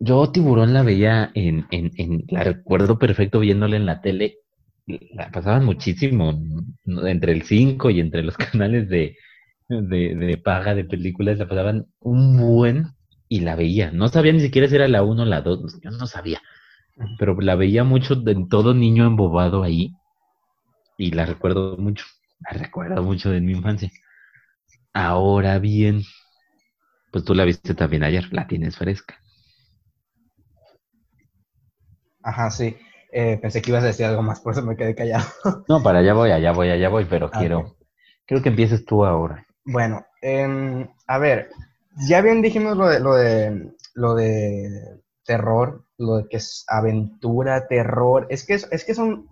[0.00, 4.36] Yo Tiburón la veía en, en, en, la recuerdo perfecto viéndola en la tele,
[4.86, 6.40] la pasaban muchísimo,
[7.06, 9.16] entre el 5 y entre los canales de,
[9.68, 12.86] de, de, paga de películas, la pasaban un buen
[13.28, 13.90] y la veía.
[13.92, 16.40] No sabía ni siquiera si era la 1 o la 2, yo no sabía,
[17.18, 19.92] pero la veía mucho en todo niño embobado ahí
[20.98, 22.04] y la recuerdo mucho,
[22.40, 23.90] la recuerdo mucho de mi infancia.
[24.92, 26.02] Ahora bien,
[27.12, 29.18] pues tú la viste también ayer, la tienes fresca.
[32.28, 32.76] Ajá, sí.
[33.10, 35.24] Eh, pensé que ibas a decir algo más, por eso me quedé callado.
[35.68, 37.76] No, para allá voy, allá voy, allá voy, pero quiero,
[38.26, 39.46] quiero que empieces tú ahora.
[39.64, 41.48] Bueno, em, a ver,
[42.06, 47.66] ya bien dijimos lo de, lo de, lo de terror, lo de que es aventura,
[47.66, 48.26] terror.
[48.28, 49.26] Es que es, que son,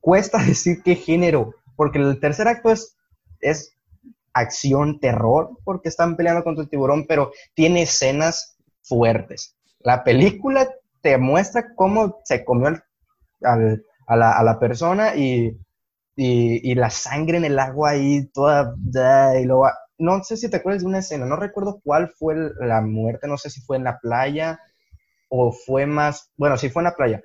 [0.00, 2.96] cuesta decir qué género, porque el tercer acto es,
[3.40, 3.76] es
[4.32, 9.54] acción, terror, porque están peleando contra el tiburón, pero tiene escenas fuertes.
[9.78, 10.68] La película
[11.04, 12.68] te muestra cómo se comió
[13.42, 15.48] al, a, la, a, la, persona y,
[16.16, 18.74] y, y, la sangre en el agua ahí toda...
[19.38, 19.68] Y luego,
[19.98, 23.36] no sé si te acuerdas de una escena, no recuerdo cuál fue la muerte, no
[23.36, 24.58] sé si fue en la playa
[25.28, 27.20] o fue más, bueno, si fue en la playa,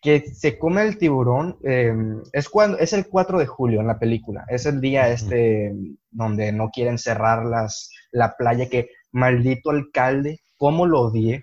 [0.00, 3.98] que se come el tiburón, em, es, cuando, es el 4 de julio en la
[3.98, 5.74] película, es el día este
[6.12, 11.42] donde no quieren cerrar las, la playa, que maldito alcalde, cómo lo odié,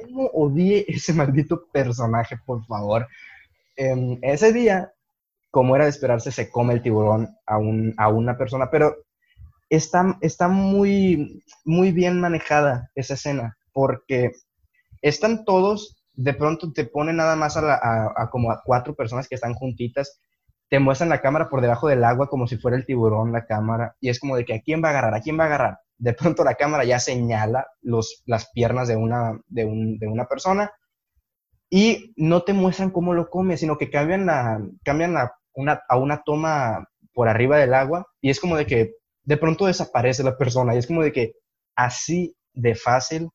[0.00, 3.06] ¿Cómo odié ese maldito personaje, por favor?
[3.76, 4.92] Em, ese día,
[5.50, 8.96] como era de esperarse, se come el tiburón a, un, a una persona, pero
[9.68, 14.32] está, muy bien manejada esa escena, porque
[15.02, 19.34] están todos, de pronto te ponen nada más a, a, como a cuatro personas que
[19.36, 20.20] están juntitas,
[20.68, 23.96] te muestran la cámara por debajo del agua como si fuera el tiburón la cámara,
[24.00, 25.78] y es como de que a quién va a agarrar, a quién va a agarrar
[26.00, 30.72] de pronto la cámara ya señala los, las piernas de una, de, una persona
[31.68, 35.14] y no te muestran cómo lo come, sino que cambian, la, cambian
[35.52, 38.94] una, a una toma por arriba del agua y es como de que
[39.24, 41.34] de pronto desaparece la persona y es como de que
[41.76, 43.28] así de fácil,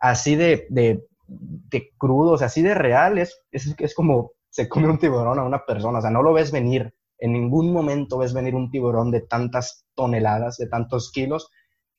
[0.00, 4.98] así de, de, de crudo, así de real, es, es, es como se come un
[4.98, 8.56] tiburón a una persona, o sea, no lo ves venir, en ningún momento ves venir
[8.56, 11.48] un tiburón de tantas toneladas, de tantos kilos,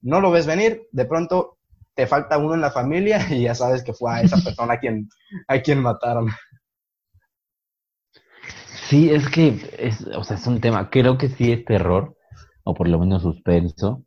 [0.02, 1.58] no lo ves venir, de pronto
[1.94, 4.80] te falta uno en la familia y ya sabes que fue a esa persona a
[4.80, 5.10] quien,
[5.48, 6.30] a quien mataron.
[8.88, 12.16] Sí, es que es, o sea, es un tema, creo que sí es terror,
[12.64, 14.04] o por lo menos suspenso,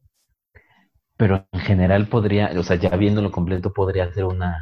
[1.17, 4.57] pero en general podría, o sea, ya viéndolo completo, podría ser una,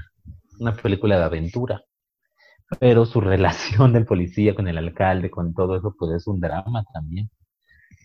[0.59, 1.83] una película de aventura.
[2.79, 6.85] Pero su relación del policía con el alcalde, con todo eso, pues es un drama
[6.93, 7.31] también.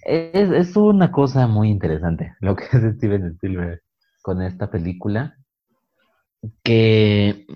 [0.05, 3.81] Es, es una cosa muy interesante lo que hace Steven Spielberg
[4.21, 5.35] con esta película.
[6.63, 7.47] Que,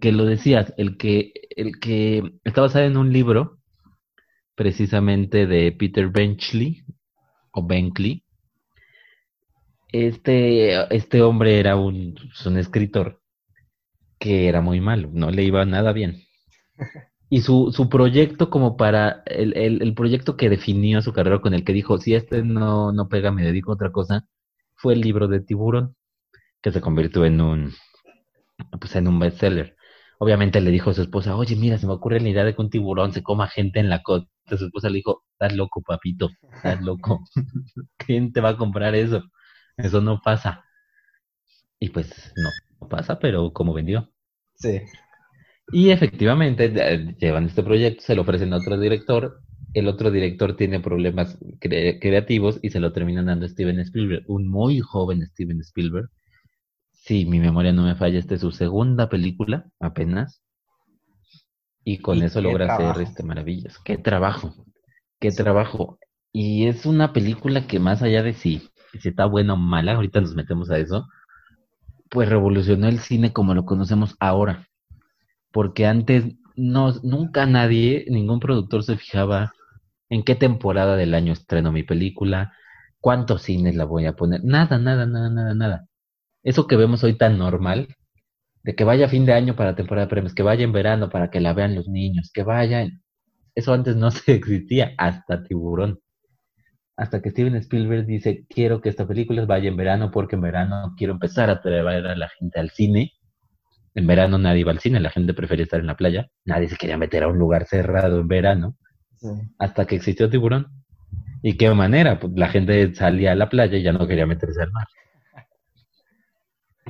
[0.00, 3.58] que, lo decías, el que, el que está basado en un libro
[4.56, 6.82] precisamente de Peter Benchley
[7.52, 8.24] o Benkley.
[9.92, 12.16] Este, este hombre era un,
[12.46, 13.22] un escritor
[14.18, 16.22] que era muy malo, no le iba nada bien.
[17.32, 21.54] Y su, su proyecto como para, el, el, el, proyecto que definió su carrera con
[21.54, 24.26] el que dijo, si este no, no pega, me dedico a otra cosa,
[24.74, 25.96] fue el libro de Tiburón,
[26.60, 27.72] que se convirtió en un,
[28.78, 29.76] pues en un bestseller.
[30.18, 32.60] Obviamente le dijo a su esposa, oye, mira, se me ocurre la idea de que
[32.60, 34.28] un tiburón se coma gente en la costa.
[34.58, 37.24] Su esposa le dijo, estás loco, papito, estás loco.
[37.96, 39.22] ¿Quién te va a comprar eso?
[39.78, 40.66] Eso no pasa.
[41.80, 44.12] Y pues no pasa, pero como vendió.
[44.56, 44.82] Sí.
[45.68, 49.40] Y efectivamente llevan este proyecto, se lo ofrecen a otro director,
[49.74, 54.24] el otro director tiene problemas cre creativos y se lo terminan dando a Steven Spielberg,
[54.26, 56.10] un muy joven Steven Spielberg,
[57.02, 60.40] si mi memoria no me falla, esta es su segunda película, apenas.
[61.84, 62.90] Y con y eso logra trabajo.
[62.90, 63.78] hacer este maravillas.
[63.80, 64.54] Qué trabajo,
[65.18, 65.98] qué trabajo.
[66.32, 68.70] Y es una película que más allá de si,
[69.00, 71.08] si está buena o mala, ahorita nos metemos a eso,
[72.08, 74.68] pues revolucionó el cine como lo conocemos ahora.
[75.52, 76.24] Porque antes
[76.56, 79.52] no, nunca nadie, ningún productor se fijaba
[80.08, 82.52] en qué temporada del año estreno mi película,
[83.00, 85.88] cuántos cines la voy a poner, nada, nada, nada, nada, nada
[86.42, 87.88] eso que vemos hoy tan normal,
[88.64, 91.30] de que vaya fin de año para temporada de premios, que vaya en verano para
[91.30, 92.88] que la vean los niños, que vaya,
[93.54, 96.00] eso antes no se existía, hasta Tiburón.
[96.96, 100.94] Hasta que Steven Spielberg dice, quiero que esta película vaya en verano porque en verano
[100.96, 103.12] quiero empezar a traer a la gente al cine.
[103.94, 106.76] En verano nadie va al cine, la gente prefería estar en la playa, nadie se
[106.76, 108.76] quería meter a un lugar cerrado en verano,
[109.16, 109.28] sí.
[109.58, 110.68] hasta que existió Tiburón.
[111.42, 112.20] ¿Y qué manera?
[112.20, 114.86] Pues la gente salía a la playa y ya no quería meterse al mar.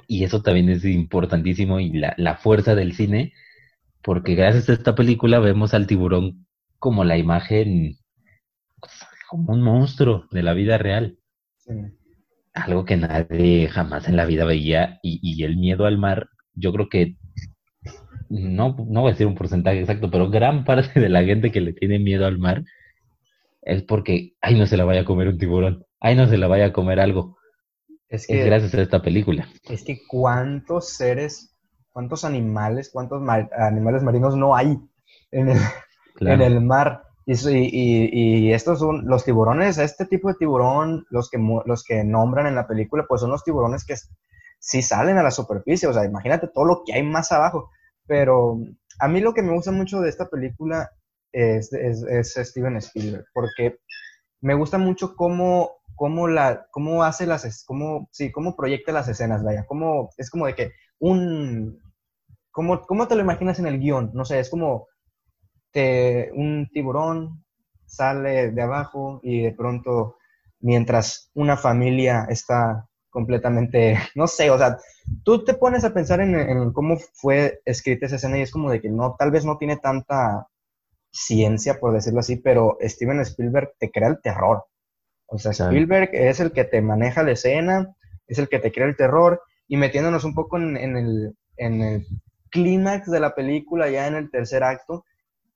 [0.06, 3.32] Y eso también es importantísimo y la, la fuerza del cine,
[4.02, 6.46] porque gracias a esta película vemos al tiburón
[6.78, 7.96] como la imagen,
[8.78, 8.92] pues,
[9.30, 11.16] como un monstruo de la vida real.
[11.58, 11.72] Sí.
[12.52, 16.72] Algo que nadie jamás en la vida veía y, y, el miedo al mar, yo
[16.72, 17.16] creo que,
[18.28, 21.60] no, no voy a decir un porcentaje exacto, pero gran parte de la gente que
[21.60, 22.64] le tiene miedo al mar
[23.62, 26.48] es porque, ay, no se la vaya a comer un tiburón, ay, no se la
[26.48, 27.36] vaya a comer algo.
[28.08, 29.48] Es, que, es gracias a esta película.
[29.70, 31.56] Es que cuántos seres,
[31.92, 34.78] cuántos animales, cuántos mar, animales marinos no hay
[35.30, 35.58] en el,
[36.14, 36.44] claro.
[36.44, 37.04] en el mar.
[37.24, 42.02] Y, y, y, estos son los tiburones, este tipo de tiburón, los que, los que
[42.02, 43.94] nombran en la película, pues son los tiburones que
[44.62, 45.88] sí salen a la superficie.
[45.88, 47.70] O sea, imagínate todo lo que hay más abajo.
[48.06, 48.58] Pero
[49.00, 50.90] a mí lo que me gusta mucho de esta película
[51.32, 53.78] es, es, Steven Spielberg, porque
[54.40, 59.44] me gusta mucho cómo cómo, la, cómo hace las, cómo, sí, cómo proyecta las escenas,
[59.44, 61.78] vaya, cómo, es como de que un,
[62.50, 64.10] ¿cómo, cómo te lo imaginas en el guion?
[64.14, 64.88] No sé, es como
[65.70, 67.44] te, un tiburón
[67.86, 70.16] sale de abajo y de pronto,
[70.60, 74.78] mientras una familia está completamente, no sé, o sea,
[75.22, 78.70] tú te pones a pensar en, en, cómo fue escrita esa escena y es como
[78.70, 80.48] de que no, tal vez no tiene tanta
[81.12, 84.64] ciencia, por decirlo así, pero Steven Spielberg te crea el terror.
[85.26, 87.94] O sea, Spielberg es el que te maneja la escena,
[88.26, 91.80] es el que te crea el terror, y metiéndonos un poco en, en el, en
[91.82, 92.06] el
[92.50, 95.04] clímax de la película, ya en el tercer acto,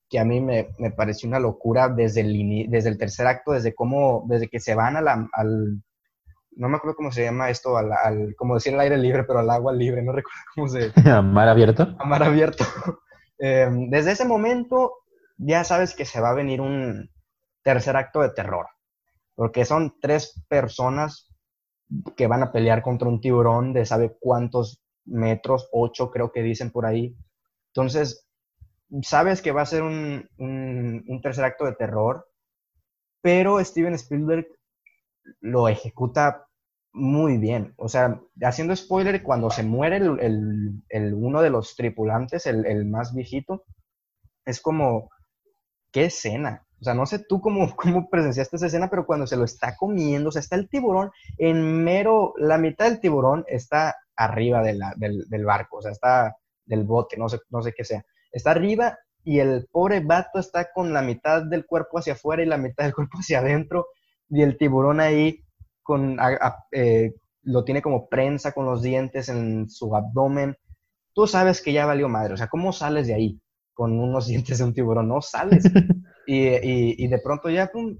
[0.08, 3.74] que a mí me, me pareció una locura desde el, desde el tercer acto, desde
[3.74, 5.82] cómo, desde que se van a la, al,
[6.56, 9.38] no me acuerdo cómo se llama esto, al, al, como decir el aire libre, pero
[9.38, 10.92] al agua libre, no recuerdo cómo se...
[11.10, 11.94] ¿A mar abierto?
[11.98, 12.64] A mar abierto.
[13.38, 14.94] eh, desde ese momento
[15.36, 17.10] ya sabes que se va a venir un
[17.62, 18.66] tercer acto de terror
[19.36, 21.30] porque son tres personas
[22.16, 26.72] que van a pelear contra un tiburón de sabe cuántos metros, ocho creo que dicen
[26.72, 27.16] por ahí.
[27.68, 28.26] Entonces,
[29.02, 32.26] sabes que va a ser un, un, un tercer acto de terror,
[33.20, 34.48] pero Steven Spielberg
[35.40, 36.45] lo ejecuta
[36.96, 37.74] muy bien.
[37.76, 42.64] O sea, haciendo spoiler, cuando se muere el, el, el uno de los tripulantes, el,
[42.66, 43.64] el, más viejito,
[44.46, 45.10] es como
[45.92, 46.66] qué escena.
[46.80, 49.76] O sea, no sé tú cómo, cómo presenciaste esa escena, pero cuando se lo está
[49.76, 54.80] comiendo, o sea, está el tiburón en mero, la mitad del tiburón está arriba del,
[54.96, 58.02] del, barco, o sea, está del bote, no sé, no sé qué sea.
[58.32, 62.46] Está arriba y el pobre vato está con la mitad del cuerpo hacia afuera y
[62.46, 63.88] la mitad del cuerpo hacia adentro
[64.30, 65.45] y el tiburón ahí
[65.86, 66.18] con,
[66.72, 70.56] eh, lo tiene como prensa con los dientes en su abdomen.
[71.14, 73.40] Tú sabes que ya valió madre, o sea, ¿cómo sales de ahí
[73.72, 75.08] con unos dientes de un tiburón?
[75.08, 75.64] No sales.
[76.26, 77.96] y, y, de pronto ya pum,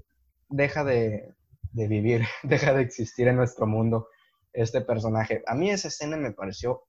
[0.49, 1.33] deja de,
[1.71, 4.09] de vivir, deja de existir en nuestro mundo
[4.51, 5.41] este personaje.
[5.47, 6.83] A mí esa escena me pareció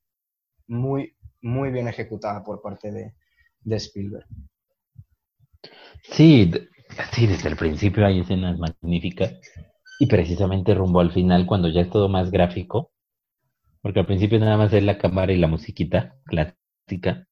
[0.67, 3.15] muy, muy bien ejecutada por parte de,
[3.61, 4.27] de Spielberg.
[6.03, 6.51] Sí,
[7.13, 9.35] sí, desde el principio hay escenas magníficas
[9.99, 12.93] y precisamente rumbo al final, cuando ya es todo más gráfico,
[13.83, 17.27] porque al principio nada más es la cámara y la musiquita clásica,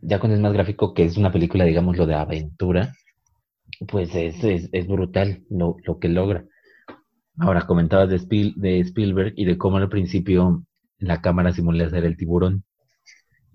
[0.00, 2.92] ya cuando es más gráfico, que es una película, digamos, lo de aventura,
[3.86, 6.44] pues es, es, brutal lo, lo, que logra.
[7.38, 10.64] Ahora, comentabas de, de Spielberg y de cómo al principio
[10.98, 12.64] la cámara simula ser el tiburón,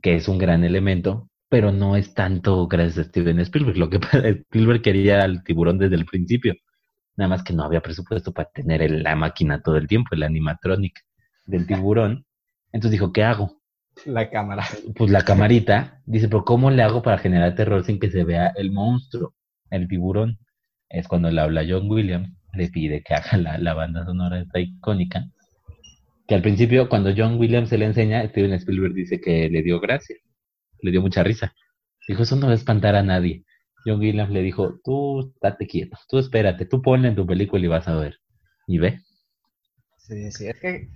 [0.01, 3.77] que es un gran elemento, pero no es tanto gracias a Steven Spielberg.
[3.77, 3.97] Lo que
[4.47, 6.55] Spielberg quería al tiburón desde el principio.
[7.15, 11.01] Nada más que no había presupuesto para tener la máquina todo el tiempo, el animatronic
[11.45, 12.25] del tiburón.
[12.71, 13.61] Entonces dijo, ¿qué hago?
[14.05, 14.65] La cámara.
[14.95, 16.01] Pues la camarita.
[16.05, 19.35] Dice, pero ¿cómo le hago para generar terror sin que se vea el monstruo,
[19.69, 20.39] el tiburón?
[20.89, 24.59] Es cuando le habla John Williams, le pide que haga la, la banda sonora esta
[24.59, 25.25] icónica.
[26.27, 29.79] Que al principio, cuando John Williams se le enseña, Steven Spielberg dice que le dio
[29.79, 30.15] gracia,
[30.81, 31.53] le dio mucha risa.
[32.07, 33.43] Dijo, eso no va a espantar a nadie.
[33.85, 37.67] John Williams le dijo, tú date quieto, tú espérate, tú ponle en tu película y
[37.67, 38.19] vas a ver.
[38.67, 38.99] Y ve.
[39.97, 40.89] Sí, sí, es que,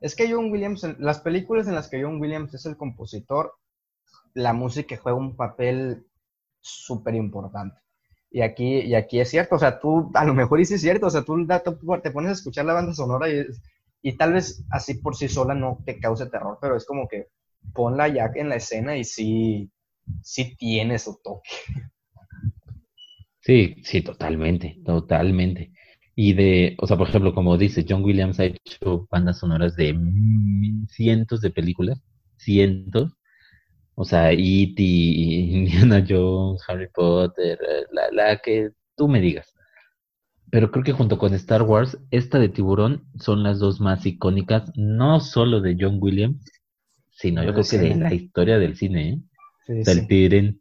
[0.00, 3.54] es que John Williams, las películas en las que John Williams es el compositor,
[4.34, 6.06] la música juega un papel
[6.60, 7.76] súper importante.
[8.30, 11.10] Y aquí, y aquí es cierto, o sea, tú, a lo mejor es cierto, o
[11.10, 11.46] sea, tú
[12.02, 13.44] te pones a escuchar la banda sonora y,
[14.00, 17.28] y tal vez así por sí sola no te cause terror, pero es como que
[17.74, 19.70] ponla ya en la escena y sí,
[20.22, 21.50] sí tiene su toque.
[23.42, 25.72] Sí, sí, totalmente, totalmente.
[26.14, 29.98] Y de, o sea, por ejemplo, como dice, John Williams ha hecho bandas sonoras de
[30.88, 32.00] cientos de películas,
[32.36, 33.12] cientos.
[33.94, 37.58] O sea, E.T., Indiana Jones, Harry Potter,
[37.92, 39.52] la, la que tú me digas.
[40.50, 44.70] Pero creo que junto con Star Wars, esta de Tiburón son las dos más icónicas,
[44.76, 46.44] no solo de John Williams,
[47.10, 49.18] sino yo creo que de la historia del cine, ¿eh?
[49.66, 50.06] Sí, sí.
[50.06, 50.60] tiren,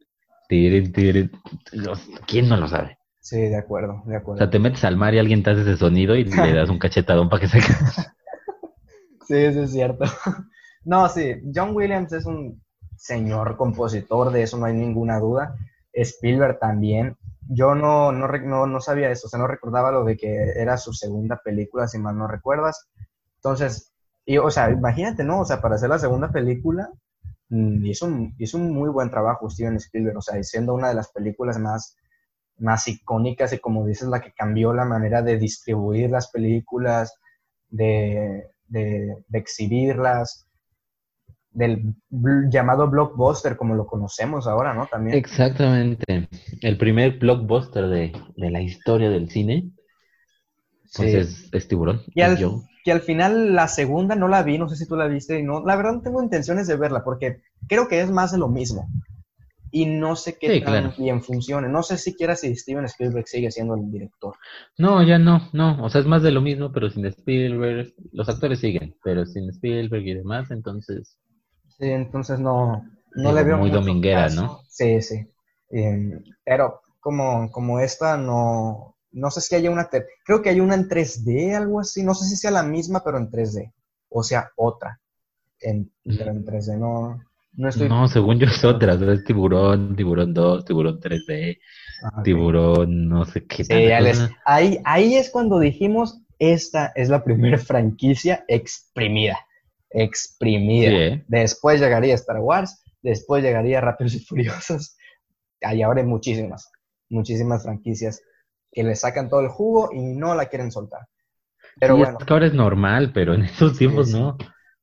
[2.27, 2.97] ¿Quién no lo sabe?
[3.19, 4.35] Sí, de acuerdo, de acuerdo.
[4.35, 6.69] O sea, te metes al mar y alguien te hace ese sonido y le das
[6.69, 10.05] un cachetadón para que se Sí, eso es cierto.
[10.83, 12.59] No, sí, John Williams es un
[12.97, 15.55] señor compositor, de eso no hay ninguna duda.
[15.93, 17.17] Spielberg también.
[17.47, 20.77] Yo no, no, no, no sabía eso, o sea, no recordaba lo de que era
[20.77, 22.89] su segunda película, si mal no recuerdas.
[23.35, 23.93] Entonces,
[24.25, 25.41] y, o sea, imagínate, ¿no?
[25.41, 26.89] O sea, para hacer la segunda película,
[27.51, 30.95] Mm, hizo un, hizo un muy buen trabajo Steven Spielberg, o sea, siendo una de
[30.95, 31.97] las películas más,
[32.57, 37.13] más icónicas y como dices, la que cambió la manera de distribuir las películas,
[37.69, 40.47] de, de, exhibirlas,
[41.49, 41.93] del
[42.49, 44.87] llamado blockbuster como lo conocemos ahora, ¿no?
[44.87, 45.17] También.
[45.17, 46.29] Exactamente.
[46.61, 49.71] El primer blockbuster de, de la historia del cine.
[50.95, 52.01] Pues es, tiburón.
[52.15, 52.37] Y al,
[52.83, 55.43] que al final la segunda no la vi, no sé si tú la viste, y
[55.43, 58.47] no, la verdad no tengo intenciones de verla porque creo que es más de lo
[58.47, 58.87] mismo.
[59.73, 61.69] Y no sé qué tan bien funcione.
[61.69, 64.35] No sé siquiera si Steven Spielberg sigue siendo el director.
[64.77, 65.81] No, ya no, no.
[65.81, 67.93] O sea, es más de lo mismo, pero sin Spielberg.
[68.11, 71.17] Los actores siguen, pero sin Spielberg y demás, entonces.
[71.69, 72.83] Sí, entonces no,
[73.15, 73.57] no le veo.
[73.57, 74.59] Muy dominguera, ¿no?
[74.67, 75.25] Sí, sí.
[75.69, 79.89] Em, pero como, como esta no, no sé si hay una,
[80.25, 83.17] creo que hay una en 3D, algo así, no sé si sea la misma, pero
[83.17, 83.71] en 3D,
[84.09, 84.99] o sea, otra,
[85.59, 87.21] en, pero en 3D, no,
[87.53, 87.89] no estoy...
[87.89, 91.59] No, según yo es otra, es tiburón, tiburón 2, tiburón 3D,
[92.03, 93.63] ah, tiburón, no sé qué.
[94.45, 99.37] ahí, ahí es cuando dijimos, esta es la primera franquicia exprimida,
[99.89, 100.89] exprimida.
[100.89, 101.25] ¿eh?
[101.27, 104.95] Después llegaría Star Wars, después llegaría Rápidos y Furiosos,
[105.61, 106.71] hay ahora muchísimas,
[107.09, 108.21] muchísimas franquicias
[108.71, 111.07] que le sacan todo el jugo y no la quieren soltar.
[111.79, 112.17] Pero bueno.
[112.19, 114.37] Es que ahora es normal, pero en estos tiempos no.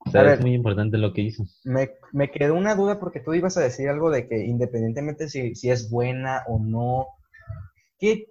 [0.06, 1.44] O sea, es muy importante lo que hizo.
[1.64, 5.54] Me, me, quedó una duda porque tú ibas a decir algo de que independientemente si,
[5.54, 7.08] si es buena o no,
[7.98, 8.26] que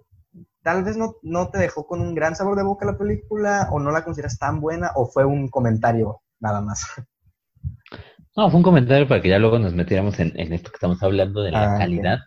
[0.62, 3.78] tal vez no, no te dejó con un gran sabor de boca la película o
[3.78, 6.84] no la consideras tan buena o fue un comentario nada más.
[8.36, 11.42] No, fue un comentario para que ya luego nos metiéramos en, esto que estamos hablando
[11.42, 12.18] de la ah, calidad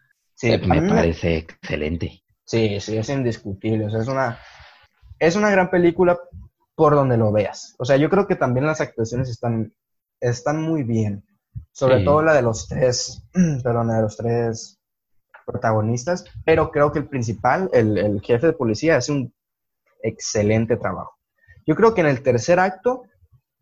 [0.41, 2.20] Sí, me parece excelente.
[2.51, 3.85] Sí, sí, es indiscutible.
[3.85, 4.37] O sea, es una,
[5.19, 6.19] es una gran película
[6.75, 7.75] por donde lo veas.
[7.79, 9.73] O sea, yo creo que también las actuaciones están,
[10.19, 11.23] están muy bien.
[11.71, 13.25] Sobre todo la de los tres,
[13.63, 14.81] perdón, la de los tres
[15.45, 19.33] protagonistas, pero creo que el principal, el, el, jefe de policía, hace un
[20.03, 21.13] excelente trabajo.
[21.65, 23.03] Yo creo que en el tercer acto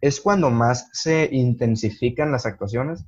[0.01, 3.05] es cuando más se intensifican las actuaciones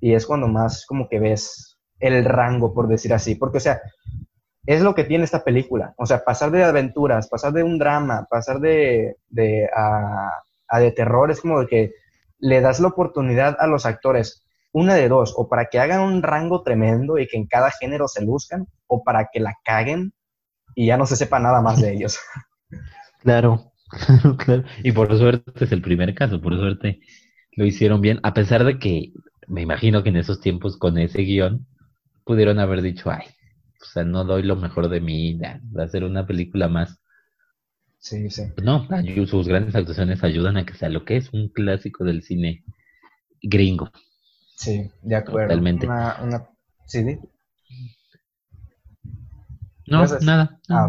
[0.00, 3.80] y es cuando más como que ves el rango, por decir así, porque o sea,
[4.66, 8.26] es lo que tiene esta película, o sea, pasar de aventuras, pasar de un drama,
[8.30, 10.30] pasar de, de a,
[10.68, 11.92] a de terror, es como de que
[12.38, 16.22] le das la oportunidad a los actores una de dos, o para que hagan un
[16.22, 20.12] rango tremendo y que en cada género se luzcan, o para que la caguen
[20.74, 22.18] y ya no se sepa nada más de ellos.
[23.20, 23.72] Claro,
[24.44, 24.64] claro.
[24.82, 27.00] Y por suerte es el primer caso, por suerte
[27.52, 29.14] lo hicieron bien, a pesar de que
[29.46, 31.66] me imagino que en esos tiempos con ese guion
[32.24, 33.24] pudieron haber dicho, ay,
[33.84, 37.00] o sea, no doy lo mejor de mí, va a ser una película más.
[37.98, 38.42] Sí, sí.
[38.62, 38.86] No,
[39.26, 42.64] sus grandes actuaciones ayudan a que sea lo que es un clásico del cine
[43.42, 43.90] gringo.
[44.56, 45.48] Sí, de acuerdo.
[45.48, 45.86] Totalmente.
[45.86, 46.48] Una,
[46.86, 47.18] ¿Sí?
[49.86, 50.58] No, nada.
[50.68, 50.86] Ah,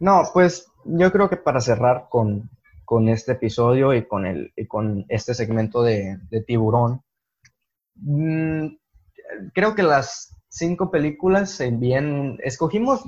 [0.00, 2.50] No, pues yo creo que para cerrar con,
[3.08, 7.02] este episodio y con, el, con este segmento de, tiburón,
[7.96, 8.66] mm,
[9.52, 13.02] creo que las cinco películas bien escogimos,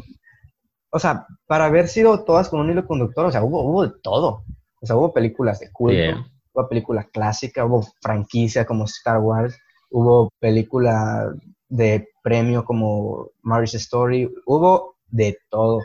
[0.91, 3.93] o sea, para haber sido todas con un hilo conductor, o sea, hubo, hubo de
[4.03, 4.45] todo.
[4.81, 9.57] O sea, hubo películas de culto, hubo película clásica, hubo franquicia como Star Wars,
[9.91, 11.33] hubo película
[11.69, 15.81] de premio como Marriage Story, hubo de todo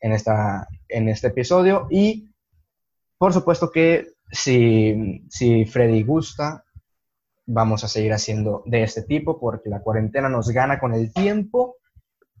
[0.00, 2.30] en, esta, en este episodio y
[3.18, 6.64] por supuesto que si, si Freddy gusta,
[7.46, 11.76] vamos a seguir haciendo de este tipo porque la cuarentena nos gana con el tiempo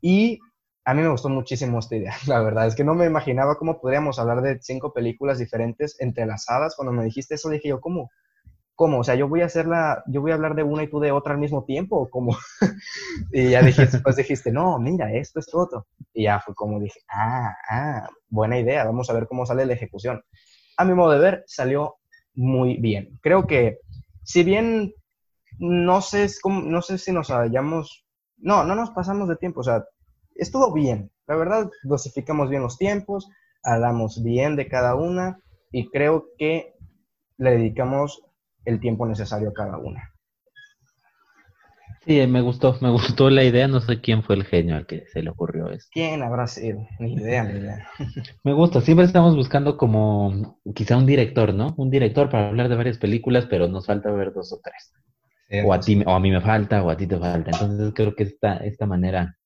[0.00, 0.38] y
[0.84, 2.66] a mí me gustó muchísimo esta idea, la verdad.
[2.66, 6.74] Es que no me imaginaba cómo podríamos hablar de cinco películas diferentes entrelazadas.
[6.76, 8.10] Cuando me dijiste eso, dije yo, ¿cómo?
[8.74, 9.00] ¿Cómo?
[9.00, 11.12] O sea, yo voy a hacerla, yo voy a hablar de una y tú de
[11.12, 12.36] otra al mismo tiempo, ¿o cómo?
[13.32, 15.86] y ya dijiste, pues dijiste, no, mira, esto es otro.
[16.12, 19.74] Y ya fue como dije, ah, ah, buena idea, vamos a ver cómo sale la
[19.74, 20.22] ejecución.
[20.78, 21.96] A mi modo de ver, salió
[22.34, 23.18] muy bien.
[23.20, 23.78] Creo que,
[24.24, 24.92] si bien
[25.58, 28.06] no sé, no sé si nos hayamos,
[28.38, 29.84] no, no nos pasamos de tiempo, o sea,
[30.34, 31.10] estuvo bien.
[31.26, 33.28] La verdad, dosificamos bien los tiempos,
[33.62, 35.40] hablamos bien de cada una
[35.70, 36.74] y creo que
[37.38, 38.22] le dedicamos
[38.64, 40.11] el tiempo necesario a cada una.
[42.04, 45.06] Sí, me gustó, me gustó la idea, no sé quién fue el genio al que
[45.06, 45.88] se le ocurrió esto.
[45.92, 46.86] ¿Quién habrá sido?
[46.98, 47.86] Ni idea, ni idea.
[48.44, 51.74] me gusta, siempre estamos buscando como quizá un director, ¿no?
[51.76, 54.92] Un director para hablar de varias películas, pero nos falta ver dos o tres.
[55.64, 57.52] o a ti, o a mí me falta, o a ti te falta.
[57.52, 59.38] Entonces creo que esta, esta manera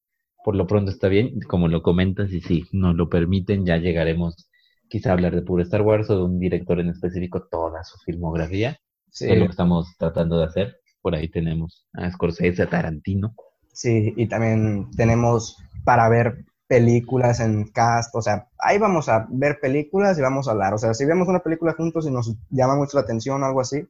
[0.47, 4.49] por lo pronto está bien, como lo comentas, y si nos lo permiten, ya llegaremos
[4.89, 7.99] quizá a hablar de puro Star Wars o de un director en específico, toda su
[7.99, 8.79] filmografía.
[9.11, 9.27] Sí.
[9.29, 10.77] Es lo que estamos tratando de hacer.
[11.07, 13.37] Por ahí tenemos a Scorsese, a Tarantino.
[13.73, 19.61] Sí, y también tenemos para ver películas en cast, o sea, ahí vamos a ver
[19.61, 22.75] películas y vamos a hablar, o sea, si vemos una película juntos y nos llama
[22.75, 23.87] mucho la atención o algo así,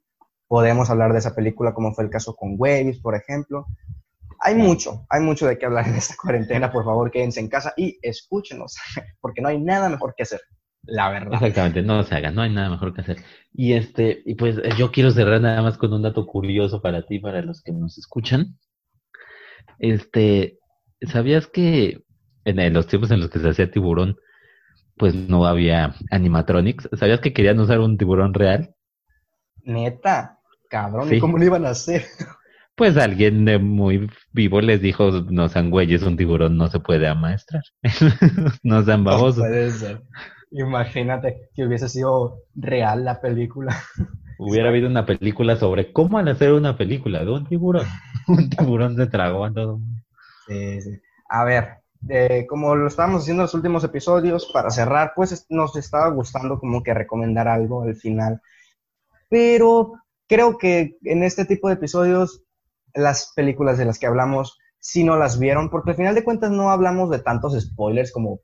[0.47, 3.65] podemos hablar de esa película como fue el caso con Waves, por ejemplo,
[4.39, 6.71] hay mucho, hay mucho de qué hablar en esta cuarentena.
[6.71, 8.77] Por favor, quédense en casa y escúchenos,
[9.23, 10.43] porque no hay nada mejor que hacer,
[10.87, 11.35] la verdad.
[11.35, 13.19] Exactamente, no se hagan, no hay nada mejor que hacer.
[13.53, 17.19] Y este, y pues yo quiero cerrar nada más con un dato curioso para ti,
[17.19, 18.59] para los que nos escuchan.
[19.79, 20.59] Este,
[21.01, 22.03] ¿sabías que
[22.45, 24.17] en los tiempos en los que se hacía tiburón,
[24.97, 26.89] pues no había animatronics?
[26.99, 28.75] ¿Sabías que querían usar un tiburón real?
[29.65, 30.39] Neta,
[30.71, 32.05] cabrón, ¿y cómo lo iban a hacer?
[32.77, 37.09] Pues alguien de muy vivo les dijo, no sean güeyes, un tiburón no se puede
[37.09, 37.63] amaestrar.
[38.63, 39.39] no sean babosos.
[39.39, 40.03] puede ser.
[40.51, 43.77] Imagínate que hubiese sido real la película.
[44.39, 47.87] Hubiera habido una película sobre cómo hacer una película de un tiburón.
[48.29, 49.81] un tiburón se tragó a todo.
[50.47, 50.91] Sí, sí.
[51.29, 51.79] A ver,
[52.09, 56.59] eh, como lo estábamos haciendo en los últimos episodios, para cerrar, pues nos estaba gustando
[56.59, 58.41] como que recomendar algo al final.
[59.31, 59.95] Pero
[60.29, 62.43] creo que en este tipo de episodios
[62.95, 66.51] las películas de las que hablamos si no las vieron, porque al final de cuentas
[66.51, 68.41] no hablamos de tantos spoilers como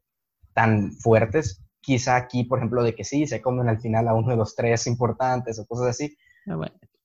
[0.54, 1.62] tan fuertes.
[1.82, 4.54] Quizá aquí, por ejemplo, de que sí, se comen al final a uno de los
[4.54, 6.16] tres importantes o cosas así.
[6.46, 6.59] Ah,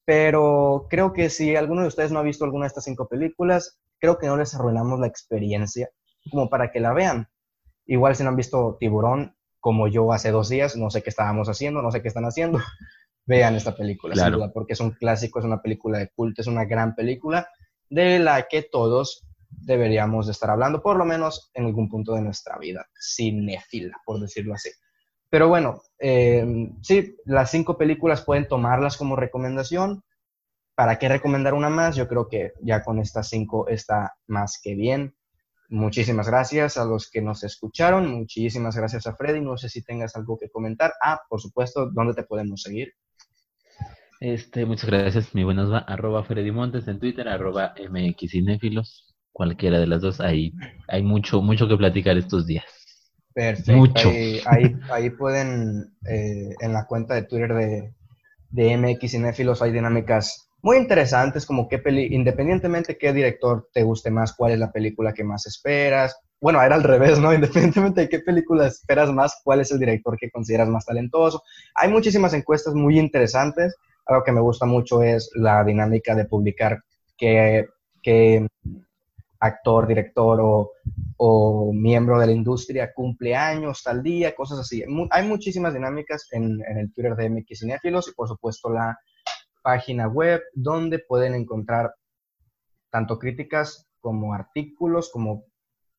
[0.05, 3.79] Pero creo que si alguno de ustedes no ha visto alguna de estas cinco películas,
[3.99, 5.89] creo que no les arruinamos la experiencia
[6.31, 7.27] como para que la vean.
[7.85, 11.49] Igual si no han visto Tiburón, como yo hace dos días, no sé qué estábamos
[11.49, 12.59] haciendo, no sé qué están haciendo,
[13.25, 16.47] vean esta película, sin duda, porque es un clásico, es una película de culto, es
[16.47, 17.49] una gran película
[17.89, 22.21] de la que todos deberíamos de estar hablando, por lo menos en algún punto de
[22.21, 24.69] nuestra vida cinéfila, por decirlo así.
[25.29, 26.45] Pero bueno, eh,
[26.81, 30.03] sí, las cinco películas pueden tomarlas como recomendación.
[30.75, 31.95] ¿Para qué recomendar una más?
[31.95, 35.15] Yo creo que ya con estas cinco está más que bien.
[35.69, 38.07] Muchísimas gracias a los que nos escucharon.
[38.09, 39.41] Muchísimas gracias a Freddy.
[39.41, 40.93] No sé si tengas algo que comentar.
[41.03, 42.93] Ah, por supuesto, ¿dónde te podemos seguir?
[44.19, 49.06] Este, muchas gracias, mi buenos va, arroba Freddy Montes en Twitter, arroba MXinéfilos,
[49.37, 50.51] cualquiera de las dos, ahí
[50.87, 52.65] hay mucho, mucho que platicar estos días.
[53.33, 53.73] Perfecto.
[53.73, 54.09] Mucho.
[54.09, 57.93] Ahí, ahí, pueden, eh, en la cuenta de Twitter de,
[58.49, 64.09] de MX Cinéfilos hay dinámicas muy interesantes, como qué peli, independientemente qué director te guste
[64.09, 66.19] más, cuál es la película que más esperas.
[66.41, 67.31] Bueno, era al revés, ¿no?
[67.35, 71.43] Independientemente de qué película esperas más, cuál es el director que consideras más talentoso.
[71.75, 73.75] Hay muchísimas encuestas muy interesantes
[74.07, 76.81] algo que me gusta mucho es la dinámica de publicar
[77.17, 77.67] qué,
[79.39, 80.39] actor, director
[81.17, 84.83] o, miembro de la industria cumple años, tal día, cosas así.
[85.09, 88.97] Hay muchísimas dinámicas en, el Twitter de MX Cinéfilos y por supuesto la
[89.61, 91.93] página web donde pueden encontrar
[92.89, 95.45] tanto críticas como artículos, como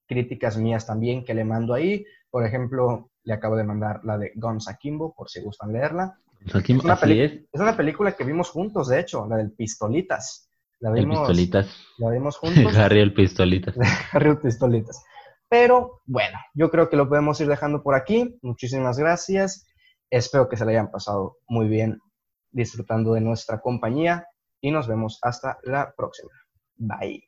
[0.06, 2.04] críticas mías también que le mando ahí.
[2.30, 6.18] Por ejemplo, le acabo de mandar la de Guns Akimbo, por si gustan leerla.
[6.46, 7.60] Es una, es.
[7.60, 10.47] una, película que vimos juntos, de hecho, la del Pistolitas.
[10.80, 11.76] La vimos, el Pistolitas.
[11.98, 12.76] La vimos juntos.
[12.76, 13.74] Harry el Pistolitas.
[14.12, 15.04] Harry el Pistolitas.
[15.48, 18.38] Pero bueno, yo creo que lo podemos ir dejando por aquí.
[18.42, 19.66] Muchísimas gracias.
[20.10, 21.98] Espero que se le hayan pasado muy bien
[22.50, 24.26] disfrutando de nuestra compañía
[24.60, 26.30] y nos vemos hasta la próxima.
[26.76, 27.24] Bye.